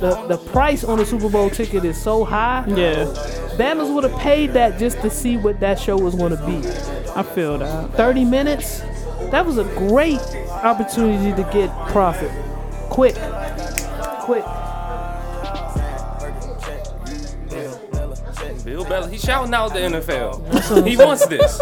The 0.00 0.24
the 0.28 0.38
price 0.52 0.84
on 0.84 1.00
a 1.00 1.04
Super 1.04 1.28
Bowl 1.28 1.50
ticket 1.50 1.84
is 1.84 2.00
so 2.00 2.24
high. 2.24 2.64
Yeah. 2.68 3.04
Bama's 3.56 3.90
would 3.90 4.04
have 4.04 4.18
paid 4.20 4.52
that 4.54 4.78
just 4.78 5.00
to 5.02 5.10
see 5.10 5.36
what 5.36 5.60
that 5.60 5.78
show 5.78 5.98
was 5.98 6.14
going 6.14 6.34
to 6.34 6.46
be. 6.46 6.66
I 7.14 7.22
feel 7.22 7.58
that. 7.58 7.92
30 7.94 8.24
minutes. 8.24 8.80
That 9.30 9.44
was 9.44 9.58
a 9.58 9.64
great 9.64 10.20
opportunity 10.48 11.30
to 11.42 11.48
get 11.52 11.70
profit. 11.88 12.30
Quick. 12.88 13.16
Quick. 14.22 14.44
Bill 18.84 19.02
Belichick, 19.02 19.10
he's 19.10 19.22
shouting 19.22 19.52
out 19.54 19.72
the 19.72 19.80
NFL. 19.80 20.86
he 20.86 20.96
wants 20.96 21.26
this. 21.26 21.58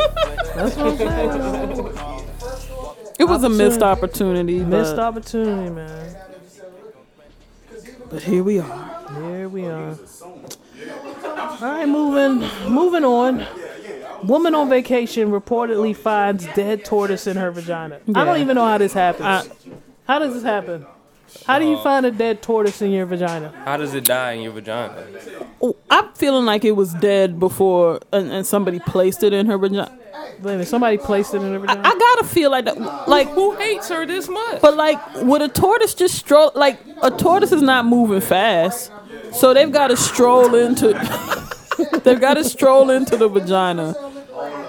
That's 0.54 0.76
what 0.76 0.86
I'm 0.86 0.96
saying. 0.96 2.28
It 3.18 3.24
was 3.24 3.42
a 3.42 3.48
missed 3.48 3.82
opportunity. 3.82 4.60
Missed 4.60 4.96
but- 4.96 5.04
opportunity, 5.04 5.70
man. 5.70 6.16
But 8.10 8.22
here 8.22 8.42
we 8.42 8.58
are. 8.58 9.06
Here 9.20 9.48
we 9.48 9.66
are. 9.66 9.98
All 11.26 11.58
right, 11.60 11.86
moving 11.86 12.48
moving 12.70 13.04
on. 13.04 13.46
Woman 14.24 14.54
on 14.54 14.68
vacation 14.68 15.30
reportedly 15.30 15.94
finds 15.94 16.46
dead 16.54 16.84
tortoise 16.84 17.26
in 17.26 17.36
her 17.36 17.50
vagina. 17.50 18.00
I 18.14 18.24
don't 18.24 18.40
even 18.40 18.54
know 18.54 18.64
how 18.64 18.78
this 18.78 18.92
happens. 18.92 19.50
how 20.06 20.18
does 20.18 20.34
this 20.34 20.42
happen? 20.42 20.86
How 21.46 21.58
do 21.58 21.64
you 21.66 21.76
Uh, 21.76 21.82
find 21.82 22.06
a 22.06 22.10
dead 22.10 22.42
tortoise 22.42 22.80
in 22.82 22.90
your 22.90 23.06
vagina? 23.06 23.52
How 23.64 23.76
does 23.76 23.94
it 23.94 24.04
die 24.04 24.32
in 24.32 24.42
your 24.42 24.52
vagina? 24.52 24.94
Oh, 25.62 25.76
I'm 25.90 26.12
feeling 26.14 26.44
like 26.44 26.64
it 26.64 26.72
was 26.72 26.94
dead 26.94 27.38
before, 27.38 28.00
and, 28.12 28.30
and 28.30 28.46
somebody 28.46 28.78
placed 28.80 29.22
it 29.22 29.32
in 29.32 29.46
her 29.46 29.58
vagina. 29.58 29.90
Wait 30.42 30.50
a 30.52 30.52
minute, 30.54 30.68
somebody 30.68 30.98
placed 30.98 31.34
it 31.34 31.42
in 31.42 31.52
her 31.52 31.58
vagina. 31.58 31.80
I 31.84 31.98
gotta 31.98 32.24
feel 32.28 32.50
like 32.50 32.64
that. 32.66 32.78
Like 33.08 33.28
who 33.30 33.52
hates 33.56 33.88
her 33.88 34.06
this 34.06 34.28
much? 34.28 34.60
But 34.60 34.76
like, 34.76 34.98
would 35.22 35.42
a 35.42 35.48
tortoise 35.48 35.94
just 35.94 36.14
stroll? 36.14 36.52
Like 36.54 36.78
a 37.02 37.10
tortoise 37.10 37.52
is 37.52 37.62
not 37.62 37.86
moving 37.86 38.20
fast, 38.20 38.90
so 39.32 39.52
they've 39.54 39.72
got 39.72 39.88
to 39.88 39.96
stroll 39.96 40.54
into. 40.54 40.88
they've 42.04 42.20
got 42.20 42.34
to 42.34 42.44
stroll 42.44 42.90
into 42.90 43.16
the 43.16 43.28
vagina, 43.28 43.94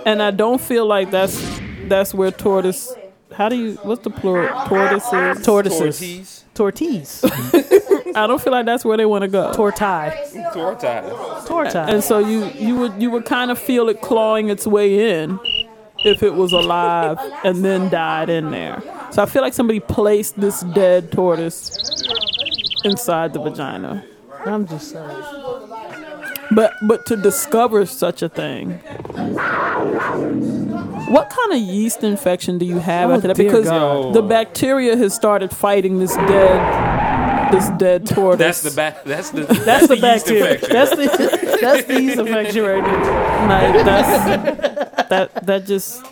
and 0.05 0.21
I 0.21 0.31
don't 0.31 0.59
feel 0.61 0.85
like 0.85 1.11
that's 1.11 1.39
that's 1.87 2.13
where 2.13 2.31
tortoise. 2.31 2.91
How 3.33 3.49
do 3.49 3.55
you? 3.55 3.73
What's 3.83 4.03
the 4.03 4.09
plural? 4.09 4.47
Tortoises. 4.67 5.45
Tortoises. 5.45 6.45
Tortoise. 6.53 7.23
I 8.15 8.25
don't 8.27 8.41
feel 8.41 8.51
like 8.51 8.65
that's 8.65 8.83
where 8.83 8.97
they 8.97 9.05
want 9.05 9.21
to 9.21 9.27
go. 9.27 9.51
Tortai. 9.51 10.11
Tortai. 10.51 11.09
Tortai. 11.45 11.87
And 11.87 12.03
so 12.03 12.19
you 12.19 12.45
you 12.51 12.75
would 12.75 13.01
you 13.01 13.11
would 13.11 13.25
kind 13.25 13.51
of 13.51 13.59
feel 13.59 13.87
it 13.89 14.01
clawing 14.01 14.49
its 14.49 14.65
way 14.65 15.21
in 15.21 15.39
if 16.03 16.23
it 16.23 16.33
was 16.33 16.51
alive 16.53 17.19
and 17.43 17.63
then 17.63 17.89
died 17.89 18.29
in 18.29 18.51
there. 18.51 18.81
So 19.11 19.21
I 19.21 19.25
feel 19.25 19.41
like 19.41 19.53
somebody 19.53 19.79
placed 19.79 20.39
this 20.39 20.61
dead 20.61 21.11
tortoise 21.11 21.77
inside 22.83 23.33
the 23.33 23.41
vagina. 23.41 24.03
I'm 24.45 24.67
just 24.67 24.91
saying. 24.91 25.23
But 26.51 26.73
but 26.87 27.05
to 27.07 27.15
discover 27.15 27.85
such 27.85 28.23
a 28.23 28.29
thing. 28.29 28.79
What 31.09 31.29
kind 31.29 31.53
of 31.53 31.57
yeast 31.67 32.03
infection 32.03 32.57
do 32.57 32.65
you 32.65 32.79
have 32.79 33.09
Oh, 33.09 33.15
after 33.15 33.27
that? 33.29 33.37
Because 33.37 33.65
God. 33.65 34.13
the 34.13 34.21
bacteria 34.21 34.95
has 34.95 35.13
started 35.13 35.51
fighting 35.51 35.99
this 35.99 36.15
dead 36.15 37.51
this 37.51 37.69
dead 37.79 38.05
tortoise. 38.05 38.39
That's 38.39 38.61
the 38.61 38.71
back. 38.71 39.03
That's 39.03 39.31
the. 39.31 39.41
That's 39.43 39.87
the 39.87 39.95
yeast 39.95 40.01
bacteria. 40.27 40.53
infection. 40.53 40.73
That's 40.73 40.91
the 40.91 41.57
that's 41.61 41.83
the 41.87 42.01
yeast 42.01 42.17
infection 42.25 42.63
right 42.63 42.83
there. 42.83 43.49
Like, 43.49 43.85
that's, 43.85 45.09
that 45.09 45.45
that 45.47 45.65
just 45.65 46.05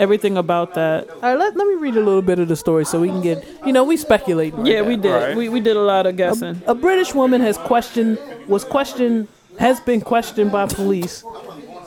everything 0.00 0.36
about 0.36 0.74
that. 0.74 1.08
All 1.10 1.20
right, 1.20 1.38
let, 1.38 1.56
let 1.56 1.66
me 1.66 1.74
read 1.74 1.94
a 1.96 2.00
little 2.00 2.22
bit 2.22 2.38
of 2.38 2.48
the 2.48 2.56
story 2.56 2.84
so 2.84 3.00
we 3.00 3.08
can 3.08 3.20
get, 3.20 3.44
you 3.66 3.72
know, 3.72 3.84
we 3.84 3.96
speculate. 3.96 4.54
Yeah, 4.62 4.82
we 4.82 4.96
did. 4.96 5.36
We, 5.36 5.48
we 5.48 5.60
did 5.60 5.76
a 5.76 5.80
lot 5.82 6.06
of 6.06 6.16
guessing. 6.16 6.62
A 6.66 6.74
British 6.74 7.14
woman 7.14 7.40
has 7.40 7.58
questioned, 7.58 8.18
was 8.46 8.64
questioned, 8.64 9.28
has 9.58 9.80
been 9.80 10.00
questioned 10.00 10.52
by 10.52 10.66
police 10.66 11.24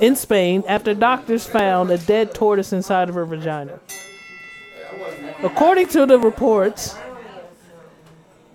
in 0.01 0.15
Spain 0.15 0.63
after 0.67 0.93
doctors 0.93 1.45
found 1.47 1.91
a 1.91 1.97
dead 1.97 2.33
tortoise 2.33 2.73
inside 2.73 3.07
of 3.07 3.15
her 3.15 3.25
vagina. 3.25 3.79
According 5.43 5.87
to 5.89 6.05
the 6.05 6.19
reports 6.19 6.95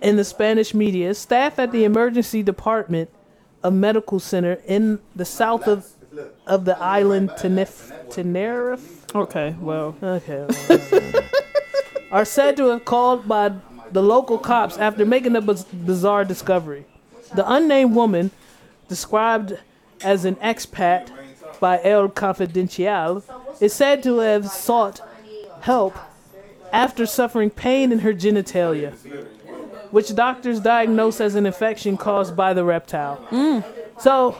in 0.01 0.15
the 0.15 0.23
Spanish 0.23 0.73
media, 0.73 1.13
staff 1.13 1.57
at 1.57 1.71
the 1.71 1.83
emergency 1.83 2.43
department 2.43 3.09
of 3.09 3.17
a 3.63 3.71
medical 3.71 4.19
center 4.19 4.61
in 4.65 4.99
the 5.15 5.25
south 5.25 5.67
of 5.67 5.87
of 6.47 6.65
the 6.65 6.77
island 6.79 7.31
Tenerife. 7.37 7.91
Tenerife? 8.09 9.13
Okay, 9.13 9.55
well, 9.59 9.95
okay. 10.01 10.47
are 12.11 12.25
said 12.25 12.57
to 12.57 12.67
have 12.67 12.85
called 12.85 13.27
by 13.27 13.51
the 13.91 14.01
local 14.01 14.37
cops 14.37 14.77
after 14.77 15.05
making 15.05 15.35
a 15.35 15.41
biz- 15.41 15.65
bizarre 15.65 16.23
discovery. 16.23 16.85
The 17.35 17.49
unnamed 17.51 17.93
woman, 17.93 18.31
described 18.87 19.59
as 20.01 20.23
an 20.25 20.35
expat 20.37 21.11
by 21.59 21.81
El 21.83 22.09
Confidencial, 22.09 23.23
is 23.61 23.73
said 23.73 24.03
to 24.03 24.19
have 24.19 24.47
sought 24.49 25.01
help 25.61 25.95
after 26.71 27.05
suffering 27.05 27.49
pain 27.49 27.91
in 27.91 27.99
her 27.99 28.13
genitalia, 28.13 28.93
which 29.91 30.13
doctors 30.15 30.59
diagnosed 30.59 31.21
as 31.21 31.35
an 31.35 31.45
infection 31.45 31.97
caused 31.97 32.35
by 32.35 32.53
the 32.53 32.63
reptile. 32.63 33.17
Mm. 33.31 33.63
So, 33.99 34.37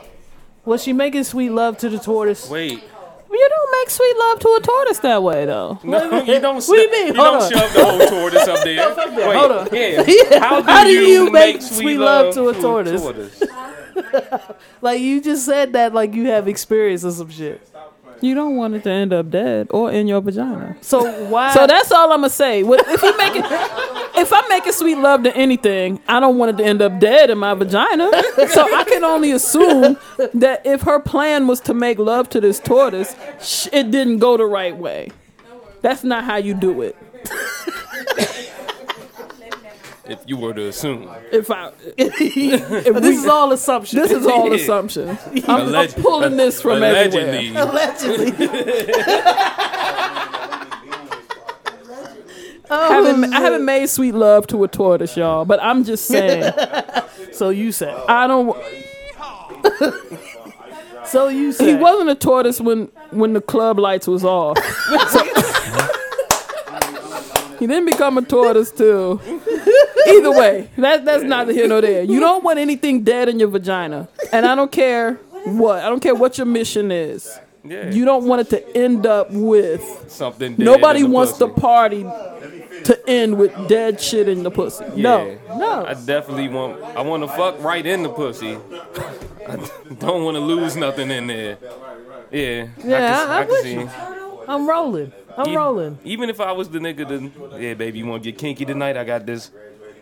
was 0.65 0.83
she 0.83 0.93
making 0.93 1.23
sweet 1.23 1.49
love 1.51 1.77
to 1.79 1.89
the 1.89 1.99
tortoise? 1.99 2.49
Wait. 2.49 2.83
You 3.29 3.49
don't 3.49 3.71
make 3.79 3.89
sweet 3.89 4.15
love 4.17 4.39
to 4.39 4.47
a 4.47 4.61
tortoise 4.61 4.99
that 4.99 5.21
way, 5.21 5.45
though. 5.45 5.79
No, 5.83 6.23
you 6.23 6.39
don't. 6.39 6.55
What 6.55 6.65
do 6.67 6.81
you 6.81 6.91
mean? 6.91 7.07
You 7.07 7.21
Hold 7.21 7.39
don't 7.39 7.43
on. 7.43 7.51
shove 7.51 7.73
the 7.73 7.85
whole 7.85 8.07
tortoise 8.07 8.47
up 8.47 8.63
there. 8.63 8.95
Wait, 9.27 9.35
Hold 9.35 9.51
on. 9.51 9.69
Yeah. 9.71 10.39
How 10.39 10.61
do, 10.61 10.67
How 10.71 10.83
do 10.85 10.89
you, 10.89 11.01
you 11.25 11.31
make 11.31 11.61
sweet 11.61 11.97
love 11.97 12.33
to 12.35 12.49
a 12.49 12.53
tortoise? 12.53 13.43
Like 14.81 15.01
you 15.01 15.21
just 15.21 15.45
said 15.45 15.73
that, 15.73 15.93
like 15.93 16.13
you 16.13 16.27
have 16.27 16.47
experience 16.47 17.03
or 17.03 17.11
some 17.11 17.29
shit. 17.29 17.67
You 18.21 18.33
don't 18.33 18.55
want 18.55 18.73
it 18.73 18.83
to 18.83 18.89
end 18.89 19.13
up 19.13 19.29
dead 19.29 19.67
or 19.69 19.91
in 19.91 20.07
your 20.07 20.21
vagina. 20.21 20.75
So 20.81 21.03
why? 21.29 21.53
So 21.53 21.67
that's 21.67 21.91
all 21.91 22.11
I'm 22.11 22.19
gonna 22.19 22.29
say. 22.29 22.61
If 22.65 23.03
you 23.03 23.17
making, 23.17 23.43
if 24.15 24.33
I'm 24.33 24.49
making 24.49 24.73
sweet 24.73 24.95
love 24.97 25.23
to 25.23 25.35
anything, 25.35 25.99
I 26.07 26.19
don't 26.19 26.37
want 26.37 26.51
it 26.51 26.63
to 26.63 26.67
end 26.67 26.81
up 26.81 26.99
dead 26.99 27.29
in 27.29 27.37
my 27.37 27.53
vagina. 27.53 28.09
So 28.49 28.75
I 28.75 28.83
can 28.85 29.03
only 29.03 29.31
assume 29.31 29.97
that 30.33 30.61
if 30.65 30.81
her 30.81 30.99
plan 30.99 31.45
was 31.47 31.59
to 31.61 31.73
make 31.73 31.99
love 31.99 32.29
to 32.31 32.41
this 32.41 32.59
tortoise, 32.59 33.15
it 33.71 33.91
didn't 33.91 34.17
go 34.17 34.35
the 34.37 34.45
right 34.45 34.75
way. 34.75 35.09
That's 35.81 36.03
not 36.03 36.23
how 36.23 36.37
you 36.37 36.53
do 36.55 36.81
it. 36.81 36.95
If 40.09 40.19
you 40.25 40.37
were 40.37 40.53
to 40.53 40.67
assume. 40.67 41.09
If 41.31 41.51
I, 41.51 41.71
if 41.97 42.95
this 43.01 43.19
is 43.19 43.25
all 43.25 43.51
assumption. 43.51 43.99
This 43.99 44.11
is 44.11 44.25
all 44.25 44.51
assumption. 44.53 45.09
I'm, 45.09 45.17
I'm 45.47 45.67
Alleg- 45.67 46.01
pulling 46.01 46.37
this 46.37 46.61
from 46.61 46.77
allegedly. 46.77 47.49
everywhere. 47.49 47.63
Allegedly. 47.63 48.47
I 52.69 52.87
haven't, 52.89 53.33
I 53.33 53.39
haven't 53.39 53.61
oh. 53.61 53.65
made 53.65 53.87
sweet 53.87 54.13
love 54.13 54.47
to 54.47 54.63
a 54.63 54.67
tortoise, 54.67 55.15
y'all. 55.15 55.45
But 55.45 55.61
I'm 55.63 55.83
just 55.83 56.05
saying. 56.05 56.53
so 57.31 57.49
you 57.49 57.71
said. 57.71 57.95
I 58.07 58.27
don't. 58.27 58.57
So 61.05 61.29
you 61.29 61.53
said. 61.53 61.67
He 61.67 61.75
wasn't 61.75 62.09
a 62.09 62.15
tortoise 62.15 62.59
when 62.59 62.85
when 63.11 63.33
the 63.33 63.41
club 63.41 63.79
lights 63.79 64.07
was 64.07 64.25
off. 64.25 64.57
So- 65.09 65.23
he 67.59 67.65
didn't 67.65 67.85
become 67.85 68.17
a 68.17 68.21
tortoise 68.21 68.71
too. 68.71 69.19
Either 70.15 70.31
way, 70.31 70.69
that 70.77 71.05
that's 71.05 71.23
neither 71.23 71.53
here 71.53 71.67
nor 71.67 71.81
there. 71.81 72.03
You 72.03 72.19
don't 72.19 72.43
want 72.43 72.59
anything 72.59 73.03
dead 73.03 73.29
in 73.29 73.39
your 73.39 73.49
vagina, 73.49 74.07
and 74.31 74.45
I 74.45 74.55
don't 74.55 74.71
care 74.71 75.15
what. 75.45 75.83
I 75.83 75.89
don't 75.89 75.99
care 76.01 76.15
what 76.15 76.37
your 76.37 76.47
mission 76.47 76.91
is. 76.91 77.39
Yeah. 77.63 77.89
You 77.91 78.05
don't 78.05 78.25
want 78.25 78.41
it 78.41 78.49
to 78.51 78.77
end 78.77 79.05
up 79.05 79.29
with 79.31 80.05
Something. 80.07 80.55
dead 80.55 80.65
nobody 80.65 81.03
wants 81.03 81.33
pussy. 81.33 81.45
the 81.53 81.59
party 81.59 82.03
to 82.85 83.03
end 83.09 83.37
with 83.37 83.51
dead 83.67 83.99
shit 83.99 84.29
in 84.29 84.43
the 84.43 84.51
pussy. 84.51 84.85
No, 84.95 85.25
Yeah. 85.27 85.57
no. 85.57 85.85
I 85.85 85.93
definitely 85.95 86.47
want. 86.47 86.81
I 86.83 87.01
want 87.01 87.23
to 87.23 87.27
fuck 87.29 87.61
right 87.61 87.85
in 87.85 88.03
the 88.03 88.09
pussy. 88.09 88.57
I 89.47 89.55
don't 89.99 90.23
want 90.23 90.35
to 90.35 90.41
lose 90.41 90.75
nothing 90.77 91.11
in 91.11 91.27
there. 91.27 91.57
Yeah. 92.31 92.67
Yeah, 92.83 93.17
can, 93.17 93.29
I, 93.29 93.39
I'm 93.41 93.47
can 93.47 93.63
see. 93.63 93.87
I'm 94.47 94.69
rolling. 94.69 95.11
I'm 95.37 95.47
E- 95.49 95.55
rolling. 95.55 95.99
Even 96.03 96.29
if 96.29 96.39
I 96.39 96.51
was 96.51 96.69
the 96.69 96.79
nigga, 96.79 97.07
to, 97.07 97.59
yeah, 97.61 97.73
baby, 97.73 97.99
you 97.99 98.05
want 98.05 98.23
to 98.23 98.31
get 98.31 98.39
kinky 98.39 98.65
tonight? 98.65 98.97
I 98.97 99.03
got 99.03 99.25
this. 99.25 99.51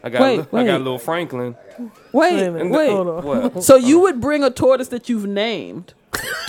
I 0.05 0.09
got. 0.09 0.21
Wait, 0.21 0.39
I 0.39 0.47
wait. 0.51 0.65
got 0.65 0.81
little 0.81 0.99
Franklin. 0.99 1.55
Wait, 2.13 2.43
a 2.43 2.51
minute, 2.51 2.71
wait. 2.71 2.91
hold 2.91 3.07
on. 3.07 3.23
What? 3.25 3.63
So 3.63 3.75
you 3.75 4.01
would 4.01 4.21
bring 4.21 4.43
a 4.43 4.51
tortoise 4.51 4.89
that 4.89 5.09
you've 5.09 5.25
named 5.25 5.95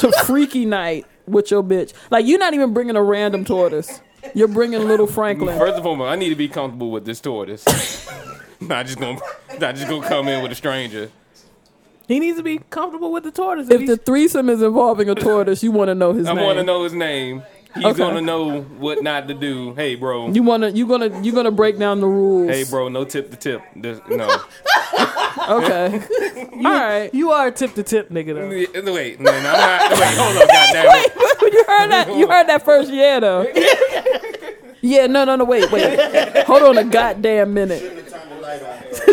to 0.00 0.12
freaky 0.24 0.66
night 0.66 1.06
with 1.26 1.50
your 1.50 1.62
bitch? 1.62 1.94
Like 2.10 2.26
you're 2.26 2.38
not 2.38 2.52
even 2.52 2.74
bringing 2.74 2.96
a 2.96 3.02
random 3.02 3.46
tortoise. 3.46 4.02
You're 4.34 4.48
bringing 4.48 4.86
little 4.86 5.06
Franklin. 5.06 5.56
First 5.58 5.76
of 5.78 5.86
all, 5.86 6.02
I 6.02 6.16
need 6.16 6.28
to 6.30 6.36
be 6.36 6.48
comfortable 6.48 6.90
with 6.90 7.06
this 7.06 7.20
tortoise. 7.20 7.64
not 8.60 8.84
just 8.86 8.98
gonna, 8.98 9.20
not 9.58 9.74
just 9.74 9.88
gonna 9.88 10.06
come 10.06 10.28
in 10.28 10.42
with 10.42 10.52
a 10.52 10.56
stranger. 10.56 11.10
He 12.08 12.20
needs 12.20 12.36
to 12.36 12.42
be 12.42 12.58
comfortable 12.70 13.10
with 13.10 13.24
the 13.24 13.32
tortoise. 13.32 13.70
If 13.70 13.86
the 13.86 13.96
threesome 13.96 14.50
is 14.50 14.62
involving 14.62 15.08
a 15.08 15.14
tortoise, 15.14 15.62
you 15.62 15.72
want 15.72 15.88
to 15.88 15.94
know 15.94 16.12
his 16.12 16.28
I 16.28 16.34
name. 16.34 16.44
want 16.44 16.58
to 16.58 16.64
know 16.64 16.84
his 16.84 16.92
name. 16.92 17.42
He's 17.76 17.84
Okay. 17.84 17.98
gonna 17.98 18.20
know 18.20 18.62
what 18.62 19.02
not 19.02 19.28
to 19.28 19.34
do. 19.34 19.74
Hey, 19.74 19.94
bro. 19.94 20.28
You 20.30 20.42
want 20.42 20.62
to 20.62 20.70
you 20.70 20.86
gonna 20.86 21.20
you 21.22 21.32
gonna 21.32 21.50
break 21.50 21.78
down 21.78 22.00
the 22.00 22.06
rules. 22.06 22.50
Hey, 22.50 22.64
bro. 22.64 22.88
No 22.88 23.04
tip 23.04 23.30
to 23.30 23.36
tip. 23.36 23.62
This, 23.76 24.00
no. 24.08 24.28
Okay. 25.48 26.00
All 26.56 26.62
right. 26.62 27.14
You 27.14 27.30
are 27.30 27.48
a 27.48 27.52
tip 27.52 27.74
to 27.74 27.82
tip 27.84 28.08
nigga 28.10 28.34
though. 28.34 28.50
Yeah, 28.50 28.92
Wait, 28.92 29.20
no, 29.20 29.30
no, 29.30 29.36
I'm 29.36 29.42
not. 29.44 29.90
Wait, 29.92 30.16
hold 30.16 30.36
on, 30.36 30.46
goddamn 30.48 30.86
it. 30.88 31.52
you 31.52 31.64
heard 31.68 31.90
that? 31.92 32.16
You 32.16 32.26
heard 32.26 32.48
that 32.48 32.64
first 32.64 32.90
yeah 32.92 33.20
though. 33.20 33.46
Yeah, 34.80 35.06
no, 35.06 35.24
no, 35.24 35.36
no. 35.36 35.44
Wait, 35.44 35.70
wait. 35.70 36.44
Hold 36.46 36.62
on 36.62 36.78
a 36.78 36.84
goddamn 36.84 37.54
minute. 37.54 37.80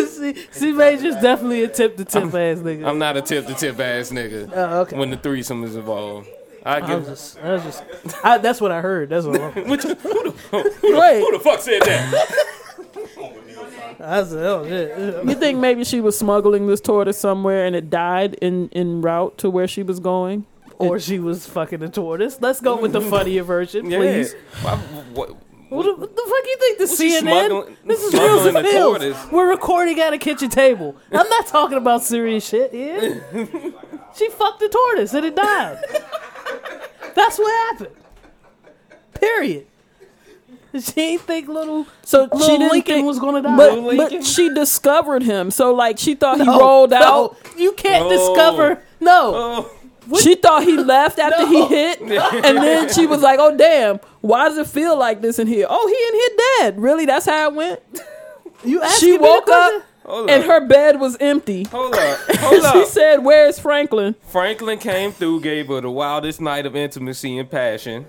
see, 0.08 0.34
see, 0.50 0.72
Major's 0.72 1.16
definitely 1.16 1.62
a 1.62 1.68
tip 1.68 1.96
to 1.98 2.04
tip 2.04 2.24
ass 2.24 2.58
nigga. 2.58 2.86
I'm 2.86 2.98
not 2.98 3.16
a 3.16 3.22
tip 3.22 3.46
to 3.46 3.54
tip 3.54 3.78
ass 3.78 4.10
nigga. 4.10 4.50
Oh, 4.52 4.80
okay. 4.80 4.96
When 4.96 5.10
the 5.10 5.16
threesome 5.16 5.62
is 5.62 5.76
involved, 5.76 6.28
I 6.64 6.76
I 6.76 6.80
give. 6.80 7.00
was 7.00 7.08
just, 7.08 7.38
I 7.40 7.52
was 7.52 7.62
just, 7.62 7.84
I, 8.24 8.38
that's 8.38 8.60
what 8.60 8.72
I 8.72 8.80
heard. 8.80 9.10
That's 9.10 9.26
what. 9.26 9.40
I, 9.40 9.48
Which, 9.68 9.82
who, 9.82 9.94
the, 9.94 10.30
who, 10.50 10.62
the, 10.62 10.98
Wait. 10.98 11.20
who 11.20 11.32
the 11.32 11.40
fuck 11.42 11.60
said 11.60 11.82
that? 11.82 12.28
I 14.00 14.24
said, 14.24 14.38
oh 14.44 14.66
shit. 14.66 15.24
You 15.26 15.34
think 15.34 15.58
maybe 15.58 15.84
she 15.84 16.00
was 16.00 16.18
smuggling 16.18 16.66
this 16.66 16.80
tortoise 16.80 17.18
somewhere 17.18 17.64
and 17.66 17.76
it 17.76 17.90
died 17.90 18.34
in 18.34 18.68
in 18.70 19.00
route 19.02 19.38
to 19.38 19.50
where 19.50 19.68
she 19.68 19.82
was 19.82 20.00
going? 20.00 20.46
or 20.76 20.98
she 20.98 21.20
was 21.20 21.46
fucking 21.46 21.80
a 21.84 21.88
tortoise. 21.88 22.36
Let's 22.40 22.60
go 22.60 22.76
with 22.76 22.92
the 22.92 23.00
funnier 23.12 23.44
version, 23.44 23.88
Yeah. 23.88 23.98
please. 23.98 24.34
Why- 24.62 24.76
what- 25.14 25.36
What, 25.70 25.84
the- 25.86 25.94
what 25.94 26.16
the 26.16 26.22
fuck 26.22 26.46
you 26.46 26.56
think? 26.58 26.78
The 26.78 26.86
she 26.88 27.10
CNN? 27.10 27.20
smuggling- 27.20 27.76
this 27.86 28.02
is 28.02 28.10
smuggling 28.10 28.30
Reels 28.32 28.46
and 28.46 28.56
the 28.56 28.62
tortoise? 28.72 29.26
We're 29.30 29.48
recording 29.50 30.00
at 30.00 30.12
a 30.12 30.18
kitchen 30.18 30.50
table. 30.50 30.96
I'm 31.12 31.28
not 31.28 31.46
talking 31.46 31.78
about 31.78 32.02
serious 32.02 32.46
shit 32.46 32.72
here. 32.72 33.24
she 34.16 34.28
fucked 34.30 34.60
the 34.60 34.68
tortoise 34.68 35.14
and 35.14 35.24
it 35.24 35.36
died. 35.36 35.78
That's 37.14 37.38
what 37.38 37.72
happened. 37.72 37.96
Period. 39.20 39.66
She 40.80 41.00
ain't 41.00 41.20
think 41.22 41.48
little 41.48 41.86
So 42.04 42.22
little 42.22 42.40
she 42.40 42.46
didn't 42.58 42.72
Lincoln 42.72 42.94
think- 42.96 43.06
was 43.06 43.20
gonna 43.20 43.42
die. 43.42 43.56
But, 43.56 43.96
but 43.96 44.24
she 44.24 44.52
discovered 44.52 45.22
him. 45.22 45.50
So 45.52 45.72
like 45.72 45.98
she 45.98 46.14
thought 46.16 46.38
he 46.38 46.44
No, 46.44 46.58
rolled 46.58 46.90
no. 46.90 46.96
out. 46.96 47.36
You 47.56 47.72
can't 47.72 48.06
Oh. 48.06 48.10
discover. 48.10 48.82
No. 49.00 49.68
Oh. 50.10 50.18
She 50.20 50.34
thought 50.34 50.64
he 50.64 50.76
left 50.76 51.18
after 51.20 51.42
No. 51.42 51.46
he 51.46 51.64
hit, 51.66 52.00
and 52.00 52.58
then 52.58 52.92
she 52.92 53.06
was 53.06 53.22
like, 53.22 53.38
"Oh 53.40 53.56
damn, 53.56 54.00
why 54.20 54.48
does 54.48 54.58
it 54.58 54.66
feel 54.66 54.98
like 54.98 55.22
this 55.22 55.38
in 55.38 55.46
here? 55.46 55.66
Oh, 55.70 55.86
he 55.86 55.94
in 55.94 56.14
here 56.20 56.46
dead. 56.72 56.78
Really? 56.82 57.06
That's 57.06 57.24
how 57.24 57.48
it 57.48 57.54
went." 57.54 57.80
You 58.64 58.82
asking 58.82 58.98
She 59.06 59.12
me 59.12 59.16
the 59.18 59.22
woke 59.22 59.44
question? 59.46 59.80
up 59.80 59.86
Hold 60.04 60.28
and 60.28 60.42
up. 60.42 60.48
her 60.48 60.66
bed 60.66 61.00
was 61.00 61.16
empty. 61.18 61.64
Hold 61.64 61.94
up. 61.94 62.18
Hold 62.38 62.64
up. 62.64 62.72
she 62.74 62.82
up. 62.82 62.88
said, 62.88 63.16
"Where's 63.24 63.58
Franklin?" 63.58 64.14
Franklin 64.28 64.78
came 64.78 65.12
through, 65.12 65.40
gave 65.40 65.68
her 65.68 65.80
the 65.80 65.90
wildest 65.90 66.40
night 66.40 66.66
of 66.66 66.76
intimacy 66.76 67.38
and 67.38 67.50
passion, 67.50 68.06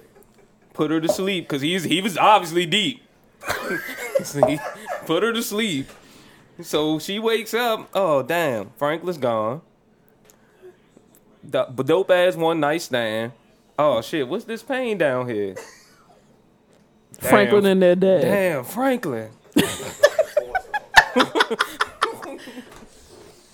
put 0.73 0.91
her 0.91 0.99
to 0.99 1.07
sleep 1.07 1.45
because 1.47 1.61
he's 1.61 1.85
he 1.85 2.01
was 2.01 2.17
obviously 2.17 2.65
deep. 2.65 3.01
See, 4.23 4.59
put 5.05 5.23
her 5.23 5.31
to 5.31 5.41
sleep. 5.41 5.87
So 6.61 6.99
she 6.99 7.19
wakes 7.19 7.53
up. 7.53 7.89
Oh 7.93 8.21
damn, 8.23 8.71
Franklin's 8.77 9.17
gone. 9.17 9.61
The, 11.43 11.67
but 11.69 11.85
dope 11.85 12.09
ass 12.11 12.35
one 12.35 12.59
night 12.59 12.81
stand. 12.81 13.31
Oh 13.77 14.01
shit, 14.01 14.27
what's 14.27 14.45
this 14.45 14.63
pain 14.63 14.97
down 14.97 15.29
here? 15.29 15.55
Damn. 17.21 17.29
Franklin 17.29 17.65
in 17.65 17.79
there 17.79 17.95
dead. 17.95 18.21
Damn, 18.21 18.63
Franklin. 18.65 19.29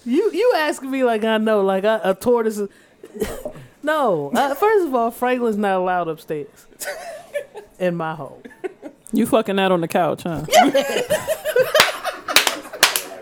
You 0.06 0.32
you 0.32 0.54
asking 0.58 0.89
me 0.91 1.04
like 1.04 1.24
I 1.24 1.38
know, 1.38 1.62
like 1.62 1.86
I, 1.86 1.99
a 2.04 2.14
tortoise. 2.16 2.58
Is, 2.58 2.70
no, 3.84 4.32
uh, 4.34 4.56
first 4.56 4.88
of 4.88 4.95
all, 4.95 5.12
Franklin's 5.12 5.58
not 5.58 5.78
allowed 5.80 6.08
upstairs 6.08 6.47
in 7.80 7.95
my 7.95 8.16
home. 8.16 8.41
You 9.14 9.26
fucking 9.28 9.60
out 9.60 9.72
on 9.72 9.82
the 9.82 9.88
couch, 9.88 10.24
huh? 10.24 10.45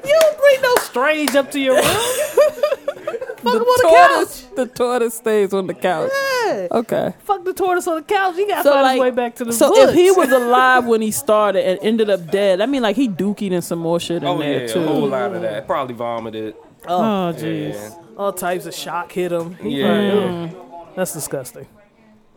You 0.05 0.17
don't 0.21 0.37
bring 0.37 0.61
no 0.61 0.75
strange 0.77 1.35
up 1.35 1.51
to 1.51 1.59
your 1.59 1.75
room. 1.75 1.83
Fuck 1.83 3.53
him 3.55 3.61
on 3.61 3.63
the 3.63 3.83
tortoise, 3.89 4.41
the 4.55 4.65
tortoise 4.67 5.13
stays 5.15 5.53
on 5.53 5.67
the 5.67 5.73
couch. 5.73 6.11
Yeah. 6.45 6.67
Okay. 6.71 7.13
Fuck 7.23 7.45
the 7.45 7.53
tortoise 7.53 7.87
on 7.87 7.95
the 7.97 8.01
couch. 8.03 8.35
He 8.35 8.45
got 8.47 8.57
to 8.57 8.63
So 8.63 8.71
find 8.71 8.83
like, 8.83 8.93
his 8.95 9.01
way 9.01 9.11
back 9.11 9.35
to 9.35 9.45
the 9.45 9.53
so 9.53 9.69
woods. 9.71 9.91
if 9.91 9.95
he 9.95 10.11
was 10.11 10.31
alive 10.31 10.85
when 10.85 11.01
he 11.01 11.11
started 11.11 11.65
and 11.65 11.79
ended 11.81 12.09
up 12.09 12.29
dead, 12.31 12.59
I 12.59 12.65
mean, 12.65 12.81
like 12.81 12.95
he 12.95 13.07
dookied 13.07 13.53
and 13.53 13.63
some 13.63 13.79
more 13.79 13.99
shit 13.99 14.23
in 14.23 14.27
Oh 14.27 14.37
there 14.37 14.61
yeah, 14.61 14.67
too. 14.67 14.81
a 14.83 14.87
whole 14.87 15.07
lot 15.07 15.33
of 15.33 15.41
that. 15.41 15.67
Probably 15.67 15.95
vomited. 15.95 16.55
Oh, 16.89 17.29
Yeah. 17.29 17.33
jeez. 17.43 17.95
all 18.17 18.33
types 18.33 18.65
of 18.65 18.73
shock 18.73 19.11
hit 19.11 19.31
him. 19.31 19.55
He 19.61 19.79
Yeah. 19.81 19.87
probably- 19.87 20.43
ugh. 20.45 20.91
that's 20.95 21.13
disgusting. 21.13 21.67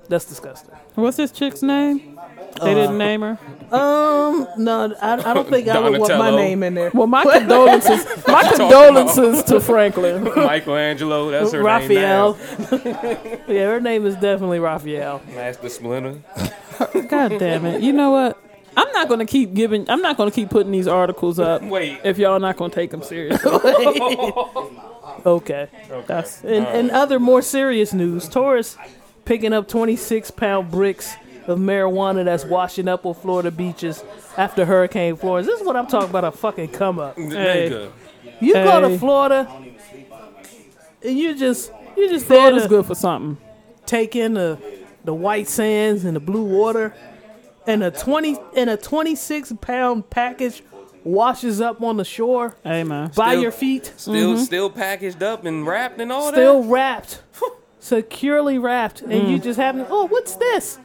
That's 0.09 0.25
disgusting. 0.27 0.75
What's 0.97 1.17
this 1.17 1.31
chick's 1.31 1.63
name? 1.63 2.19
They 2.61 2.73
Uh, 2.73 2.75
didn't 2.75 2.99
name 2.99 3.23
her. 3.23 3.39
Um, 3.71 4.47
no, 4.59 4.93
I, 5.01 5.31
I 5.31 5.33
don't 5.35 5.49
think 5.49 5.69
I 5.69 5.79
would 5.81 5.99
want 5.99 6.19
my 6.19 6.31
name 6.31 6.63
in 6.63 6.75
there. 6.75 6.91
Well, 6.93 7.07
my 7.07 7.23
condolences. 7.39 8.07
My 8.29 8.43
condolences 8.43 9.43
to 9.45 9.59
Franklin. 9.61 10.25
Michelangelo, 10.37 11.31
that's 11.31 11.53
her 11.53 11.59
name. 11.59 11.67
Raphael. 11.67 12.37
yeah, 13.49 13.67
her 13.67 13.81
name 13.81 14.05
is 14.07 14.15
definitely 14.17 14.59
Raphael. 14.59 15.23
Master 15.35 15.69
Splinter. 15.71 16.19
God 17.09 17.39
damn 17.39 17.65
it! 17.65 17.81
You 17.81 17.93
know 17.93 18.11
what? 18.11 18.39
I'm 18.77 18.91
not 18.93 19.09
gonna 19.09 19.27
keep 19.27 19.55
giving. 19.55 19.89
I'm 19.91 20.03
not 20.03 20.17
gonna 20.17 20.31
keep 20.31 20.51
putting 20.51 20.73
these 20.73 20.89
articles 20.89 21.39
up. 21.39 21.63
Wait. 21.63 22.01
if 22.05 22.19
y'all 22.19 22.41
not 22.41 22.57
gonna 22.57 22.73
take 22.73 22.91
them 22.91 23.03
seriously. 23.03 23.51
Okay. 25.27 25.69
That's 26.07 26.43
In, 26.43 26.65
in 26.67 26.91
other 26.91 27.21
more 27.21 27.43
serious 27.43 27.93
news, 27.93 28.29
Taurus 28.29 28.77
picking 29.25 29.53
up 29.53 29.69
26 29.69 30.31
pound 30.33 30.71
bricks 30.71 31.15
of 31.47 31.59
marijuana 31.59 32.25
that's 32.25 32.45
washing 32.45 32.89
up 32.89 33.05
on 33.05 33.15
Florida 33.15 33.51
beaches 33.51 34.03
after 34.37 34.65
Hurricane 34.65 35.17
Florence. 35.17 35.47
This 35.47 35.61
is 35.61 35.67
what 35.67 35.77
I'm 35.77 35.87
talking 35.87 36.11
about 36.11 36.25
a 36.25 36.33
fucking 36.33 36.69
come 36.69 36.99
up. 36.99 37.17
Hey. 37.17 37.69
Nigga. 37.71 37.91
You 38.41 38.55
go 38.55 38.89
to 38.89 38.99
Florida 38.99 39.49
and 41.03 41.19
you 41.19 41.37
just 41.37 41.73
you 41.97 42.09
just 42.09 42.29
there 42.29 42.39
Florida's 42.39 42.63
to 42.65 42.69
good 42.69 42.87
for 42.87 42.95
something. 42.95 43.37
take 43.87 44.17
in 44.17 44.35
the 44.35 44.59
the 45.05 45.15
white 45.15 45.49
sands 45.49 46.05
and 46.05 46.17
the 46.17 46.21
blue 46.21 46.45
water 46.45 46.95
and 47.67 47.83
a 47.83 47.91
20 47.91 48.37
and 48.57 48.71
a 48.71 48.77
26 48.77 49.53
pound 49.61 50.09
package 50.11 50.63
washes 51.05 51.61
up 51.61 51.83
on 51.83 51.97
the 51.97 52.05
shore 52.05 52.57
Hey 52.63 52.85
man. 52.85 53.11
by 53.17 53.31
Still- 53.33 53.43
your 53.43 53.51
feet 53.53 53.93
Still, 53.97 54.37
still 54.39 54.71
packaged 54.71 55.23
up 55.23 55.45
and 55.45 55.67
wrapped 55.67 56.01
and 56.01 56.13
all 56.13 56.27
that. 56.27 56.35
still 56.35 56.63
that. 56.63 56.69
wrapped, 56.71 57.23
securely 57.81 58.59
wrapped, 58.59 59.03
and 59.03 59.29
you 59.31 59.39
just 59.39 59.59
happen. 59.59 59.87
Oh, 59.91 60.07
what's 60.07 60.37
this? 60.37 60.79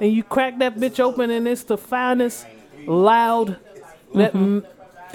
And 0.00 0.12
you 0.12 0.22
crack 0.24 0.58
that 0.58 0.76
bitch 0.76 0.98
open, 0.98 1.30
and 1.30 1.46
it's 1.46 1.62
the 1.64 1.78
finest, 1.78 2.46
loud. 2.86 3.56
That 4.14 4.32
mm, 4.32 4.64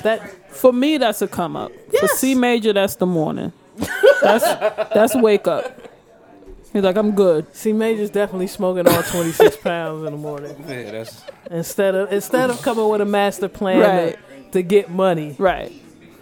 that 0.03 0.31
For 0.55 0.71
me, 0.71 0.97
that's 0.97 1.21
a 1.21 1.27
come 1.27 1.55
up. 1.57 1.71
For 1.89 1.93
Yes. 2.01 2.19
C 2.19 2.33
major, 2.33 2.73
that's 2.73 2.95
the 2.95 3.05
morning. 3.05 3.51
That's 4.21 4.43
that's 4.93 5.15
wake 5.15 5.47
up. 5.47 5.86
He's 6.73 6.83
like, 6.83 6.95
I'm 6.97 7.11
good. 7.11 7.55
C 7.55 7.73
Major's 7.73 8.09
definitely 8.09 8.47
smoking 8.47 8.87
all 8.87 9.01
twenty 9.03 9.31
six 9.31 9.55
pounds 9.63 10.05
in 10.05 10.11
the 10.13 10.17
morning 10.17 10.55
Yeah, 10.67 10.91
that's 10.91 11.23
instead 11.49 11.95
of 11.95 12.11
instead 12.11 12.49
of 12.49 12.61
coming 12.61 12.87
with 12.89 13.01
a 13.01 13.05
master 13.05 13.47
plan 13.47 13.79
Right. 13.79 14.17
to, 14.47 14.51
to 14.51 14.61
get 14.61 14.89
money. 14.91 15.35
Right. 15.39 15.71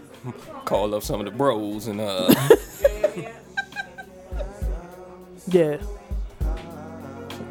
call 0.65 0.95
up 0.95 1.03
some 1.03 1.19
of 1.19 1.25
the 1.25 1.31
bros 1.31 1.87
and 1.87 1.99
uh. 2.01 2.33
Yeah. 5.47 5.77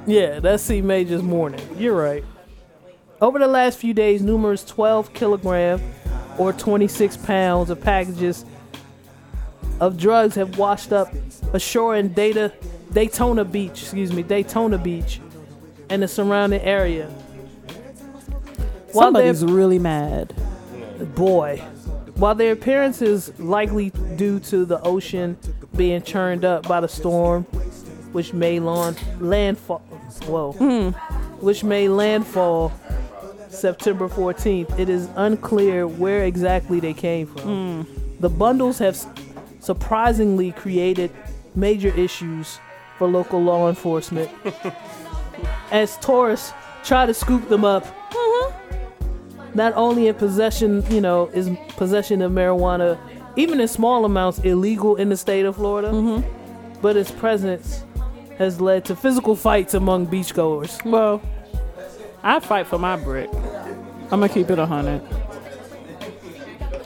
Yeah, 0.07 0.41
that's 0.41 0.63
C 0.63 0.83
Major's 0.83 1.23
morning. 1.23 1.61
You're 1.79 1.97
right. 1.97 2.25
Over 3.21 3.39
the 3.39 3.47
last 3.47 3.79
few 3.79 3.95
days, 3.95 4.21
numerous 4.21 4.65
12 4.65 5.15
kilogram 5.15 5.81
or 6.37 6.53
26 6.53 7.17
pounds 7.19 7.71
of 7.71 7.81
packages 7.81 8.45
of 9.81 9.97
drugs 9.97 10.35
have 10.35 10.59
washed 10.59 10.93
up 10.93 11.13
ashore 11.53 11.97
in 11.97 12.13
Data, 12.13 12.53
Daytona 12.95 13.45
Beach, 13.45 13.83
excuse 13.83 14.13
me, 14.13 14.23
Daytona 14.23 14.79
Beach 14.79 15.21
and 15.91 16.01
the 16.01 16.09
surrounding 16.09 16.61
area. 16.61 17.09
While 18.93 19.07
Somebody's 19.07 19.45
really 19.45 19.81
mad. 19.81 20.33
boy. 21.17 21.59
While 22.15 22.37
their 22.37 22.53
appearance 22.53 23.03
is 23.03 23.37
likely 23.41 23.91
due 24.15 24.39
to 24.41 24.65
the 24.65 24.81
ocean 24.83 25.37
being 25.77 26.03
churned 26.03 26.45
up 26.45 26.69
by 26.69 26.81
the 26.81 26.87
storm, 26.87 27.43
which 28.13 28.33
may 28.33 28.61
lawn, 28.61 28.95
landfall, 29.19 29.81
whoa, 30.27 30.53
hmm. 30.53 30.91
which 31.45 31.65
may 31.65 31.89
landfall 31.89 32.73
September 33.49 34.09
14th, 34.09 34.79
it 34.79 34.89
is 34.89 35.09
unclear 35.17 35.89
where 35.89 36.23
exactly 36.23 36.79
they 36.79 36.95
came 36.95 37.27
from. 37.27 37.83
Hmm. 37.83 38.21
The 38.21 38.29
bundles 38.29 38.79
have 38.79 38.97
surprisingly 39.59 40.53
created 40.53 41.11
major 41.57 41.89
issues 41.89 42.61
for 42.99 43.09
local 43.09 43.43
law 43.43 43.69
enforcement. 43.69 44.31
As 45.71 45.97
tourists 45.99 46.53
try 46.85 47.07
to 47.07 47.15
scoop 47.15 47.49
them 47.49 47.65
up 47.65 47.85
mm-hmm. 47.85 49.57
not 49.57 49.73
only 49.75 50.09
in 50.09 50.15
possession, 50.15 50.85
you 50.91 51.01
know, 51.01 51.29
is 51.29 51.51
possession 51.77 52.23
of 52.23 52.33
marijuana, 52.33 52.99
even 53.37 53.61
in 53.61 53.69
small 53.69 54.05
amounts, 54.05 54.39
illegal 54.41 54.97
in 54.97 55.09
the 55.09 55.17
state 55.17 55.45
of 55.45 55.57
Florida, 55.57 55.89
mm-hmm. 55.89 56.81
but 56.81 56.97
its 56.97 57.11
presence 57.11 57.85
has 58.39 58.61
led 58.61 58.85
to 58.85 58.97
physical 58.97 59.37
fights 59.37 59.75
among 59.75 60.07
beachgoers. 60.07 60.85
Well, 60.85 61.23
I'd 62.23 62.43
fight 62.43 62.67
for 62.67 62.79
my 62.79 62.97
brick. 62.97 63.31
I'm 64.11 64.21
gonna 64.21 64.29
keep 64.29 64.51
it 64.51 64.59
a 64.59 64.67
hundred. 64.67 65.03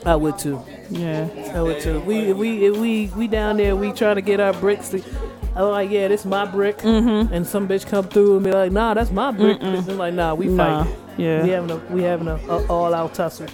I 0.05 0.15
would 0.15 0.37
too. 0.37 0.61
Yeah. 0.89 1.27
I 1.53 1.61
would 1.61 1.81
too. 1.81 1.99
We 2.01 2.33
we 2.33 2.71
we 2.71 3.07
we 3.07 3.27
down 3.27 3.57
there. 3.57 3.75
We 3.75 3.91
trying 3.91 4.15
to 4.15 4.21
get 4.21 4.39
our 4.39 4.53
bricks. 4.53 4.89
To, 4.89 5.03
I'm 5.59 5.71
like, 5.71 5.89
yeah, 5.89 6.07
this 6.07 6.23
my 6.23 6.45
brick, 6.45 6.77
mm-hmm. 6.77 7.33
and 7.33 7.45
some 7.45 7.67
bitch 7.67 7.85
come 7.85 8.05
through 8.07 8.35
and 8.35 8.45
be 8.45 8.51
like, 8.51 8.71
nah, 8.71 8.93
that's 8.93 9.11
my 9.11 9.31
brick. 9.31 9.57
And 9.61 9.75
I'm 9.75 9.97
like, 9.97 10.13
nah, 10.13 10.33
we 10.33 10.47
Nah. 10.47 10.83
fighting. 10.85 10.95
Yeah. 11.17 11.43
We 11.43 11.49
having 11.49 11.71
a 11.71 11.77
we 11.93 12.03
having 12.03 12.29
a, 12.29 12.35
a 12.35 12.65
all 12.67 12.93
out 12.93 13.13
tussle. 13.13 13.47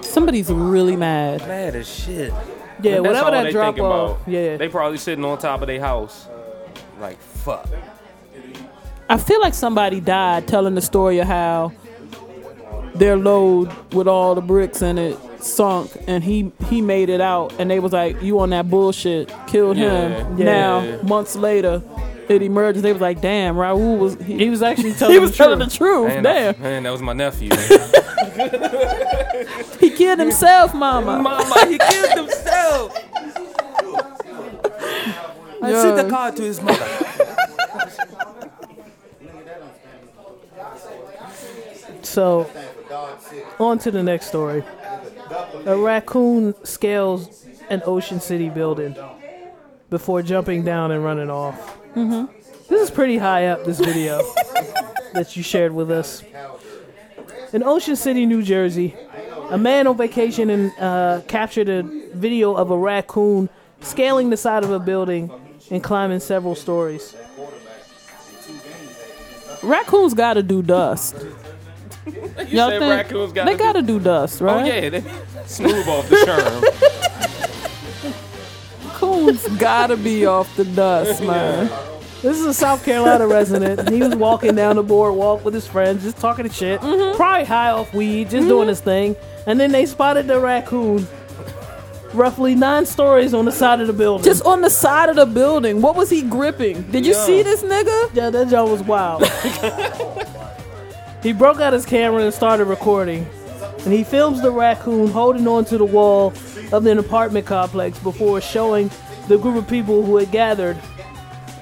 Somebody's 0.00 0.50
really 0.50 0.96
mad. 0.96 1.40
Mad 1.46 1.76
as 1.76 1.88
shit. 1.88 2.32
Yeah, 2.82 2.96
And 2.96 3.06
whatever 3.06 3.30
that 3.32 3.44
they 3.44 3.52
drop 3.52 3.78
off. 3.78 4.20
about. 4.20 4.28
Yeah, 4.28 4.56
They 4.56 4.68
probably 4.68 4.98
sitting 4.98 5.24
on 5.24 5.36
top 5.38 5.60
of 5.60 5.66
their 5.68 5.80
house. 5.80 6.26
Like, 6.98 7.20
fuck. 7.20 7.68
I 9.10 9.18
feel 9.18 9.40
like 9.40 9.54
somebody 9.54 10.00
died 10.00 10.48
telling 10.48 10.74
the 10.74 10.80
story 10.80 11.18
of 11.18 11.26
how 11.26 11.72
their 12.94 13.16
load 13.16 13.70
with 13.92 14.08
all 14.08 14.34
the 14.34 14.40
bricks 14.40 14.80
in 14.80 14.96
it 14.96 15.18
sunk 15.42 15.90
and 16.06 16.22
he 16.24 16.52
he 16.68 16.80
made 16.80 17.08
it 17.08 17.20
out 17.20 17.52
and 17.58 17.70
they 17.70 17.78
was 17.80 17.92
like 17.92 18.20
you 18.22 18.38
on 18.40 18.50
that 18.50 18.70
bullshit 18.70 19.32
killed 19.46 19.76
him 19.76 20.38
Yeah. 20.38 20.44
now 20.44 21.02
months 21.02 21.34
later 21.36 21.82
it 22.28 22.42
emerged 22.42 22.78
they 22.80 22.92
was 22.92 23.02
like 23.02 23.20
damn 23.20 23.56
Raul 23.56 23.98
was 23.98 24.14
he, 24.22 24.38
He 24.38 24.50
was 24.50 24.62
actually 24.62 24.92
telling 24.98 25.14
he 25.14 25.18
was 25.18 25.32
the 25.32 25.36
telling 25.36 25.58
truth. 25.58 25.70
the 25.72 25.76
truth 25.76 26.08
Man, 26.08 26.22
damn 26.22 26.62
man, 26.62 26.82
that 26.84 26.90
was 26.90 27.02
my 27.02 27.12
nephew. 27.12 27.50
he 29.80 29.90
killed 29.90 30.18
himself 30.20 30.72
mama 30.74 31.18
Mama, 31.20 31.66
he 31.66 31.76
killed 31.78 32.10
himself. 32.18 32.96
I 35.60 35.70
Yo. 35.70 35.82
sent 35.82 35.96
the 35.96 36.08
card 36.10 36.36
to 36.36 36.42
his 36.42 36.60
mother. 36.60 36.88
So, 42.02 42.48
on 43.58 43.78
to 43.80 43.90
the 43.90 44.02
next 44.02 44.26
story. 44.26 44.62
A 45.66 45.76
raccoon 45.76 46.54
scales 46.64 47.46
an 47.70 47.82
Ocean 47.86 48.20
City 48.20 48.48
building 48.50 48.96
before 49.88 50.22
jumping 50.22 50.64
down 50.64 50.90
and 50.90 51.02
running 51.04 51.30
off. 51.30 51.78
Mm-hmm. 51.94 52.32
This 52.68 52.82
is 52.82 52.90
pretty 52.90 53.18
high 53.18 53.46
up, 53.46 53.64
this 53.64 53.78
video 53.78 54.18
that 55.14 55.36
you 55.36 55.42
shared 55.42 55.72
with 55.72 55.90
us. 55.90 56.22
In 57.52 57.62
Ocean 57.62 57.96
City, 57.96 58.26
New 58.26 58.42
Jersey, 58.42 58.94
a 59.50 59.58
man 59.58 59.86
on 59.86 59.96
vacation 59.96 60.50
and 60.50 60.72
uh, 60.78 61.20
captured 61.28 61.68
a 61.68 61.82
video 61.82 62.54
of 62.54 62.70
a 62.70 62.76
raccoon 62.76 63.48
scaling 63.80 64.30
the 64.30 64.36
side 64.36 64.64
of 64.64 64.70
a 64.70 64.78
building 64.78 65.30
and 65.70 65.82
climbing 65.82 66.20
several 66.20 66.54
stories. 66.54 67.14
raccoons 69.62 70.14
gotta 70.14 70.42
do 70.42 70.62
dust 70.62 71.14
You 72.06 72.12
y'all 72.48 72.70
said 72.70 72.80
think 72.80 72.90
raccoons 72.90 73.32
gotta 73.32 73.50
they 73.50 73.56
gotta 73.56 73.82
do 73.82 73.98
dust 74.00 74.40
right? 74.40 74.52
Oh 74.52 74.58
right 74.60 74.82
yeah, 74.82 74.88
they 74.90 75.00
smooth 75.46 75.88
off 75.88 76.08
the 76.08 76.16
sherm. 76.16 76.62
raccoons 78.84 79.48
gotta 79.58 79.96
be 79.96 80.26
off 80.26 80.54
the 80.56 80.64
dust 80.64 81.22
man 81.24 81.70
This 82.22 82.38
is 82.38 82.46
a 82.46 82.54
South 82.54 82.84
Carolina 82.84 83.26
resident. 83.26 83.88
He 83.90 84.00
was 84.00 84.14
walking 84.14 84.54
down 84.54 84.76
the 84.76 84.82
boardwalk 84.84 85.44
with 85.44 85.54
his 85.54 85.66
friends, 85.66 86.04
just 86.04 86.18
talking 86.18 86.46
to 86.48 86.52
shit. 86.54 86.80
Mm-hmm. 86.80 87.16
Probably 87.16 87.44
high 87.44 87.70
off 87.70 87.92
weed, 87.92 88.30
just 88.30 88.46
doing 88.46 88.60
mm-hmm. 88.62 88.68
his 88.68 88.80
thing. 88.80 89.16
And 89.48 89.58
then 89.58 89.72
they 89.72 89.86
spotted 89.86 90.28
the 90.28 90.38
raccoon 90.38 91.08
roughly 92.14 92.54
nine 92.54 92.86
stories 92.86 93.34
on 93.34 93.44
the 93.44 93.50
side 93.50 93.80
of 93.80 93.86
the 93.86 93.92
building. 93.92 94.24
just 94.24 94.44
on 94.44 94.60
the 94.60 94.70
side 94.70 95.08
of 95.08 95.16
the 95.16 95.24
building 95.26 95.80
what 95.80 95.96
was 95.96 96.10
he 96.10 96.20
gripping 96.20 96.82
did 96.90 97.06
you 97.06 97.14
Yeah. 97.14 97.24
see 97.24 97.42
this 97.42 97.62
nigga 97.62 98.14
yeah, 98.14 98.28
that 98.28 98.48
joke 98.48 98.70
was 98.70 98.82
wild. 98.82 99.22
He 101.22 101.32
broke 101.32 101.60
out 101.60 101.72
his 101.72 101.86
camera 101.86 102.22
and 102.22 102.34
started 102.34 102.64
recording. 102.64 103.26
And 103.84 103.92
he 103.92 104.04
films 104.04 104.42
the 104.42 104.50
raccoon 104.50 105.08
holding 105.08 105.46
onto 105.46 105.78
the 105.78 105.84
wall 105.84 106.32
of 106.72 106.86
an 106.86 106.98
apartment 106.98 107.46
complex 107.46 107.98
before 107.98 108.40
showing 108.40 108.90
the 109.28 109.38
group 109.38 109.56
of 109.56 109.68
people 109.68 110.04
who 110.04 110.16
had 110.16 110.30
gathered, 110.30 110.76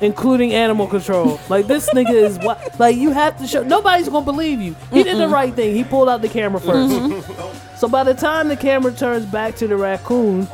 including 0.00 0.52
animal 0.52 0.86
control. 0.86 1.40
Like 1.48 1.66
this 1.66 1.88
nigga 1.90 2.12
is 2.12 2.38
what? 2.38 2.78
Like 2.78 2.96
you 2.96 3.10
have 3.10 3.38
to 3.38 3.46
show. 3.46 3.62
Nobody's 3.62 4.08
gonna 4.08 4.24
believe 4.24 4.60
you. 4.60 4.74
He 4.92 5.02
did 5.02 5.18
the 5.18 5.28
right 5.28 5.54
thing. 5.54 5.74
He 5.74 5.84
pulled 5.84 6.08
out 6.08 6.22
the 6.22 6.28
camera 6.28 6.60
1st 6.60 7.10
mm-hmm. 7.22 7.76
So 7.76 7.88
by 7.88 8.04
the 8.04 8.14
time 8.14 8.48
the 8.48 8.56
camera 8.56 8.92
turns 8.92 9.26
back 9.26 9.56
to 9.56 9.66
the 9.66 9.76
raccoon, 9.76 10.46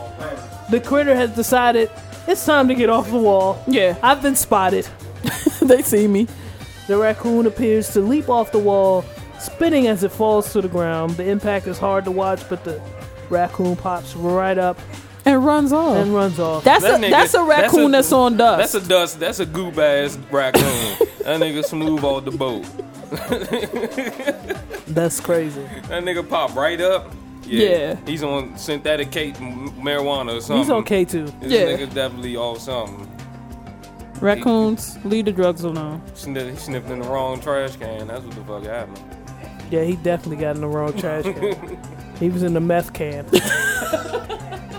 the 0.70 0.80
critter 0.80 1.14
has 1.14 1.34
decided 1.34 1.90
it's 2.28 2.44
time 2.44 2.68
to 2.68 2.74
get 2.74 2.90
off 2.90 3.10
the 3.10 3.18
wall. 3.18 3.62
yeah 3.66 3.96
I've 4.02 4.22
been 4.22 4.36
spotted. 4.36 4.88
they 5.62 5.82
see 5.82 6.06
me 6.06 6.28
The 6.86 6.96
raccoon 6.96 7.46
appears 7.46 7.92
to 7.94 8.00
leap 8.00 8.28
off 8.28 8.52
the 8.52 8.58
wall, 8.58 9.04
spinning 9.40 9.86
as 9.88 10.04
it 10.04 10.12
falls 10.12 10.52
to 10.52 10.60
the 10.62 10.68
ground. 10.68 11.16
The 11.16 11.24
impact 11.28 11.66
is 11.66 11.78
hard 11.78 12.04
to 12.04 12.10
watch, 12.10 12.48
but 12.48 12.64
the 12.64 12.80
raccoon 13.28 13.74
pops 13.76 14.14
right 14.14 14.56
up 14.56 14.78
and 15.24 15.44
runs 15.44 15.72
off 15.72 15.96
and 15.96 16.14
runs 16.14 16.38
off. 16.38 16.62
That's 16.62 16.84
That 16.84 17.00
a 17.00 17.04
nigga- 17.04 17.10
that's 17.10 17.34
a 17.34 17.42
raccoon 17.42 17.90
that's, 17.90 18.12
on 18.12 18.36
dust. 18.36 18.72
That's 18.72 18.84
a 18.84 18.88
dust. 18.88 19.18
That's 19.20 19.40
a 19.40 19.46
goop 19.46 19.76
ass 19.78 20.16
raccoon. 20.30 20.62
that 21.24 21.40
nigga 21.40 21.64
smooth 21.64 22.04
off 22.04 22.24
the 22.24 22.30
boat. 22.30 22.64
That's 24.88 25.20
crazy. 25.20 25.62
That 25.88 26.02
nigga 26.04 26.28
pop 26.28 26.54
right 26.56 26.80
up. 26.80 27.12
Yeah. 27.44 27.96
He's 28.06 28.22
on 28.24 28.56
synthetic 28.58 29.10
cake 29.12 29.40
m- 29.40 29.70
marijuana 29.72 30.36
or 30.38 30.40
something. 30.40 30.58
He's 30.58 30.70
okay 30.70 31.04
too. 31.04 31.26
This 31.40 31.52
Yeah. 31.52 31.66
nigga 31.76 31.92
definitely 31.94 32.36
off 32.36 32.60
something. 32.60 33.08
Raccoons 34.20 34.98
leave 35.04 35.26
the 35.26 35.32
drugs 35.32 35.62
alone. 35.64 36.02
Sniff, 36.14 36.50
he 36.50 36.56
sniffed 36.56 36.88
in 36.90 37.00
the 37.00 37.08
wrong 37.08 37.40
trash 37.40 37.76
can. 37.76 38.08
That's 38.08 38.24
what 38.24 38.34
the 38.34 38.44
fuck 38.44 38.62
happened. 38.64 39.00
Yeah, 39.70 39.82
he 39.84 39.96
definitely 39.96 40.36
got 40.36 40.54
in 40.56 40.62
the 40.62 40.68
wrong 40.68 40.96
trash 40.98 41.24
can. 41.24 41.78
he 42.20 42.28
was 42.30 42.42
in 42.42 42.54
the 42.54 42.60
meth 42.60 42.92
can. 42.92 43.26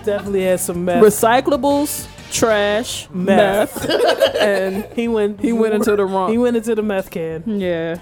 definitely 0.04 0.42
had 0.44 0.60
some 0.60 0.84
meth. 0.84 1.02
Recyclables, 1.04 2.08
trash, 2.32 3.08
Meth. 3.10 3.86
meth, 3.86 4.34
and 4.40 4.84
he 4.94 5.08
went. 5.08 5.40
he 5.40 5.52
went 5.52 5.74
into 5.74 5.94
the 5.94 6.04
wrong. 6.04 6.30
He 6.30 6.38
went 6.38 6.56
into 6.56 6.74
the 6.74 6.82
meth 6.82 7.10
can. 7.10 7.60
yeah. 7.60 7.98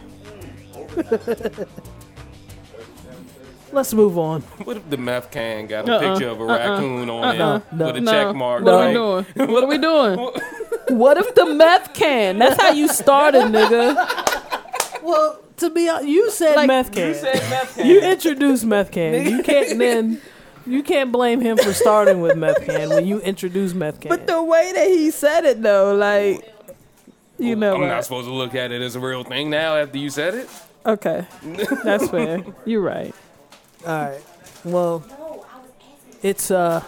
Let's 3.73 3.93
move 3.93 4.17
on. 4.17 4.41
What 4.65 4.79
if 4.79 4.89
the 4.89 4.97
meth 4.97 5.31
can 5.31 5.67
got 5.67 5.87
a 5.89 5.93
Uh-uh. 5.97 6.13
picture 6.15 6.29
of 6.31 6.41
a 6.41 6.45
Uh-uh. 6.45 6.57
raccoon 6.57 7.11
on 7.11 7.41
Uh-uh. 7.41 7.57
it 7.57 7.63
with 7.87 7.97
a 7.97 8.01
No. 8.01 8.11
check 8.13 8.35
mark? 8.35 8.65
What 8.65 8.73
like, 8.75 8.85
are 8.85 8.89
we 8.89 8.95
doing? 9.35 9.53
What 9.53 9.65
are 9.65 9.67
we 9.67 9.79
doing? 9.79 10.31
What 10.99 11.19
if 11.19 11.35
the 11.35 11.47
meth 11.47 11.95
can? 11.95 12.39
That's 12.39 12.61
how 12.61 12.71
you 12.71 12.89
started, 12.89 13.43
nigga. 13.43 13.95
Well, 15.03 15.41
to 15.59 15.71
be 15.71 15.89
honest, 15.89 16.09
you 16.09 16.31
said 16.31 16.57
Like, 16.57 16.69
meth 16.69 16.93
can. 16.93 17.09
You 17.09 17.15
said 17.15 17.51
meth 17.51 17.77
can. 17.77 17.87
You 17.87 18.01
introduced 18.01 18.65
meth 18.65 18.91
can. 18.91 19.27
You 19.27 19.43
can't 19.43 19.79
then. 19.79 20.21
You 20.67 20.83
can't 20.83 21.13
blame 21.13 21.41
him 21.41 21.57
for 21.59 21.73
starting 21.73 22.21
with 22.21 22.37
meth 22.37 22.65
can 22.65 22.89
when 22.89 23.07
you 23.07 23.21
introduced 23.21 23.77
meth 23.77 24.01
can. 24.01 24.09
But 24.09 24.27
the 24.27 24.43
way 24.43 24.73
that 24.75 24.89
he 24.89 25.13
said 25.13 25.45
it, 25.45 25.63
though, 25.63 25.95
like, 25.95 26.53
you 27.39 27.55
know, 27.55 27.75
I'm 27.75 27.83
what? 27.83 27.87
not 27.87 28.03
supposed 28.03 28.27
to 28.27 28.35
look 28.35 28.57
at 28.57 28.73
it 28.73 28.83
as 28.83 28.97
a 28.97 29.01
real 29.01 29.23
thing 29.23 29.49
now 29.49 29.77
after 29.77 29.99
you 29.99 30.11
said 30.11 30.35
it. 30.35 30.49
okay, 30.85 31.27
that's 31.85 32.09
fair. 32.09 32.43
You're 32.65 32.81
right. 32.83 33.15
All 33.87 34.09
right. 34.09 34.21
Well, 34.65 35.05
it's 36.23 36.51
uh. 36.51 36.83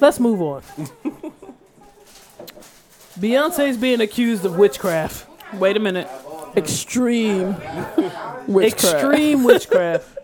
Let's 0.00 0.18
move 0.18 0.40
on. 0.42 0.62
Beyonce's 3.18 3.76
being 3.76 4.00
accused 4.00 4.44
of 4.44 4.56
witchcraft. 4.56 5.26
Wait 5.54 5.76
a 5.76 5.80
minute. 5.80 6.08
Extreme 6.56 7.48
witchcraft. 8.46 8.94
Extreme 8.94 9.44
witchcraft. 9.44 10.18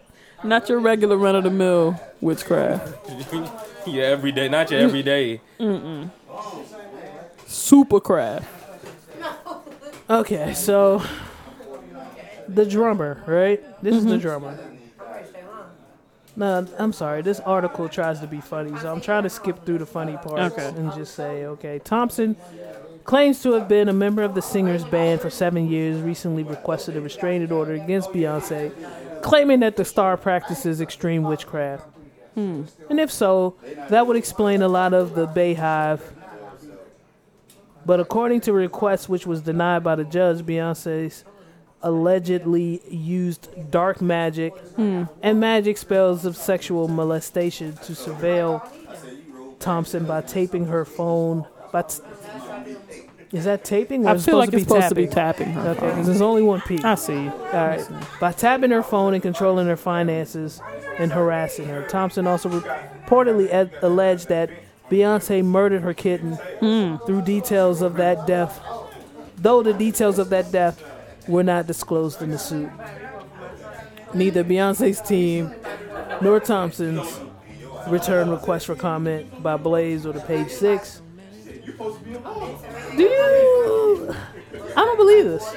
Not 0.44 0.68
your 0.68 0.78
regular 0.80 1.16
run 1.16 1.36
of 1.36 1.44
the 1.44 1.50
mill 1.50 1.98
witchcraft. 2.20 2.94
Yeah, 3.86 4.02
every 4.04 4.32
day, 4.32 4.48
not 4.50 4.70
your 4.70 4.80
every 4.80 5.02
day. 5.02 5.40
Supercraft. 7.46 8.44
Okay, 10.10 10.52
so 10.52 11.02
the 12.46 12.66
drummer, 12.66 13.22
right? 13.26 13.62
This 13.82 13.94
is 13.94 14.02
Mm-hmm. 14.02 14.10
the 14.10 14.18
drummer. 14.18 14.58
No, 16.36 16.66
I'm 16.78 16.92
sorry. 16.92 17.22
This 17.22 17.40
article 17.40 17.88
tries 17.88 18.20
to 18.20 18.26
be 18.26 18.40
funny, 18.42 18.78
so 18.78 18.92
I'm 18.92 19.00
trying 19.00 19.22
to 19.22 19.30
skip 19.30 19.64
through 19.64 19.78
the 19.78 19.86
funny 19.86 20.18
parts 20.18 20.54
Okay. 20.54 20.68
and 20.68 20.92
just 20.94 21.14
say, 21.14 21.46
okay, 21.46 21.78
Thompson 21.82 22.36
claims 23.08 23.42
to 23.42 23.52
have 23.52 23.66
been 23.66 23.88
a 23.88 23.92
member 23.92 24.22
of 24.22 24.34
the 24.34 24.42
singer's 24.42 24.84
band 24.84 25.18
for 25.18 25.30
seven 25.30 25.66
years. 25.66 25.98
Recently 26.02 26.42
requested 26.42 26.94
a 26.94 27.00
restraining 27.00 27.50
order 27.50 27.72
against 27.72 28.10
Beyonce, 28.10 28.70
claiming 29.22 29.60
that 29.60 29.76
the 29.76 29.84
star 29.86 30.18
practices 30.18 30.82
extreme 30.82 31.22
witchcraft. 31.22 31.86
Hmm. 32.34 32.64
And 32.90 33.00
if 33.00 33.10
so, 33.10 33.56
that 33.88 34.06
would 34.06 34.18
explain 34.18 34.60
a 34.60 34.68
lot 34.68 34.92
of 34.92 35.14
the 35.14 35.26
BeyHive. 35.26 36.00
But 37.86 37.98
according 37.98 38.42
to 38.42 38.50
a 38.50 38.54
request 38.54 39.08
which 39.08 39.26
was 39.26 39.40
denied 39.40 39.82
by 39.82 39.94
the 39.94 40.04
judge, 40.04 40.40
Beyonce's 40.42 41.24
allegedly 41.82 42.82
used 42.90 43.48
dark 43.70 44.02
magic 44.02 44.52
and 44.76 45.40
magic 45.40 45.78
spells 45.78 46.26
of 46.26 46.36
sexual 46.36 46.88
molestation 46.88 47.72
to 47.84 47.92
surveil 47.92 48.62
Thompson 49.60 50.04
by 50.04 50.20
taping 50.20 50.66
her 50.66 50.84
phone. 50.84 51.46
By 51.72 51.82
t- 51.82 52.02
is 53.30 53.44
that 53.44 53.64
taping? 53.64 54.06
Or 54.06 54.10
I 54.10 54.18
feel 54.18 54.38
like 54.38 54.50
supposed 54.50 54.52
it's 54.52 54.52
to 54.52 54.56
be 54.56 54.62
supposed 54.64 54.88
to 54.88 54.94
be 54.94 55.06
tapping? 55.06 55.52
her 55.52 55.70
Okay, 55.70 55.86
because 55.86 56.06
there's 56.06 56.22
only 56.22 56.42
one 56.42 56.60
peak. 56.62 56.84
I 56.84 56.94
see. 56.94 57.28
All 57.28 57.52
right. 57.52 57.86
By 58.20 58.32
tapping 58.32 58.70
her 58.70 58.82
phone 58.82 59.12
and 59.12 59.22
controlling 59.22 59.66
her 59.66 59.76
finances 59.76 60.62
and 60.98 61.12
harassing 61.12 61.66
her. 61.66 61.86
Thompson 61.88 62.26
also 62.26 62.48
reportedly 62.48 63.52
ed- 63.52 63.72
alleged 63.82 64.28
that 64.28 64.50
Beyonce 64.90 65.44
murdered 65.44 65.82
her 65.82 65.92
kitten 65.92 66.34
hmm. 66.60 66.96
through 67.04 67.22
details 67.22 67.82
of 67.82 67.96
that 67.96 68.26
death, 68.26 68.60
though 69.36 69.62
the 69.62 69.74
details 69.74 70.18
of 70.18 70.30
that 70.30 70.50
death 70.50 70.82
were 71.28 71.44
not 71.44 71.66
disclosed 71.66 72.22
in 72.22 72.30
the 72.30 72.38
suit. 72.38 72.70
Neither 74.14 74.42
Beyonce's 74.42 75.02
team 75.02 75.54
nor 76.22 76.40
Thompson's 76.40 77.20
return 77.88 78.30
request 78.30 78.64
for 78.66 78.74
comment 78.74 79.42
by 79.42 79.58
Blaze 79.58 80.06
or 80.06 80.12
the 80.12 80.20
page 80.20 80.50
six. 80.50 81.02
Do 82.96 83.02
you? 83.02 84.14
I 84.76 84.84
don't 84.84 84.96
believe 84.96 85.24
this. 85.24 85.54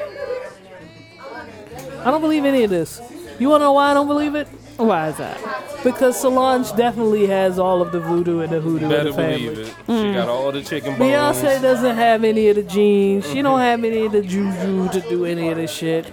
I 1.99 2.11
don't 2.11 2.21
believe 2.21 2.45
any 2.45 2.63
of 2.63 2.69
this. 2.69 3.01
You 3.39 3.49
wanna 3.49 3.65
know 3.65 3.73
why 3.73 3.91
I 3.91 3.93
don't 3.93 4.07
believe 4.07 4.35
it? 4.35 4.47
Why 4.77 5.09
is 5.09 5.17
that? 5.17 5.37
Because 5.83 6.19
Solange 6.19 6.75
definitely 6.75 7.27
has 7.27 7.59
all 7.59 7.81
of 7.81 7.91
the 7.91 7.99
voodoo 7.99 8.39
and 8.39 8.51
the 8.51 8.59
hoodoo 8.59 8.85
in 8.85 9.05
the 9.05 9.13
family. 9.13 9.45
believe 9.45 9.59
it. 9.59 9.67
She 9.67 9.93
mm. 9.93 10.13
got 10.13 10.27
all 10.29 10.51
the 10.51 10.63
chicken 10.63 10.97
bones. 10.97 11.11
Beyonce 11.11 11.61
doesn't 11.61 11.95
have 11.95 12.23
any 12.23 12.49
of 12.49 12.55
the 12.55 12.63
genes. 12.63 13.25
She 13.27 13.41
don't 13.41 13.59
mm-hmm. 13.59 13.61
have 13.61 13.83
any 13.83 14.05
of 14.05 14.11
the 14.11 14.21
juju 14.21 14.89
to 14.89 15.01
do 15.09 15.25
any 15.25 15.49
of 15.49 15.57
this 15.57 15.71
shit. 15.71 16.11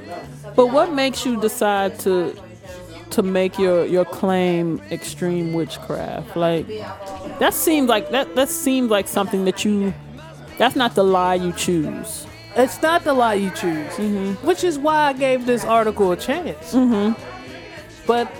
But 0.54 0.66
what 0.66 0.92
makes 0.92 1.24
you 1.24 1.40
decide 1.40 1.98
to 2.00 2.36
to 3.12 3.22
make 3.22 3.58
your 3.58 3.84
your 3.86 4.04
claim 4.04 4.80
extreme 4.90 5.52
witchcraft? 5.52 6.36
Like 6.36 6.66
that 7.38 7.54
seems 7.54 7.88
like 7.88 8.10
that 8.10 8.34
that 8.34 8.48
seems 8.48 8.90
like 8.90 9.08
something 9.08 9.44
that 9.44 9.64
you 9.64 9.94
that's 10.58 10.76
not 10.76 10.94
the 10.94 11.04
lie 11.04 11.34
you 11.34 11.52
choose. 11.52 12.26
It's 12.56 12.82
not 12.82 13.04
the 13.04 13.14
lie 13.14 13.34
you 13.34 13.50
choose, 13.50 13.94
which 14.42 14.64
is 14.64 14.78
why 14.78 15.08
I 15.08 15.12
gave 15.12 15.46
this 15.46 15.64
article 15.64 16.10
a 16.12 16.16
chance. 16.16 16.74
Mm-hmm. 16.74 17.12
But 18.06 18.30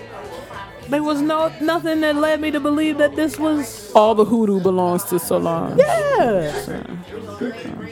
there 0.89 1.03
was 1.03 1.21
no 1.21 1.51
nothing 1.61 2.01
that 2.01 2.15
led 2.15 2.41
me 2.41 2.51
to 2.51 2.59
believe 2.59 2.97
that 2.97 3.15
this 3.15 3.37
was. 3.39 3.91
All 3.93 4.15
the 4.15 4.25
hoodoo 4.25 4.59
belongs 4.59 5.03
to 5.05 5.19
Solange. 5.19 5.79
Yeah. 5.79 6.51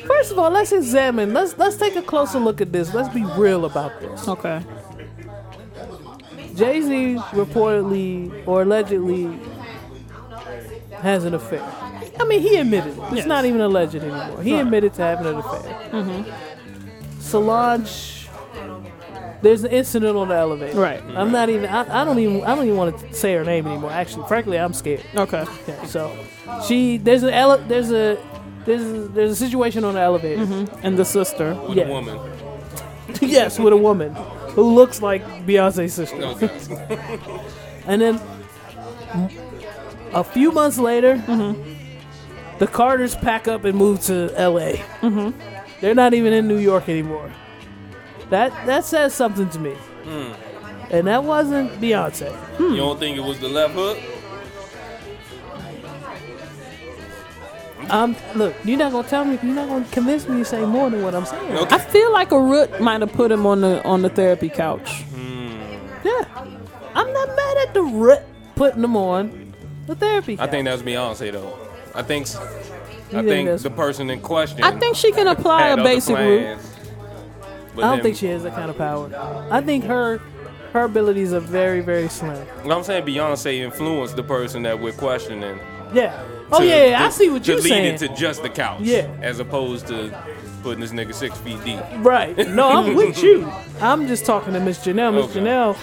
First 0.06 0.32
of 0.32 0.40
all, 0.40 0.50
let's 0.50 0.72
examine. 0.72 1.34
Let's 1.34 1.58
let's 1.58 1.78
take 1.78 1.96
a 1.96 2.02
closer 2.02 2.40
look 2.40 2.60
at 2.60 2.74
this. 2.74 2.94
Let's 2.94 3.14
be 3.14 3.24
real 3.38 3.66
about 3.66 4.00
this. 4.02 4.28
Okay. 4.28 4.62
Jay 6.58 6.82
Z 6.82 7.16
reportedly 7.32 8.46
or 8.48 8.64
allegedly 8.64 9.30
has 11.02 11.24
an 11.26 11.34
affair. 11.36 11.62
I 12.20 12.26
mean, 12.26 12.42
he 12.42 12.56
admitted 12.58 12.98
it. 12.98 13.04
It's 13.04 13.16
Yes. 13.18 13.26
not 13.28 13.46
even 13.46 13.62
alleged 13.62 13.96
anymore. 13.96 14.42
He 14.42 14.56
admitted 14.60 14.94
to 14.96 15.02
having 15.04 15.28
an 15.28 15.36
affair. 15.36 15.62
Mm-hmm. 15.92 17.22
Solange, 17.22 18.28
there's 19.42 19.64
an 19.64 19.72
incident 19.72 20.18
on 20.18 20.28
the 20.30 20.36
elevator. 20.36 20.80
Right. 20.80 21.02
I'm 21.16 21.32
not 21.32 21.50
even. 21.50 21.70
I, 21.70 22.02
I 22.02 22.06
don't 22.06 22.18
even. 22.20 22.44
I 22.44 22.56
don't 22.56 22.66
even 22.66 22.78
want 22.78 22.98
to 22.98 23.14
say 23.14 23.34
her 23.36 23.44
name 23.44 23.68
anymore. 23.68 23.92
Actually, 23.92 24.28
frankly, 24.28 24.58
I'm 24.58 24.74
scared. 24.74 25.04
Okay. 25.16 25.42
Okay, 25.42 25.86
so 25.86 26.12
she 26.68 26.98
there's 26.98 27.24
an 27.24 27.30
ele- 27.30 27.64
there's 27.68 27.92
a 27.92 28.18
there's 28.66 28.82
a, 28.84 29.08
there's 29.10 29.32
a 29.32 29.36
situation 29.36 29.84
on 29.84 29.94
the 29.94 30.00
elevator. 30.02 30.42
And 30.82 30.98
the 30.98 31.06
sister. 31.06 31.54
With 31.68 31.78
Yeah. 31.78 31.86
a 31.86 31.90
woman. 31.92 32.18
yes, 33.22 33.60
with 33.60 33.74
a 33.74 33.78
woman 33.78 34.16
who 34.58 34.74
looks 34.74 35.04
like 35.04 35.24
Beyonce's 35.46 35.94
sister. 35.94 36.18
Okay. 36.18 36.50
And 37.88 38.02
then 38.02 38.20
a 40.12 40.22
few 40.22 40.52
months 40.52 40.78
later, 40.78 41.16
mm-hmm. 41.16 42.58
the 42.58 42.68
Carters 42.68 43.16
pack 43.16 43.48
up 43.48 43.64
and 43.64 43.78
move 43.78 44.02
to 44.08 44.34
L.A. 44.36 44.74
Mm-hmm. 45.00 45.40
They're 45.80 45.96
not 45.96 46.14
even 46.14 46.34
in 46.34 46.50
New 46.50 46.58
York 46.58 46.90
anymore. 46.90 47.32
That 48.30 48.52
that 48.66 48.84
says 48.84 49.14
something 49.14 49.50
to 49.52 49.60
me. 49.60 49.74
Hmm. 50.04 50.34
And 50.92 51.08
that 51.08 51.24
wasn't 51.24 51.72
Beyonce. 51.80 52.36
You 52.60 52.76
don't 52.76 53.00
think 53.00 53.16
it 53.16 53.24
was 53.24 53.40
the 53.40 53.48
left 53.48 53.74
hook? 53.74 53.98
Um, 57.90 58.16
look, 58.36 58.54
you're 58.64 58.78
not 58.78 58.92
gonna 58.92 59.08
tell 59.08 59.24
me. 59.26 59.40
You're 59.42 59.56
not 59.56 59.68
gonna 59.70 59.86
convince 59.92 60.28
me 60.28 60.38
to 60.40 60.46
say 60.46 60.66
more 60.66 60.90
than 60.90 61.02
what 61.04 61.16
I'm 61.16 61.26
saying. 61.26 61.52
Okay. 61.58 61.76
I 61.76 61.80
feel 61.80 62.12
like 62.12 62.32
a 62.32 62.40
root 62.42 62.80
might 62.82 63.02
have 63.02 63.12
put 63.14 63.32
him 63.32 63.46
on 63.46 63.62
the 63.62 63.84
on 63.84 64.02
the 64.02 64.10
therapy 64.10 64.50
couch. 64.50 65.04
Yeah, 66.04 66.24
I'm 66.96 67.12
not 67.14 67.28
mad 67.36 67.58
at 67.68 67.74
the 67.74 67.82
rip 67.84 68.26
putting 68.56 68.82
them 68.82 68.96
on 68.96 69.54
the 69.88 69.96
therapy. 69.96 70.38
I 70.40 70.48
think 70.48 70.66
that's 70.66 70.82
Beyonce 70.82 71.32
though. 71.32 71.58
I 71.96 72.02
think. 72.04 72.28
s- 72.28 72.38
I 73.10 73.22
think 73.24 73.48
think 73.48 73.62
the 73.62 73.70
person 73.70 74.10
in 74.10 74.20
question. 74.20 74.64
I 74.64 74.72
think 74.78 74.98
she 74.98 75.14
can 75.14 75.28
apply 75.28 75.68
a 75.70 75.78
basic 75.78 76.18
root. 76.18 76.46
I 76.48 76.56
don't 77.76 77.92
then- 77.92 78.02
think 78.04 78.18
she 78.18 78.28
has 78.28 78.44
that 78.44 78.54
kind 78.54 78.70
of 78.70 78.78
power. 78.78 79.10
I 79.50 79.62
think 79.62 79.86
her 79.86 80.20
her 80.74 80.84
abilities 80.84 81.32
are 81.34 81.40
very 81.40 81.80
very 81.82 82.10
slim. 82.10 82.46
I'm 82.70 82.84
saying 82.84 83.06
Beyonce 83.06 83.60
influenced 83.62 84.18
the 84.18 84.24
person 84.24 84.64
that 84.64 84.80
we're 84.82 84.92
questioning. 84.92 85.58
Yeah. 85.94 86.22
Oh 86.52 86.60
to- 86.60 86.66
yeah, 86.66 86.86
yeah, 86.86 87.06
I 87.06 87.10
see 87.10 87.30
what 87.30 87.46
you're 87.48 87.58
lead 87.58 87.70
saying. 87.70 87.96
it 87.96 87.98
to 88.00 88.08
just 88.16 88.42
the 88.42 88.50
couch. 88.50 88.82
Yeah. 88.82 89.08
As 89.22 89.40
opposed 89.40 89.88
to 89.88 90.18
putting 90.64 90.80
this 90.82 90.92
nigga 90.92 91.14
six 91.14 91.38
feet 91.40 91.64
deep. 91.64 91.80
Right. 91.98 92.38
No, 92.48 92.70
I'm 92.70 92.96
with 93.02 93.22
you. 93.22 93.50
I'm 93.82 94.08
just 94.08 94.26
talking 94.26 94.54
to 94.54 94.60
Miss 94.60 94.80
Janelle. 94.86 95.14
Miss 95.14 95.26
Okay. 95.26 95.40
Janelle 95.42 95.76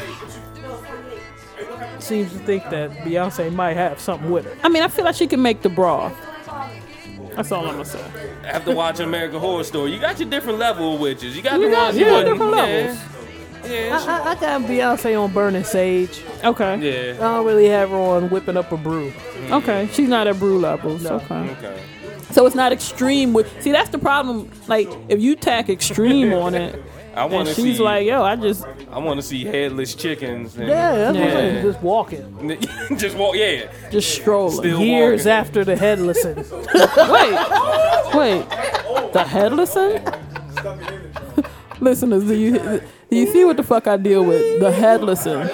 seems 2.01 2.33
to 2.33 2.39
think 2.41 2.62
that 2.71 2.91
Beyonce 2.99 3.53
might 3.53 3.77
have 3.77 3.99
something 4.01 4.31
with 4.31 4.45
her. 4.45 4.57
I 4.62 4.69
mean, 4.69 4.83
I 4.83 4.89
feel 4.89 5.05
like 5.05 5.15
she 5.15 5.27
can 5.27 5.41
make 5.43 5.62
the 5.62 5.69
bra. 5.71 6.11
That's 7.35 7.51
all 7.51 7.67
I'm 7.67 7.73
gonna 7.73 7.85
say. 7.85 8.05
After 8.45 8.75
watching 8.75 9.07
American 9.07 9.41
Horror 9.41 9.65
Story, 9.65 9.93
you 9.93 9.99
got 10.01 10.21
your 10.21 10.29
different 10.29 10.59
level 10.59 10.95
of 10.95 11.01
witches. 11.01 11.35
You 11.37 11.43
got 11.43 11.59
You 11.59 11.67
the 11.67 11.71
got- 11.75 11.83
ones 11.87 11.97
you 11.99 12.05
you 12.05 12.11
got 12.11 12.17
wouldn't- 12.25 12.35
different 12.39 12.57
yeah. 12.57 12.62
levels. 12.62 12.99
Yeah. 13.67 13.99
I, 14.07 14.19
I, 14.19 14.31
I 14.33 14.35
got 14.35 14.61
Beyonce 14.62 15.21
on 15.21 15.33
Burning 15.33 15.65
Sage. 15.65 16.23
Okay. 16.45 16.77
Yeah. 16.77 17.15
I 17.15 17.35
don't 17.37 17.47
really 17.47 17.67
have 17.69 17.89
her 17.91 17.97
on 17.97 18.29
whipping 18.29 18.57
up 18.59 18.71
a 18.71 18.77
brew. 18.77 19.11
Mm-hmm. 19.45 19.53
Okay. 19.55 19.89
She's 19.93 20.09
not 20.09 20.27
at 20.27 20.39
brew 20.39 20.59
levels. 20.59 21.05
Okay. 21.07 21.35
Okay. 21.59 21.81
So 22.33 22.47
it's 22.47 22.57
not 22.57 22.73
extreme 22.73 23.33
with. 23.33 23.63
See, 23.63 23.71
that's 23.73 23.91
the 23.91 23.99
problem. 23.99 24.51
Like, 24.67 24.89
if 25.09 25.21
you 25.21 25.37
tack 25.37 25.69
extreme 25.69 26.33
on 26.33 26.55
it, 26.55 26.75
I 27.15 27.25
and 27.25 27.33
want 27.33 27.49
to 27.49 27.55
she's 27.55 27.79
like, 27.79 28.07
yo, 28.07 28.23
I 28.25 28.35
just 28.35 28.65
I 28.91 28.99
want 28.99 29.21
to 29.21 29.23
see 29.23 29.45
headless 29.45 29.95
chickens. 29.95 30.57
And, 30.57 30.67
Yeah, 30.69 30.97
that's 30.97 31.17
what 31.17 31.27
I'm 31.27 31.31
saying. 31.33 31.63
Just 31.63 31.81
walking. 31.83 32.59
just 32.99 33.17
walk. 33.17 33.37
Yeah. 33.37 33.71
just 33.91 34.13
strolling. 34.15 34.57
Still 34.57 34.81
Years 34.81 35.21
walking. 35.21 35.33
after 35.33 35.65
the 35.65 35.77
headless. 35.77 36.25
Wait, 36.25 36.35
wait. 38.15 39.13
The 39.13 39.25
headlesson? 39.29 40.03
Listeners, 41.81 42.25
do 42.25 42.35
you 42.35 42.53
do 43.11 43.17
you 43.17 43.27
see 43.33 43.45
what 43.45 43.57
the 43.59 43.63
fuck 43.63 43.87
I 43.87 43.97
deal 43.97 44.25
with? 44.25 44.59
The 44.61 44.73
headlesson. 44.73 45.49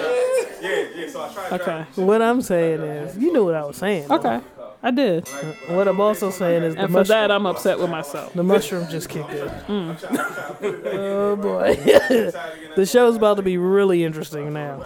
Okay. 1.51 1.85
what 1.95 2.21
I'm 2.21 2.41
saying 2.41 2.81
is, 2.81 3.17
you 3.17 3.31
knew 3.33 3.45
what 3.45 3.55
I 3.55 3.63
was 3.65 3.77
saying. 3.77 4.11
Okay. 4.11 4.41
I 4.83 4.89
did. 4.89 5.27
What 5.67 5.87
I'm 5.87 5.99
also 6.01 6.31
saying 6.31 6.63
is, 6.63 6.73
the, 6.73 6.81
And 6.81 6.89
for 6.91 6.99
mush- 6.99 7.07
that, 7.09 7.29
I'm 7.29 7.45
upset 7.45 7.77
with 7.79 7.89
myself. 7.91 8.33
the 8.33 8.43
mushroom 8.43 8.89
just 8.89 9.09
kicked 9.09 9.29
in. 9.29 9.47
Mm. 9.47 10.85
oh 10.93 11.35
boy, 11.35 11.75
the 12.75 12.85
show's 12.85 13.15
about 13.15 13.37
to 13.37 13.43
be 13.43 13.57
really 13.57 14.03
interesting 14.03 14.53
now. 14.53 14.83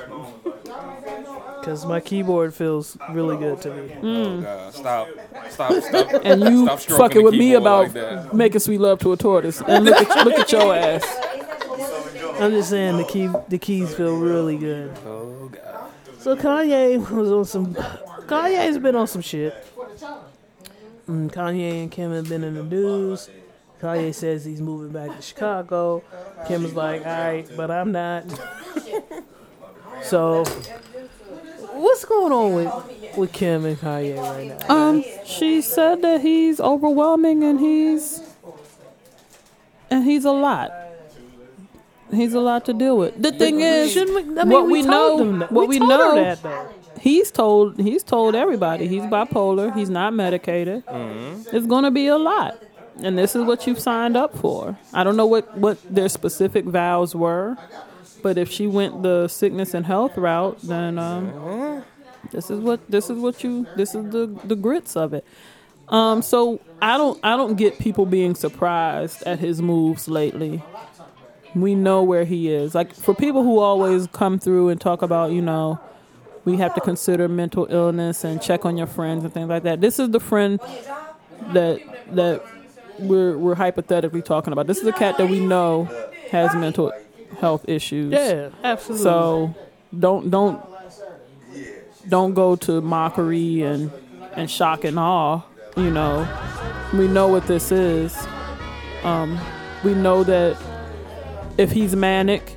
Cause 1.64 1.86
my 1.86 2.00
keyboard 2.00 2.54
feels 2.54 2.96
really 3.12 3.38
good 3.38 3.60
to 3.62 3.74
me. 3.74 3.92
Oh 4.00 4.04
mm. 4.06 4.44
God! 4.44 4.74
Stop! 4.74 5.08
Stop! 5.50 5.74
Stop! 5.82 6.22
And 6.24 6.44
you 6.44 6.66
Stop 6.66 6.80
stroking 6.80 7.04
fucking 7.04 7.18
the 7.18 7.24
with 7.24 7.34
me 7.34 7.40
keyboard 7.54 7.62
about 7.64 7.84
like 7.86 7.94
that. 7.94 8.34
making 8.36 8.60
sweet 8.60 8.80
love 8.80 9.00
to 9.00 9.14
a 9.14 9.18
tortoise. 9.18 9.62
And 9.62 9.86
look 9.86 9.96
at, 9.96 10.26
look 10.28 10.38
at 10.38 10.52
your 10.52 10.76
ass. 10.76 11.04
I'm 12.40 12.52
just 12.52 12.70
saying 12.70 12.98
the 12.98 13.04
key, 13.06 13.30
the 13.50 13.58
keys 13.58 13.96
feel 13.96 14.16
really 14.16 14.58
good. 14.58 14.96
Oh 15.08 15.50
God! 15.52 15.65
So 16.26 16.36
Kanye 16.36 16.98
was 17.12 17.32
on 17.32 17.46
some. 17.46 17.76
Kanye's 18.26 18.80
been 18.80 18.96
on 18.96 19.06
some 19.06 19.22
shit. 19.22 19.54
Mm, 21.08 21.32
Kanye 21.32 21.84
and 21.84 21.92
Kim 21.92 22.12
have 22.14 22.28
been 22.28 22.44
in 22.44 22.56
the 22.56 22.64
news. 22.64 23.30
Kanye 23.80 24.12
says 24.12 24.44
he's 24.44 24.60
moving 24.60 24.92
back 24.92 25.16
to 25.16 25.22
Chicago. 25.22 26.04
Kim 26.48 26.66
is 26.66 26.74
like, 26.74 27.06
all 27.06 27.12
right, 27.12 27.48
but 27.56 27.70
I'm 27.70 27.92
not. 27.92 28.24
so, 30.02 30.44
what's 31.74 32.06
going 32.06 32.34
on 32.34 32.56
with 32.56 33.16
with 33.18 33.32
Kim 33.32 33.64
and 33.64 33.78
Kanye 33.78 34.18
right 34.18 34.68
now? 34.68 34.76
Um, 34.76 35.04
she 35.26 35.62
said 35.62 36.02
that 36.02 36.22
he's 36.22 36.60
overwhelming 36.60 37.44
and 37.44 37.60
he's 37.60 38.20
and 39.92 40.04
he's 40.04 40.26
a 40.26 40.32
lot. 40.32 40.85
He's 42.16 42.34
a 42.34 42.40
lot 42.40 42.66
to 42.66 42.74
deal 42.74 42.98
with. 42.98 43.22
The 43.22 43.32
thing 43.32 43.62
is, 43.62 43.96
we, 43.96 44.02
I 44.04 44.14
mean, 44.24 44.50
what 44.50 44.66
we, 44.66 44.72
we 44.74 44.82
know- 44.84 45.40
what 45.50 45.68
we, 45.68 45.80
we 45.80 45.86
know- 45.86 46.16
that 46.16 46.42
though. 46.42 46.70
he's 47.00 47.32
told 47.32 47.80
he's 47.80 48.04
told 48.04 48.36
everybody 48.36 48.88
he's 48.88 49.04
bipolar. 49.04 49.76
He's 49.76 49.90
not 49.90 50.14
medicated. 50.14 50.84
It's 50.90 51.68
gonna 51.68 51.92
be 51.92 52.08
a 52.08 52.18
lot, 52.18 52.62
and 53.04 53.18
this 53.18 53.36
is 53.36 53.44
what 53.44 53.68
you've 53.68 53.80
signed 53.80 54.16
up 54.18 54.38
for. 54.38 54.78
I 54.94 55.04
don't 55.04 55.16
know 55.18 55.26
what 55.28 55.58
what 55.58 55.78
their 55.94 56.10
specific 56.10 56.66
vows 56.66 57.14
were, 57.16 57.58
but 58.24 58.38
if 58.38 58.50
she 58.52 58.66
went 58.68 59.04
the 59.04 59.28
sickness 59.28 59.74
and 59.74 59.86
health 59.86 60.18
route, 60.18 60.58
then 60.64 60.98
um, 60.98 61.84
this 62.32 62.50
is 62.50 62.60
what 62.60 62.80
this 62.90 63.10
is 63.10 63.18
what 63.20 63.44
you 63.44 63.68
this 63.76 63.94
is 63.96 64.10
the 64.12 64.28
the 64.44 64.56
grits 64.56 64.96
of 64.96 65.14
it. 65.14 65.26
Um, 65.88 66.24
so 66.24 66.60
I 66.82 66.98
don't 66.98 67.20
I 67.24 67.38
don't 67.38 67.56
get 67.56 67.78
people 67.78 68.08
being 68.08 68.34
surprised 68.34 69.22
at 69.24 69.38
his 69.38 69.62
moves 69.62 70.08
lately. 70.08 70.64
We 71.56 71.74
know 71.74 72.04
where 72.04 72.26
he 72.26 72.50
is. 72.52 72.76
Like 72.76 72.94
for 72.94 73.16
people 73.16 73.44
who 73.44 73.60
always 73.60 74.08
come 74.08 74.40
through 74.40 74.70
and 74.70 74.80
talk 74.80 75.02
about, 75.02 75.32
you 75.32 75.42
know, 75.42 75.80
we 76.44 76.58
have 76.58 76.76
to 76.76 76.82
consider 76.82 77.28
mental 77.28 77.66
illness 77.70 78.24
and 78.24 78.42
check 78.42 78.66
on 78.66 78.78
your 78.78 78.88
friends 78.88 79.24
and 79.24 79.34
things 79.34 79.50
like 79.50 79.64
that. 79.64 79.82
This 79.82 80.00
is 80.00 80.12
the 80.12 80.20
friend 80.20 80.60
that 81.54 81.82
that 82.12 82.44
we're 83.00 83.38
we're 83.38 83.56
hypothetically 83.56 84.22
talking 84.22 84.54
about. 84.54 84.68
This 84.68 84.78
is 84.78 84.88
a 84.88 84.94
cat 84.94 85.18
that 85.18 85.30
we 85.30 85.40
know 85.40 85.86
has 86.30 86.54
mental 86.56 86.92
health 87.40 87.68
issues. 87.68 88.14
Yeah, 88.14 88.50
absolutely. 88.64 89.04
So 89.04 89.56
don't 89.98 90.30
don't 90.30 90.62
don't 92.08 92.34
go 92.34 92.56
to 92.58 92.82
mockery 92.82 93.62
and 93.62 93.92
and 94.36 94.50
shock 94.50 94.84
and 94.84 95.00
awe. 95.00 95.42
You 95.76 95.92
know, 95.92 96.28
we 96.94 97.08
know 97.08 97.28
what 97.28 97.48
this 97.48 97.72
is. 97.72 98.16
Um, 99.04 99.40
we 99.84 99.94
know 99.94 100.24
that 100.24 100.58
if 101.58 101.72
he's 101.72 101.96
manic, 101.96 102.56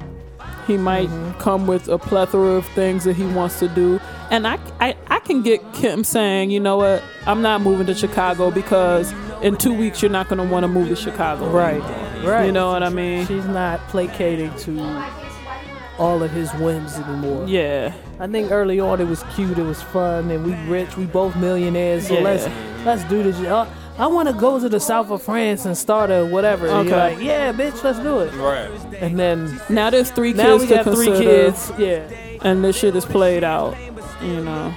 He 0.69 0.77
might 0.77 1.09
mm-hmm. 1.09 1.41
come 1.41 1.67
with 1.67 1.89
a 1.89 1.97
plethora 1.99 2.51
of 2.57 2.67
things 2.67 3.05
that 3.05 3.17
he 3.17 3.25
wants 3.25 3.59
to 3.61 3.69
do. 3.69 3.99
And 4.31 4.47
I, 4.47 4.59
I, 4.81 4.97
I 5.07 5.19
can 5.21 5.43
get 5.43 5.61
Kim 5.73 6.05
saying, 6.05 6.51
you 6.51 6.61
know 6.61 6.77
what, 6.77 7.03
I'm 7.27 7.41
not 7.41 7.63
moving 7.63 7.87
to 7.87 7.95
Chicago 7.95 8.51
because 8.51 9.11
in 9.43 9.57
two 9.57 9.73
weeks 9.73 10.03
you're 10.03 10.11
not 10.11 10.29
going 10.29 10.47
to 10.47 10.53
want 10.53 10.65
to 10.65 10.69
move 10.69 10.89
to 10.89 10.97
Chicago. 10.97 11.49
Right, 11.49 11.81
right. 12.23 12.45
You 12.45 12.53
know 12.53 12.71
what 12.71 12.83
I 12.83 12.91
mean? 12.91 13.27
She's 13.27 13.47
not 13.47 13.81
placating 13.89 14.55
to 14.59 14.79
all 15.99 16.23
of 16.23 16.31
his 16.33 16.53
whims 16.55 16.97
anymore. 16.97 17.47
Yeah. 17.49 17.95
I 18.21 18.27
think 18.27 18.51
early 18.51 18.79
on 18.79 19.01
it 19.01 19.07
was 19.07 19.23
cute, 19.35 19.59
it 19.59 19.63
was 19.63 19.81
fun, 19.81 20.31
and 20.31 20.45
we 20.45 20.53
rich, 20.71 20.99
we 20.99 21.07
both 21.07 21.35
millionaires. 21.35 22.09
So 22.09 22.15
Yeah. 22.15 22.21
let's 22.21 22.49
let's 22.85 23.05
do 23.05 23.23
this. 23.23 23.37
Uh, 23.41 23.67
I 23.99 24.07
want 24.07 24.29
to 24.29 24.35
go 24.35 24.61
to 24.61 24.69
the 24.69 24.79
south 24.79 25.11
of 25.11 25.23
France 25.23 25.65
and 25.65 25.77
start 25.77 26.11
a 26.11 26.25
whatever. 26.25 26.67
And 26.69 26.89
you're 26.89 26.97
Okay. 26.99 27.15
like, 27.17 27.25
yeah, 27.25 27.53
bitch, 27.53 27.83
let's 27.83 27.99
do 27.99 28.21
it. 28.21 28.33
Right. 28.35 28.71
And 29.03 29.19
then 29.19 29.61
Now 29.69 29.91
there's 29.91 30.11
three 30.13 30.33
kids 30.33 30.43
now 30.45 30.57
we 30.57 30.67
to 30.69 30.75
got 30.77 30.85
three 30.85 31.07
consider, 31.07 31.51
kids. 31.51 31.73
Yeah. 31.79 32.39
and 32.43 32.63
this 32.65 32.77
shit 32.79 32.95
is 32.95 33.05
played 33.05 33.43
out. 33.45 33.77
You 34.23 34.45
know. 34.45 34.73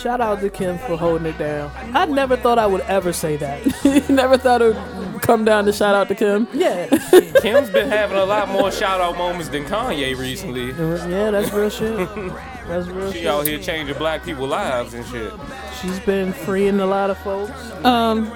Shout 0.00 0.20
out 0.20 0.40
to 0.40 0.50
Kim 0.50 0.78
for 0.78 0.96
holding 0.96 1.26
it 1.26 1.38
down. 1.38 1.70
I 1.94 2.04
never 2.06 2.36
thought 2.36 2.58
I 2.58 2.66
would 2.66 2.82
ever 2.82 3.12
say 3.12 3.36
that. 3.38 3.64
you 3.84 4.02
never 4.14 4.36
thought 4.36 4.62
it 4.62 4.74
would 4.74 5.22
come 5.22 5.44
down 5.44 5.64
to 5.66 5.72
shout 5.72 5.94
out 5.94 6.08
to 6.08 6.14
Kim? 6.14 6.46
Yeah. 6.52 6.86
Kim's 7.42 7.70
been 7.70 7.88
having 7.88 8.16
a 8.18 8.24
lot 8.24 8.48
more 8.48 8.70
shout 8.70 9.00
out 9.00 9.16
moments 9.18 9.48
than 9.48 9.64
Kanye 9.64 10.16
recently. 10.16 10.68
yeah, 11.10 11.30
that's 11.30 11.52
real 11.52 11.70
shit. 11.70 12.08
That's 12.68 12.86
real 12.88 13.12
She 13.12 13.18
shit. 13.20 13.26
out 13.28 13.46
here 13.46 13.58
changing 13.58 13.96
black 13.96 14.24
people's 14.24 14.50
lives 14.50 14.94
and 14.94 15.06
shit. 15.06 15.32
She's 15.80 16.00
been 16.00 16.32
freeing 16.32 16.80
a 16.80 16.86
lot 16.86 17.10
of 17.10 17.18
folks. 17.18 17.52
Um, 17.84 18.26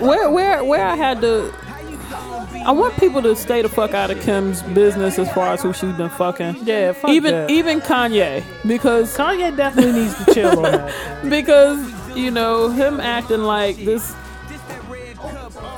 where 0.00 0.30
where 0.30 0.64
where 0.64 0.84
I 0.86 0.96
had 0.96 1.20
to. 1.22 1.52
I 2.66 2.70
want 2.72 2.96
people 2.96 3.20
to 3.22 3.36
stay 3.36 3.60
the 3.62 3.68
fuck 3.68 3.92
out 3.92 4.10
of 4.10 4.20
Kim's 4.22 4.62
business 4.62 5.18
as 5.18 5.30
far 5.32 5.52
as 5.52 5.62
who 5.62 5.72
she's 5.72 5.92
been 5.96 6.08
fucking. 6.10 6.56
Yeah, 6.62 6.92
fuck 6.92 7.10
even 7.10 7.30
that. 7.32 7.50
even 7.50 7.80
Kanye 7.80 8.42
because 8.66 9.14
Kanye 9.16 9.54
definitely 9.56 9.92
needs 9.92 10.24
to 10.24 10.34
chill 10.34 10.64
on 10.64 10.72
that. 10.72 11.24
because 11.30 12.16
you 12.16 12.30
know 12.30 12.68
him 12.70 13.00
acting 13.00 13.42
like 13.42 13.76
this 13.76 14.14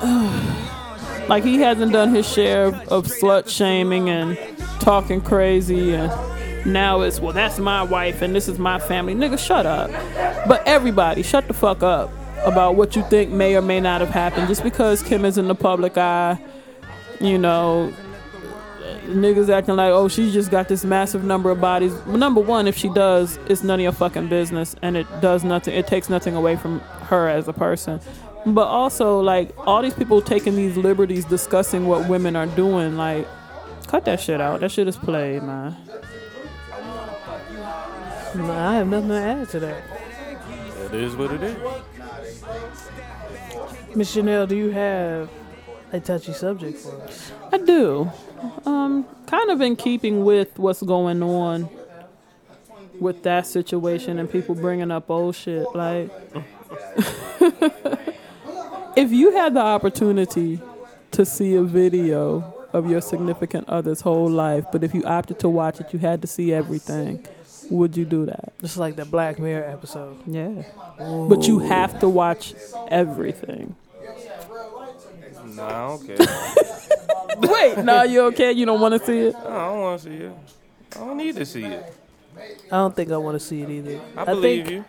like 1.29 1.43
he 1.45 1.59
hasn't 1.59 1.93
done 1.93 2.15
his 2.15 2.31
share 2.31 2.65
of, 2.67 2.75
of 2.89 3.07
slut 3.07 3.49
shaming 3.49 4.09
and 4.11 4.39
talking 4.81 5.21
crazy 5.21 5.95
and 5.95 6.13
now 6.67 7.01
it's 7.01 7.21
well 7.21 7.33
that's 7.33 7.59
my 7.59 7.83
wife 7.83 8.23
and 8.23 8.35
this 8.35 8.49
is 8.49 8.59
my 8.59 8.79
family 8.79 9.15
nigga 9.15 9.39
shut 9.39 9.67
up 9.67 9.91
but 10.49 10.67
everybody 10.67 11.23
shut 11.23 11.47
the 11.49 11.55
fuck 11.55 11.83
up 11.83 12.11
about 12.45 12.75
what 12.75 12.95
you 12.95 13.03
think 13.05 13.31
may 13.31 13.57
or 13.57 13.63
may 13.63 13.81
not 13.81 14.01
have 14.01 14.11
happened 14.11 14.47
just 14.49 14.63
because 14.63 15.03
kim 15.03 15.25
is 15.25 15.39
in 15.39 15.49
the 15.49 15.55
public 15.55 15.97
eye 15.97 16.39
you 17.21 17.39
know 17.39 17.93
niggas 19.07 19.49
acting 19.49 19.77
like, 19.77 19.93
oh, 19.93 20.09
she 20.09 20.31
just 20.33 20.51
got 20.51 20.69
this 20.69 20.85
massive 20.85 21.25
number 21.25 21.51
of 21.51 21.61
bodies. 21.61 21.93
Number 22.07 22.41
one, 22.41 22.67
if 22.67 22.77
she 22.77 22.89
does, 22.89 23.39
it's 23.49 23.63
none 23.63 23.81
of 23.81 23.83
your 23.83 23.93
fucking 23.93 24.29
business, 24.29 24.77
and 24.83 24.97
it 24.97 25.07
does 25.21 25.45
nothing. 25.45 25.75
It 25.75 25.87
takes 25.87 26.09
nothing 26.09 26.35
away 26.35 26.57
from 26.57 26.81
her 27.09 27.29
as 27.29 27.49
a 27.49 27.53
person. 27.53 28.01
But 28.45 28.67
also, 28.67 29.21
like 29.21 29.53
all 29.59 29.83
these 29.83 29.95
people 29.95 30.21
taking 30.21 30.55
these 30.55 30.77
liberties 30.77 31.25
discussing 31.25 31.87
what 31.87 32.09
women 32.09 32.37
are 32.37 32.47
doing, 32.47 32.97
like, 32.97 33.27
cut 33.89 34.05
that 34.05 34.21
shit 34.21 34.41
out. 34.41 34.61
That 34.61 34.71
shit 34.71 34.87
is 34.87 34.97
played, 34.97 35.43
man. 35.43 35.77
Nah, 38.37 38.71
I 38.71 38.75
have 38.77 38.89
nothing 38.89 39.09
to 39.09 39.15
add 39.15 39.49
to 39.51 39.61
that. 39.61 39.83
It 40.87 40.95
is 40.95 41.17
what 41.17 41.33
it 41.33 41.43
is. 41.43 41.57
Miss 43.95 44.13
Chanel, 44.13 44.47
do 44.47 44.55
you 44.57 44.71
have 44.71 45.31
a 45.93 46.01
touchy 46.01 46.33
subject 46.33 46.79
for 46.79 47.01
us? 47.03 47.33
I 47.51 47.59
do. 47.59 48.11
Um, 48.67 49.07
kind 49.27 49.51
of 49.51 49.61
in 49.63 49.75
keeping 49.75 50.25
with 50.25 50.59
what's 50.59 50.83
going 50.83 51.23
on 51.23 51.69
with 53.01 53.23
that 53.23 53.47
situation 53.47 54.19
and 54.19 54.31
people 54.31 54.55
bringing 54.55 54.91
up 54.91 55.11
old 55.11 55.35
shit. 55.35 55.67
Like, 55.75 56.11
if 58.97 59.13
you 59.13 59.33
had 59.33 59.55
the 59.55 59.61
opportunity 59.61 60.61
to 61.13 61.25
see 61.25 61.55
a 61.55 61.63
video 61.63 62.55
of 62.73 62.91
your 62.91 63.01
significant 63.01 63.69
other's 63.69 64.03
whole 64.03 64.29
life, 64.29 64.67
but 64.71 64.85
if 64.85 64.95
you 64.95 65.03
opted 65.05 65.39
to 65.41 65.49
watch 65.49 65.81
it, 65.81 65.93
you 65.93 65.99
had 65.99 66.21
to 66.21 66.29
see 66.29 66.53
everything. 66.53 67.27
Would 67.71 67.97
you 67.97 68.05
do 68.05 68.27
that? 68.27 68.53
Just 68.61 68.77
like 68.77 68.97
the 68.97 69.05
Black 69.05 69.39
Mirror 69.39 69.69
episode. 69.69 70.19
Yeah. 70.27 70.63
But 70.99 71.47
you 71.47 71.59
have 71.61 71.99
to 72.01 72.09
watch 72.09 72.55
everything. 72.89 73.75
Nah, 75.55 75.67
I 75.67 75.89
don't 75.89 76.07
care. 76.07 76.17
Wait, 77.53 77.79
no, 77.85 78.03
you 78.03 78.23
okay? 78.27 78.53
You 78.53 78.67
don't 78.67 78.81
want 78.81 78.95
to 78.95 79.05
see 79.05 79.19
it? 79.19 79.35
I 79.37 79.69
don't 79.69 79.81
want 79.81 80.01
to 80.01 80.09
see 80.09 80.17
it. 80.17 80.33
I 80.95 80.99
don't 80.99 81.17
need 81.17 81.37
to 81.37 81.47
see 81.47 81.65
it. 81.65 81.95
I 82.71 82.77
don't 82.77 82.95
think 82.95 83.11
I 83.11 83.17
want 83.17 83.41
to 83.41 83.45
see 83.45 83.63
it 83.63 83.71
either. 83.71 84.01
I 84.17 84.25
believe 84.25 84.67
think, 84.67 84.71
you. 84.71 84.85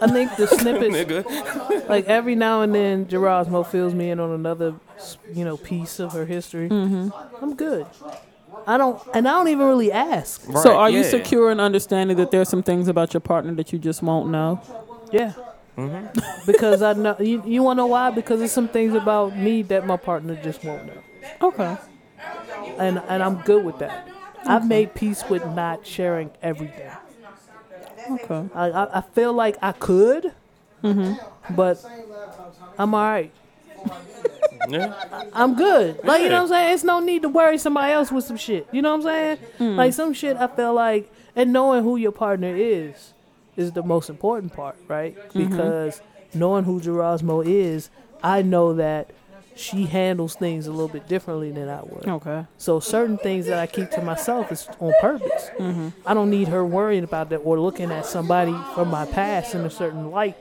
I 0.00 0.06
think 0.08 0.36
the 0.36 0.46
snippets, 0.58 1.88
like 1.88 2.06
every 2.06 2.34
now 2.34 2.62
and 2.62 2.74
then, 2.74 3.06
Gerasmo 3.06 3.66
fills 3.66 3.94
me 3.94 4.10
in 4.10 4.20
on 4.20 4.32
another, 4.32 4.74
you 5.32 5.44
know, 5.44 5.56
piece 5.56 5.98
of 6.00 6.12
her 6.12 6.26
history. 6.26 6.68
Mm-hmm. 6.68 7.10
I'm 7.42 7.54
good. 7.54 7.86
I 8.66 8.76
don't, 8.78 9.00
and 9.14 9.26
I 9.28 9.32
don't 9.32 9.48
even 9.48 9.66
really 9.66 9.90
ask. 9.92 10.42
so, 10.62 10.76
are 10.76 10.90
you 10.90 11.04
secure 11.04 11.50
in 11.50 11.60
understanding 11.60 12.16
that 12.18 12.30
there's 12.30 12.48
some 12.48 12.62
things 12.62 12.88
about 12.88 13.12
your 13.14 13.20
partner 13.20 13.52
that 13.54 13.72
you 13.72 13.78
just 13.78 14.02
won't 14.02 14.30
know? 14.30 14.60
Yeah. 15.12 15.32
Mm-hmm. 15.76 16.20
because 16.46 16.82
I 16.82 16.92
know 16.92 17.16
you. 17.18 17.42
You 17.46 17.62
want 17.62 17.78
to 17.78 17.82
know 17.82 17.86
why? 17.86 18.10
Because 18.10 18.40
there's 18.40 18.52
some 18.52 18.68
things 18.68 18.94
about 18.94 19.36
me 19.36 19.62
that 19.62 19.86
my 19.86 19.96
partner 19.96 20.36
just 20.42 20.62
won't 20.64 20.84
know. 20.86 20.98
Okay. 21.40 21.76
And 22.78 22.98
and 23.08 23.22
I'm 23.22 23.36
good 23.42 23.64
with 23.64 23.78
that. 23.78 24.06
I've 24.44 24.66
made 24.68 24.94
peace 24.94 25.24
with 25.30 25.44
not 25.46 25.86
sharing 25.86 26.30
everything. 26.42 26.90
Okay. 28.10 28.48
I 28.54 28.70
I, 28.70 28.98
I 28.98 29.00
feel 29.00 29.32
like 29.32 29.56
I 29.62 29.72
could, 29.72 30.32
Mm-hmm. 30.84 31.54
but 31.54 31.82
I'm 32.76 32.94
all 32.94 33.00
right. 33.04 33.32
Yeah. 34.68 34.94
I'm 35.32 35.54
good. 35.54 36.02
Like 36.04 36.22
you 36.22 36.28
know 36.28 36.36
what 36.36 36.42
I'm 36.42 36.48
saying? 36.48 36.74
It's 36.74 36.84
no 36.84 37.00
need 37.00 37.22
to 37.22 37.28
worry 37.28 37.58
somebody 37.58 37.92
else 37.92 38.12
with 38.12 38.24
some 38.24 38.36
shit. 38.36 38.66
You 38.72 38.82
know 38.82 38.90
what 38.96 39.06
I'm 39.06 39.38
saying? 39.38 39.38
Mm. 39.58 39.76
Like 39.76 39.92
some 39.92 40.12
shit 40.12 40.36
I 40.36 40.46
feel 40.46 40.74
like 40.74 41.10
and 41.34 41.52
knowing 41.52 41.82
who 41.82 41.96
your 41.96 42.12
partner 42.12 42.54
is 42.54 43.14
is 43.56 43.72
the 43.72 43.82
most 43.82 44.08
important 44.10 44.52
part, 44.52 44.76
right? 44.88 45.16
Mhm. 45.32 45.50
Because 45.50 46.00
knowing 46.34 46.64
who 46.64 46.80
Gerasmo 46.80 47.44
is, 47.44 47.90
I 48.22 48.42
know 48.42 48.74
that 48.74 49.10
she 49.54 49.84
handles 49.84 50.34
things 50.34 50.66
a 50.66 50.70
little 50.70 50.88
bit 50.88 51.06
differently 51.06 51.50
than 51.50 51.68
I 51.68 51.82
would. 51.82 52.08
Okay. 52.08 52.46
So 52.56 52.80
certain 52.80 53.18
things 53.18 53.46
that 53.46 53.58
I 53.58 53.66
keep 53.66 53.90
to 53.90 54.00
myself 54.00 54.50
is 54.50 54.66
on 54.80 54.92
purpose. 55.00 55.50
Mm-hmm. 55.58 55.88
I 56.06 56.14
don't 56.14 56.30
need 56.30 56.48
her 56.48 56.64
worrying 56.64 57.04
about 57.04 57.28
that 57.30 57.38
or 57.38 57.60
looking 57.60 57.90
at 57.90 58.06
somebody 58.06 58.54
from 58.74 58.88
my 58.88 59.04
past 59.04 59.54
in 59.54 59.60
a 59.62 59.70
certain 59.70 60.10
light. 60.10 60.36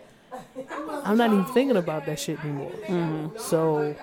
I'm 1.03 1.17
not 1.17 1.31
even 1.33 1.45
thinking 1.45 1.75
about 1.77 2.05
that 2.05 2.19
shit 2.19 2.39
anymore. 2.39 2.71
Mm-hmm. 2.87 3.37
So 3.37 3.95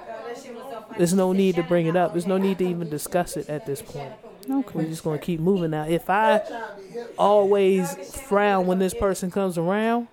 there's 0.98 1.14
no 1.14 1.32
need 1.32 1.54
to 1.56 1.62
bring 1.62 1.86
it 1.86 1.96
up. 1.96 2.12
There's 2.12 2.26
no 2.26 2.36
need 2.36 2.58
to 2.58 2.66
even 2.68 2.90
discuss 2.90 3.36
it 3.36 3.48
at 3.48 3.64
this 3.66 3.80
point. 3.80 4.12
Okay. 4.50 4.70
We're 4.74 4.84
just 4.84 5.02
gonna 5.04 5.18
keep 5.18 5.40
moving 5.40 5.70
now. 5.70 5.84
If 5.84 6.10
I 6.10 6.42
always 7.16 7.94
frown 8.22 8.66
when 8.66 8.78
this 8.78 8.94
person 8.94 9.30
comes 9.30 9.58
around, 9.58 10.08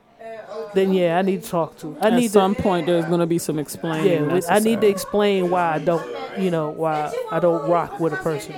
then 0.73 0.93
yeah, 0.93 1.17
I 1.17 1.21
need 1.21 1.43
to 1.43 1.49
talk 1.49 1.77
to. 1.79 1.97
I 2.01 2.07
At 2.07 2.13
need 2.13 2.31
some 2.31 2.55
to, 2.55 2.61
point, 2.61 2.85
there's 2.87 3.05
going 3.05 3.19
to 3.21 3.25
be 3.25 3.37
some 3.39 3.59
explaining. 3.59 4.25
yeah, 4.25 4.33
we- 4.33 4.41
I 4.49 4.59
need 4.59 4.81
to 4.81 4.87
explain 4.87 5.49
why 5.49 5.73
I 5.75 5.79
don't, 5.79 6.05
you 6.37 6.51
know, 6.51 6.69
why 6.69 7.13
I 7.31 7.39
don't 7.39 7.69
rock 7.69 7.99
with 7.99 8.13
a 8.13 8.17
person. 8.17 8.55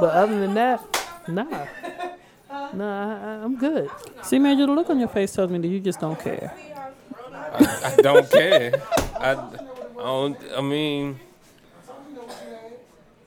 But 0.00 0.14
other 0.14 0.38
than 0.38 0.54
that, 0.54 0.80
nah, 1.28 1.66
nah, 2.72 3.40
I, 3.40 3.44
I'm 3.44 3.56
good. 3.56 3.90
See, 4.22 4.38
Major, 4.38 4.66
the 4.66 4.72
look 4.72 4.88
on 4.88 4.98
your 4.98 5.08
face 5.08 5.32
tells 5.32 5.50
me 5.50 5.58
that 5.58 5.68
you 5.68 5.80
just 5.80 6.00
don't 6.00 6.18
care. 6.18 6.54
I, 7.52 7.94
I 7.98 8.02
don't 8.02 8.30
care. 8.30 8.82
I, 9.18 9.32
I 9.32 9.34
don't. 9.96 10.38
I 10.56 10.60
mean, 10.60 11.18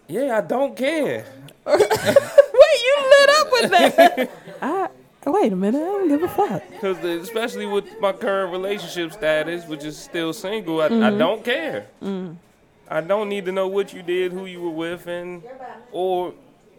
yeah, 0.09 0.37
I 0.37 0.41
don't 0.41 0.75
care. 0.75 1.25
Wait, 1.65 1.79
you 1.79 2.97
lit 3.09 3.29
up 3.39 3.47
with 3.51 3.71
that? 3.71 4.29
I 5.25 5.31
wait 5.31 5.51
a 5.51 5.55
minute. 5.55 5.79
I 5.81 5.85
don't 5.85 6.07
give 6.07 6.23
a 6.23 6.27
fuck. 6.29 6.63
Because 6.71 6.97
especially 7.03 7.65
with 7.65 7.85
my 7.99 8.13
current 8.13 8.51
relationship 8.53 9.11
status, 9.13 9.65
which 9.67 9.83
is 9.83 9.97
still 9.97 10.31
single, 10.33 10.81
I, 10.81 10.85
I 10.85 10.89
Mhm. 10.89 11.17
don't 11.19 11.43
care. 11.43 11.87
Mm. 12.01 12.37
I 12.89 13.01
don't 13.01 13.27
need 13.29 13.45
to 13.45 13.51
know 13.51 13.67
what 13.67 13.93
you 13.93 14.01
did, 14.01 14.31
who 14.31 14.45
you 14.45 14.61
were 14.61 14.69
with, 14.71 15.05
and 15.07 15.43
or 15.91 16.33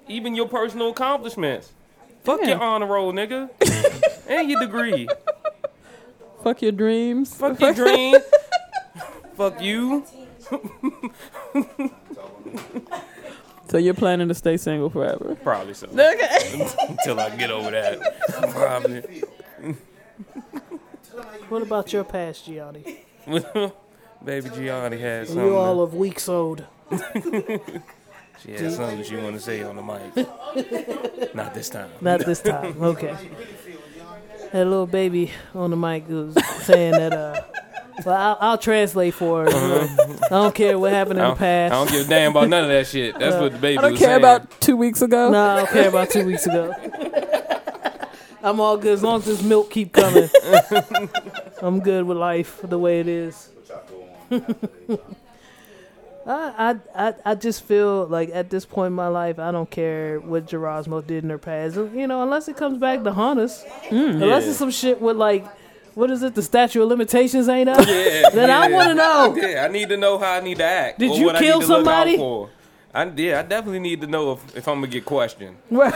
even 0.09 0.35
your 0.35 0.49
personal 0.49 0.89
accomplishments. 0.91 1.71
Fuck 2.25 2.41
Yeah. 2.41 2.49
your 2.49 2.61
honor 2.63 2.87
roll, 2.87 3.13
nigga, 3.13 3.51
and 4.29 4.51
your 4.51 4.59
degree. 4.61 5.07
Fuck 6.43 6.63
your 6.63 6.73
dreams. 6.73 7.35
Fuck 7.35 7.61
your 7.61 7.75
dream. 7.75 8.17
Fuck 9.37 9.61
you. 9.63 10.05
So 13.71 13.79
you're 13.79 13.95
planning 13.95 14.29
to 14.29 14.35
stay 14.35 14.57
single 14.57 14.91
forever? 14.91 15.37
Probably 15.43 15.75
so. 15.75 15.87
Okay. 15.87 16.69
Until 16.89 17.21
I 17.21 17.31
get 17.37 17.51
over 17.53 17.71
that. 17.71 18.21
Probably. 18.51 19.23
What 21.49 21.63
about 21.63 21.93
your 21.93 22.05
past, 22.05 22.47
Gianni? 22.47 23.05
Baby 24.25 24.51
Gianni 24.51 24.99
had 24.99 25.29
something. 25.29 25.45
You 25.47 25.57
all 25.57 25.81
of 25.83 25.95
weeks 25.95 26.29
old. 26.29 26.65
She 28.43 28.53
had 28.53 28.73
something 28.73 29.03
she 29.05 29.17
wanted 29.17 29.33
to 29.33 29.41
say 29.41 29.63
on 29.63 29.77
the 29.77 29.83
mic. 29.83 31.35
Not 31.35 31.53
this 31.53 31.69
time. 31.69 31.91
Not 32.01 32.25
this 32.25 32.41
time. 32.41 32.83
Okay. 32.83 33.15
That 34.53 34.65
little 34.67 34.87
baby 34.87 35.31
on 35.55 35.69
the 35.71 35.77
mic 35.77 36.09
was 36.09 36.35
saying 36.63 36.93
that. 36.93 37.13
uh 37.13 37.43
Well, 38.05 38.17
I'll, 38.17 38.39
I'll 38.51 38.59
translate 38.59 39.15
for 39.15 39.45
her. 39.45 39.49
I 39.51 40.29
don't 40.31 40.55
care 40.55 40.79
what 40.79 40.93
happened. 40.93 41.19
In 41.19 41.25
the 41.25 41.29
don't, 41.29 41.37
I 41.37 41.39
past. 41.39 41.73
don't 41.73 41.91
give 41.91 42.07
a 42.07 42.09
damn 42.09 42.31
about 42.31 42.49
none 42.49 42.65
of 42.65 42.71
that 42.71 42.87
shit. 42.87 43.19
That's 43.19 43.37
what 43.37 43.53
the 43.53 43.59
baby 43.59 43.79
I 43.79 43.83
don't 43.83 43.91
was 43.93 43.99
care 44.01 44.09
saying. 44.11 44.19
about 44.21 44.61
two 44.61 44.77
weeks 44.77 45.03
ago. 45.03 45.31
No, 45.31 45.43
I 45.45 45.57
don't 45.57 45.69
care 45.71 45.89
about 45.89 46.11
two 46.11 46.25
weeks 46.25 46.47
ago. 46.47 46.75
I'm 48.43 48.59
all 48.59 48.79
good 48.79 48.93
as 48.95 49.03
long 49.03 49.19
as 49.19 49.27
this 49.27 49.43
milk 49.43 49.71
keep 49.71 49.93
coming. 49.93 50.31
I'm 51.63 51.81
good 51.81 52.05
with 52.07 52.17
life 52.17 52.59
the 52.63 52.79
way 52.79 53.01
it 53.01 53.09
is. 53.09 53.51
I, 56.27 56.77
I 56.95 57.09
I 57.09 57.15
I 57.25 57.35
just 57.35 57.65
feel 57.65 58.07
like 58.07 58.31
at 58.33 58.51
this 58.51 58.65
point 58.65 58.89
in 58.89 58.93
my 58.93 59.09
life, 59.09 59.39
I 59.39 59.51
don't 59.51 59.71
care 59.71 60.21
what 60.21 60.47
Gerasmo 60.47 61.05
did 61.07 61.25
in 61.25 61.31
her 61.31 61.39
past. 61.39 61.77
You 61.77 62.07
know, 62.07 62.23
unless 62.23 62.47
it 62.49 62.57
comes 62.57 62.79
back 62.79 63.03
to 63.05 63.13
haunt 63.13 63.41
us. 63.41 63.65
Mm, 63.89 64.23
unless 64.23 64.45
Yeah. 64.45 64.51
it's 64.51 64.59
some 64.59 64.71
shit 64.71 65.01
with 65.01 65.17
like, 65.17 65.45
what 65.95 66.11
is 66.11 66.23
it? 66.23 66.35
The 66.35 66.43
statute 66.43 66.83
of 66.83 66.89
limitations 66.89 67.49
ain't 67.49 67.69
up. 67.69 67.87
Yeah, 67.87 68.31
Then 68.33 68.51
I 68.51 68.71
want 68.71 68.89
to 68.89 68.95
know. 68.95 69.37
Yeah, 69.37 69.65
I 69.65 69.69
need 69.69 69.89
to 69.89 69.97
know 69.97 70.19
how 70.19 70.33
I 70.35 70.41
need 70.41 70.59
to 70.59 70.65
act. 70.65 70.99
Did 70.99 71.11
or 71.13 71.19
you 71.19 71.33
kill 71.33 71.59
need 71.61 71.67
to 71.67 71.67
somebody? 71.67 72.17
I, 72.93 73.05
yeah, 73.17 73.39
I 73.39 73.43
definitely 73.43 73.79
need 73.81 74.01
to 74.01 74.07
know 74.07 74.33
if, 74.33 74.57
if 74.57 74.69
I'm 74.69 74.77
gonna 74.77 74.89
get 74.89 75.05
questioned. 75.05 75.57
Right. 75.71 75.95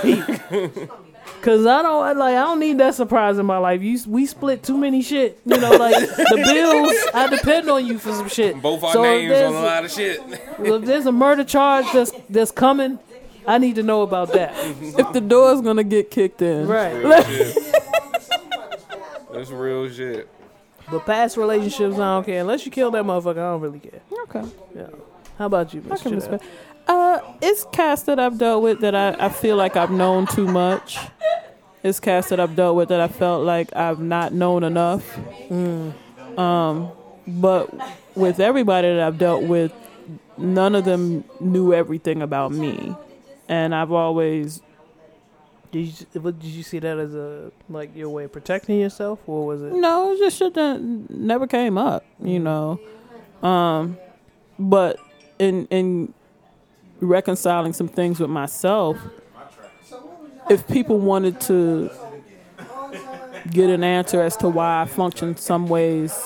Cause 1.41 1.67
I 1.67 1.83
don't 1.83 2.05
I 2.05 2.13
like 2.13 2.35
I 2.35 2.43
don't 2.43 2.61
need 2.61 2.79
that 2.79 2.95
surprise 2.95 3.39
in 3.39 3.47
my 3.47 3.57
life. 3.59 3.83
You 3.83 3.99
we 4.07 4.27
split 4.27 4.63
too 4.63 4.77
many 4.77 5.03
shit. 5.03 5.41
You 5.45 5.59
know, 5.59 5.71
like 5.73 5.95
the 5.95 6.37
bills. 6.45 7.15
I 7.15 7.29
depend 7.35 7.69
on 7.71 7.87
you 7.87 7.99
for 7.99 8.13
some 8.13 8.29
shit. 8.29 8.61
Both 8.61 8.83
our 8.83 8.93
So 8.93 9.03
names 9.03 9.33
on 9.33 9.55
a 9.55 9.61
lot 9.61 9.85
of 9.85 9.91
shit. 9.91 10.21
If 10.59 10.85
there's 10.85 11.07
a 11.07 11.13
murder 11.13 11.45
charge 11.45 11.87
that's 11.93 12.13
that's 12.29 12.51
coming, 12.51 12.99
I 13.47 13.59
need 13.59 13.75
to 13.77 13.83
know 13.83 14.03
about 14.03 14.33
that. 14.35 14.55
Mm-hmm. 14.55 15.01
If 15.01 15.13
the 15.13 15.21
door's 15.21 15.61
gonna 15.63 15.85
get 15.85 16.11
kicked 16.11 16.41
in, 16.43 16.67
Right. 16.67 16.95
Real. 19.35 19.39
That's 19.41 19.51
real 19.51 19.91
shit. 19.91 20.29
But 20.91 21.07
past 21.07 21.37
relationships, 21.37 21.95
I 21.97 21.99
don't 22.17 22.25
care. 22.27 22.41
Unless 22.41 22.67
you 22.67 22.73
kill 22.73 22.91
that 22.93 23.05
motherfucker, 23.05 23.31
I 23.39 23.53
don't 23.53 23.61
really 23.61 23.81
care. 23.81 24.01
Okay. 24.25 24.45
Yeah. 24.77 24.87
How 25.39 25.47
about 25.47 25.73
you, 25.75 25.81
I 25.91 25.95
Mr. 25.95 26.03
can 26.03 26.13
Janelle? 26.13 26.15
respect. 26.17 26.45
Uh, 26.87 27.21
it's 27.41 27.67
cast 27.73 28.07
that 28.07 28.19
I've 28.21 28.37
dealt 28.39 28.63
with 28.63 28.81
that 28.81 28.95
I, 28.95 29.17
I 29.19 29.29
feel 29.31 29.57
like 29.57 29.77
I've 29.77 29.91
known 29.91 30.27
too 30.27 30.47
much. 30.47 30.99
It's 31.83 31.99
cast 32.01 32.29
that 32.31 32.39
I've 32.41 32.55
dealt 32.55 32.77
with 32.77 32.91
that 32.91 33.01
I 33.01 33.09
felt 33.09 33.45
like 33.45 33.75
I've 33.75 34.01
not 34.01 34.33
known 34.33 34.63
enough. 34.65 35.19
Um, 36.39 36.91
but 37.27 37.71
with 38.15 38.41
everybody 38.41 38.89
that 38.89 39.01
I've 39.01 39.19
dealt 39.19 39.45
with, 39.45 39.73
none 40.37 40.75
of 40.75 40.85
them 40.85 41.25
knew 41.41 41.73
everything 41.73 42.21
about 42.23 42.53
me, 42.53 42.95
and 43.49 43.75
I've 43.75 43.93
always 43.93 44.61
Did 45.75 45.89
you, 45.89 46.21
what, 46.21 46.39
did 46.39 46.51
you 46.51 46.63
see 46.63 46.79
that 46.79 46.99
as 46.99 47.17
a 47.17 47.51
like 47.69 47.97
your 47.97 48.09
way 48.09 48.23
of 48.23 48.33
protecting 48.33 48.79
yourself, 48.79 49.19
or 49.27 49.45
was 49.45 49.61
it? 49.61 49.73
No, 49.73 50.13
it's 50.13 50.21
just 50.21 50.39
shit 50.39 50.55
that 50.55 50.81
never 50.81 51.49
came 51.49 51.77
up, 51.77 52.05
you 52.23 52.39
know. 52.39 52.79
Um, 53.43 53.99
but 54.57 55.01
in 55.41 55.67
in 55.73 56.15
reconciling 57.01 57.73
some 57.73 57.89
things 57.89 58.21
with 58.21 58.31
myself, 58.31 58.97
if 60.49 60.65
people 60.69 61.01
wanted 61.01 61.41
to 61.41 61.91
get 63.51 63.69
an 63.69 63.83
answer 63.83 64.23
as 64.23 64.37
to 64.37 64.49
why 64.49 64.83
I 64.83 64.85
function 64.85 65.37
some 65.37 65.67
ways, 65.67 66.17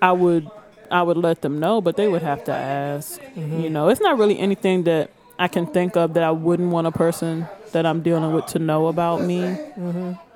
I 0.00 0.12
would 0.12 0.48
I 0.92 1.02
would 1.02 1.16
let 1.16 1.42
them 1.42 1.58
know, 1.58 1.80
but 1.80 1.96
they 1.96 2.06
would 2.06 2.22
have 2.22 2.44
to 2.44 2.52
ask. 2.52 3.20
You 3.34 3.68
know, 3.68 3.88
it's 3.88 4.00
not 4.00 4.16
really 4.16 4.38
anything 4.38 4.84
that 4.84 5.10
I 5.40 5.48
can 5.48 5.66
think 5.66 5.96
of 5.96 6.14
that 6.14 6.22
I 6.22 6.30
wouldn't 6.30 6.70
want 6.70 6.86
a 6.86 6.92
person 6.92 7.48
that 7.74 7.84
I'm 7.86 8.00
dealing 8.02 8.32
with 8.32 8.46
to 8.46 8.58
know 8.58 8.86
about 8.86 9.22
me. 9.22 9.56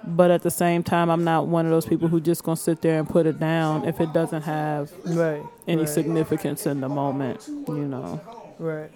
But 0.04 0.30
at 0.30 0.42
the 0.42 0.50
same 0.50 0.82
time, 0.82 1.10
I'm 1.10 1.24
not 1.24 1.46
one 1.48 1.64
of 1.66 1.72
those 1.72 1.86
people 1.86 2.06
who 2.08 2.20
just 2.20 2.44
gonna 2.44 2.56
sit 2.56 2.82
there 2.82 2.98
and 2.98 3.08
put 3.08 3.26
it 3.26 3.40
down 3.40 3.84
if 3.84 4.00
it 4.00 4.12
doesn't 4.12 4.42
have 4.42 4.92
Right. 5.04 5.42
any 5.66 5.82
right, 5.82 5.88
significance 5.88 6.66
in 6.66 6.80
the 6.80 6.88
moment. 6.88 7.40
You 7.48 7.88
know. 7.88 8.20
Right. 8.58 8.90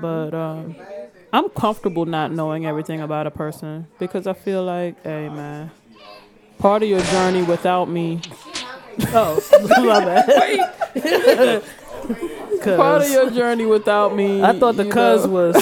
But 0.00 0.34
um, 0.34 0.76
I'm 1.32 1.48
comfortable 1.50 2.04
not 2.04 2.30
knowing 2.32 2.66
everything 2.66 3.00
about 3.00 3.26
a 3.26 3.30
person 3.30 3.86
because 3.98 4.26
I 4.26 4.34
feel 4.34 4.62
like, 4.62 5.02
hey 5.02 5.28
man, 5.28 5.70
part 6.58 6.82
of 6.82 6.88
your 6.88 7.00
journey 7.00 7.42
without 7.42 7.88
me, 7.88 8.20
Oh, 9.12 9.40
my 9.78 10.04
bad. 10.04 11.62
part 12.76 13.02
of 13.02 13.10
your 13.10 13.30
journey 13.30 13.66
without 13.66 14.14
me. 14.14 14.42
I 14.42 14.58
thought 14.58 14.76
the 14.76 14.88
cuz 14.90 15.26
was 15.26 15.54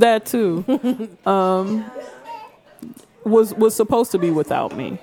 that 0.00 0.26
too. 0.26 0.64
um, 1.26 1.90
was 3.24 3.54
was 3.54 3.74
supposed 3.74 4.10
to 4.12 4.18
be 4.18 4.30
without 4.30 4.76
me. 4.76 4.98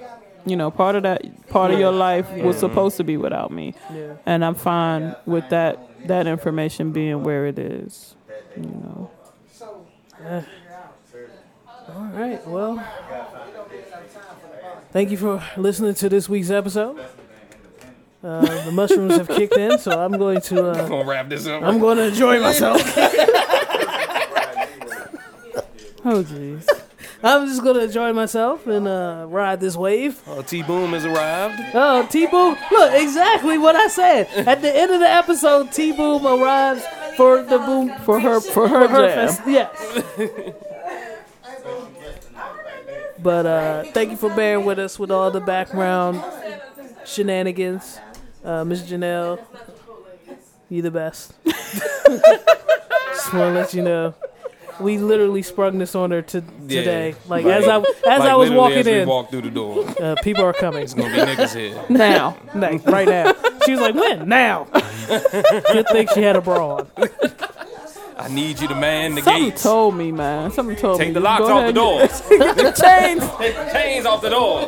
You 0.45 0.55
know, 0.55 0.71
part 0.71 0.95
of 0.95 1.03
that 1.03 1.49
part 1.49 1.71
of 1.71 1.79
your 1.79 1.91
life 1.91 2.31
was 2.31 2.57
supposed 2.57 2.97
to 2.97 3.03
be 3.03 3.17
without 3.17 3.51
me. 3.51 3.73
yeah. 3.93 4.15
and 4.25 4.45
I'm 4.45 4.55
fine 4.55 5.15
with 5.25 5.49
that 5.49 6.07
that 6.07 6.27
information 6.27 6.91
being 6.91 7.23
where 7.23 7.45
it 7.47 7.59
is. 7.59 8.15
You 8.55 8.63
know. 8.63 9.11
All 11.95 12.05
right. 12.13 12.45
Well, 12.47 12.85
thank 14.91 15.09
you 15.09 15.17
for 15.17 15.43
listening 15.55 15.93
to 15.95 16.09
this 16.09 16.27
week's 16.27 16.49
episode. 16.49 16.99
Uh, 18.23 18.65
the 18.65 18.71
mushrooms 18.71 19.15
have 19.15 19.27
kicked 19.27 19.55
in, 19.55 19.77
so 19.77 19.91
I'm 20.03 20.17
going 20.17 20.41
to 20.41 20.71
I'm 20.71 20.85
uh, 20.85 20.87
gonna 20.87 21.05
wrap 21.09 21.29
this 21.29 21.47
up. 21.47 21.63
I'm 21.63 21.79
going 21.79 21.97
to 21.97 22.07
enjoy 22.07 22.41
myself. 22.41 22.81
Oh 26.10 26.24
jeez. 26.24 26.66
I'm 27.24 27.47
just 27.47 27.62
going 27.64 27.76
to 27.76 27.84
enjoy 27.84 28.14
myself 28.14 28.66
and 28.68 28.88
uh, 28.88 29.26
ride 29.28 29.60
this 29.60 29.76
wave. 29.76 30.22
Oh, 30.28 30.41
T 30.41 30.62
Boom 30.64 30.91
has 30.93 31.03
arrived. 31.05 31.60
Oh, 31.74 32.08
T 32.10 32.28
Boom! 32.28 32.55
Look, 32.72 32.93
exactly 32.93 33.58
what 33.58 33.76
I 33.76 33.88
said 33.88 34.28
at 34.47 34.62
the 34.62 34.74
end 34.76 34.91
of 34.91 34.99
the 34.99 35.10
episode. 35.10 35.72
T 35.72 35.91
Boom 35.91 36.26
arrives 36.26 36.84
for 37.18 37.41
the 37.43 37.58
boom 37.60 37.91
For 38.05 38.20
her 38.20 38.39
for 38.39 38.68
her, 38.68 38.88
her 38.88 39.08
jam. 39.08 39.28
fest. 39.28 39.41
Yes. 39.47 40.53
but 43.20 43.45
uh, 43.45 43.84
thank 43.91 44.12
you 44.12 44.18
for 44.18 44.30
bearing 44.34 44.66
with 44.66 44.80
us 44.80 44.97
with 44.99 45.12
all 45.12 45.32
the 45.32 45.41
background 45.41 46.24
shenanigans. 47.05 47.99
Uh, 48.45 48.64
Miss 48.64 48.82
Janelle, 48.84 49.39
you 50.70 50.82
the 50.82 50.91
best. 50.91 51.34
Just 51.45 53.34
want 53.34 53.53
to 53.55 53.60
let 53.60 53.74
you 53.74 53.82
know. 53.82 54.14
We 54.80 54.97
literally 54.99 55.41
sprung 55.41 55.80
this 55.80 55.95
on 55.95 56.11
her 56.11 56.21
to, 56.21 56.43
Yeah. 56.67 56.80
today. 56.80 57.15
Like 57.28 57.45
as 57.45 57.67
I 57.67 57.78
as 57.80 57.86
Like, 58.05 58.21
I 58.21 58.36
was 58.36 58.49
literally 58.49 58.55
walking 58.57 58.78
as 58.80 58.86
we 58.86 58.99
in, 58.99 59.07
walked 59.09 59.32
through 59.32 59.41
the 59.41 59.49
door. 59.49 59.86
uh, 60.01 60.15
people 60.23 60.43
are 60.43 60.53
coming. 60.53 60.84
It's 60.84 60.93
gonna 60.93 61.09
be 61.09 61.17
niggas 61.19 61.55
here. 61.55 61.84
Now, 61.89 62.38
like, 62.55 62.86
right 62.86 63.07
now. 63.07 63.34
She 63.65 63.71
was 63.71 63.82
like, 63.82 63.95
"When? 63.95 64.30
Now." 64.30 64.65
Good 65.07 65.88
thing 65.89 66.07
she 66.13 66.21
had 66.21 66.36
a 66.36 66.41
bra 66.41 66.78
on. 66.78 66.88
I 68.19 68.30
need 68.30 68.59
you 68.59 68.67
to 68.67 68.75
man 68.75 69.15
the 69.15 69.21
Something 69.21 69.43
gates. 69.49 69.63
told 69.63 69.95
me, 69.95 70.11
man. 70.11 70.51
Something 70.51 70.75
told 70.75 70.99
me. 70.99 71.05
Take 71.05 71.13
the 71.13 71.19
Just 71.21 71.23
locks 71.23 71.41
go 71.41 71.53
off 71.53 71.61
ahead 71.63 71.75
the 71.75 71.82
and 71.82 72.39
door. 72.39 72.45
get- 72.55 72.75
the 72.75 72.82
chains. 72.82 73.23
Take 73.38 73.55
the 73.55 73.71
chains 73.71 74.05
off 74.05 74.21
the 74.21 74.30
door. 74.30 74.67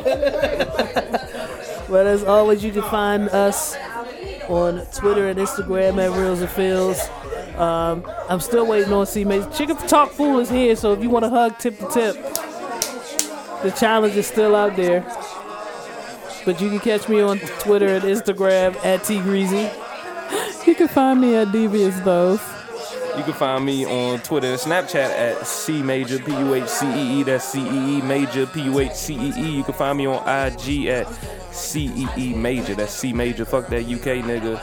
But 1.88 2.06
as 2.06 2.22
always, 2.24 2.62
you 2.62 2.70
can 2.72 2.82
find 2.82 3.28
us 3.30 3.76
on 4.48 4.86
Twitter 4.94 5.28
and 5.28 5.38
Instagram 5.38 5.98
at 5.98 6.16
Reels 6.16 6.40
and 6.40 6.50
Feels. 6.50 6.98
Um, 7.60 8.10
I'm 8.30 8.40
still 8.40 8.66
waiting 8.66 8.92
on 8.92 9.06
C 9.06 9.24
Major. 9.24 9.50
Chicken 9.50 9.76
Talk 9.76 10.12
Fool 10.12 10.38
is 10.38 10.48
here, 10.48 10.74
so 10.76 10.94
if 10.94 11.02
you 11.02 11.10
want 11.10 11.24
to 11.26 11.28
hug 11.28 11.58
tip 11.58 11.78
to 11.78 11.88
tip, 11.88 12.14
the 13.62 13.70
challenge 13.78 14.16
is 14.16 14.26
still 14.26 14.56
out 14.56 14.76
there. 14.76 15.02
But 16.46 16.58
you 16.58 16.70
can 16.70 16.78
catch 16.80 17.06
me 17.06 17.20
on 17.20 17.38
Twitter 17.58 17.88
and 17.88 18.02
Instagram 18.02 18.74
at 18.84 19.04
T 19.04 19.20
Greasy. 19.20 19.70
You 20.66 20.74
can 20.74 20.88
find 20.88 21.20
me 21.20 21.34
at 21.36 21.50
Devious 21.52 21.98
Those. 22.00 22.40
You 23.16 23.24
can 23.24 23.32
find 23.32 23.64
me 23.64 23.84
on 23.86 24.20
Twitter 24.20 24.46
and 24.46 24.58
Snapchat 24.58 24.94
at 24.94 25.46
C 25.46 25.82
Major 25.82 26.18
P 26.18 26.30
U 26.30 26.54
H 26.54 26.68
C 26.68 26.86
E 26.86 27.20
E. 27.20 27.22
That's 27.22 27.44
C 27.44 27.60
E 27.60 27.98
E 27.98 28.02
Major 28.02 28.46
P 28.46 28.62
U 28.62 28.78
H 28.78 28.92
C 28.92 29.14
E 29.14 29.32
E. 29.36 29.50
You 29.56 29.64
can 29.64 29.74
find 29.74 29.98
me 29.98 30.06
on 30.06 30.22
IG 30.22 30.86
at 30.86 31.08
C 31.52 31.90
E 31.96 32.06
E 32.16 32.34
Major. 32.34 32.74
That's 32.74 32.92
C 32.92 33.12
Major. 33.12 33.44
Fuck 33.44 33.68
that 33.68 33.82
UK 33.82 34.22
nigga. 34.24 34.60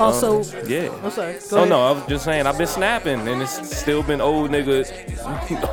Also, 0.00 0.42
Yeah. 0.66 0.90
I'm 1.02 1.10
sorry. 1.10 1.34
Go 1.34 1.40
Oh 1.52 1.56
ahead. 1.58 1.68
no, 1.70 1.86
I 1.86 1.90
was 1.92 2.06
just 2.06 2.24
saying 2.24 2.46
I've 2.46 2.58
been 2.58 2.66
snapping 2.66 3.26
and 3.26 3.42
it's 3.42 3.76
still 3.78 4.02
been 4.02 4.20
old 4.20 4.50
nigga, 4.50 4.84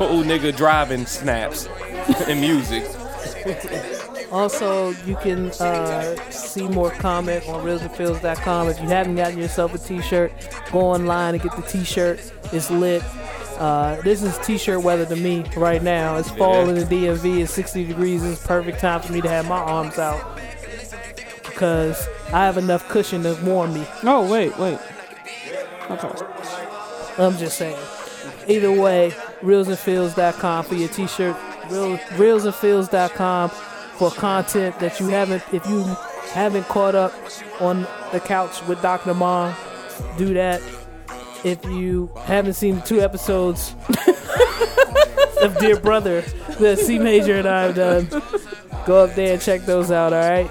old 0.00 0.26
nigga 0.26 0.56
driving 0.56 1.06
snaps 1.06 1.66
and 2.28 2.40
music. 2.40 2.84
Also, 4.32 4.90
you 5.06 5.14
can 5.16 5.50
uh, 5.60 6.16
see 6.30 6.66
more 6.68 6.90
comment 6.90 7.48
on 7.48 7.64
reelsandfeels.com. 7.64 8.68
If 8.68 8.80
you 8.80 8.88
haven't 8.88 9.14
gotten 9.14 9.38
yourself 9.38 9.72
a 9.74 9.78
t-shirt, 9.78 10.32
go 10.72 10.80
online 10.80 11.34
and 11.34 11.42
get 11.42 11.54
the 11.54 11.62
t-shirt. 11.62 12.20
It's 12.52 12.70
lit. 12.70 13.02
Uh, 13.58 14.00
this 14.02 14.22
is 14.22 14.36
t-shirt 14.44 14.82
weather 14.82 15.06
to 15.06 15.16
me 15.16 15.44
right 15.56 15.82
now. 15.82 16.16
It's 16.16 16.30
fall 16.32 16.68
in 16.68 16.74
the 16.74 16.82
DMV. 16.84 17.42
It's 17.42 17.52
60 17.54 17.84
degrees. 17.86 18.24
It's 18.24 18.44
perfect 18.44 18.80
time 18.80 19.00
for 19.00 19.12
me 19.12 19.20
to 19.20 19.28
have 19.28 19.48
my 19.48 19.58
arms 19.58 19.98
out. 19.98 20.20
Because 21.56 22.06
I 22.34 22.44
have 22.44 22.58
enough 22.58 22.86
cushion 22.86 23.22
to 23.22 23.32
warm 23.42 23.72
me. 23.72 23.86
Oh 24.02 24.30
wait, 24.30 24.54
wait. 24.58 24.78
Okay. 25.90 26.10
I'm 27.16 27.34
just 27.38 27.56
saying. 27.56 27.78
Either 28.46 28.70
way, 28.70 29.10
reelsandfeels.com 29.40 30.64
for 30.66 30.74
your 30.74 30.90
t-shirt. 30.90 31.34
Real, 31.70 31.96
reelsandfeels.com 31.96 33.48
for 33.48 34.10
content 34.10 34.78
that 34.80 35.00
you 35.00 35.08
haven't, 35.08 35.42
if 35.50 35.66
you 35.66 35.82
haven't 36.32 36.64
caught 36.64 36.94
up 36.94 37.14
on 37.58 37.86
the 38.12 38.20
couch 38.20 38.62
with 38.66 38.82
Dr. 38.82 39.14
Mom, 39.14 39.54
do 40.18 40.34
that. 40.34 40.60
If 41.42 41.64
you 41.64 42.10
haven't 42.24 42.52
seen 42.52 42.74
the 42.76 42.80
two 42.82 43.00
episodes 43.00 43.74
of 45.40 45.56
Dear 45.58 45.80
Brother 45.80 46.20
that 46.60 46.78
C 46.80 46.98
Major 46.98 47.36
and 47.36 47.48
I 47.48 47.62
have 47.62 47.76
done, 47.76 48.08
go 48.84 49.04
up 49.04 49.14
there 49.14 49.32
and 49.32 49.40
check 49.40 49.62
those 49.62 49.90
out, 49.90 50.12
alright? 50.12 50.50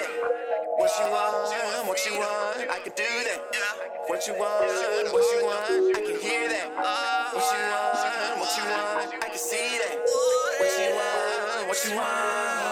What 0.81 0.89
you 0.97 1.11
want, 1.11 1.87
what 1.87 2.05
you 2.07 2.17
want, 2.17 2.57
I 2.71 2.79
can 2.79 2.91
do 2.95 3.03
that. 3.03 3.39
What 4.07 4.25
you 4.25 4.33
want, 4.33 5.13
what 5.13 5.23
you 5.31 5.45
want, 5.45 5.95
I 5.95 6.01
can 6.01 6.19
hear 6.19 6.49
that. 6.49 6.73
What 7.35 7.45
you 7.53 7.61
want, 7.69 8.39
what 8.39 8.57
you 8.57 8.63
want, 8.65 9.13
I 9.23 9.29
can 9.29 9.37
see 9.37 9.77
that. 9.77 9.99
What 10.57 10.71
you 10.79 10.95
want, 10.95 11.67
what 11.67 11.85
you 11.85 11.95
want. 11.95 12.70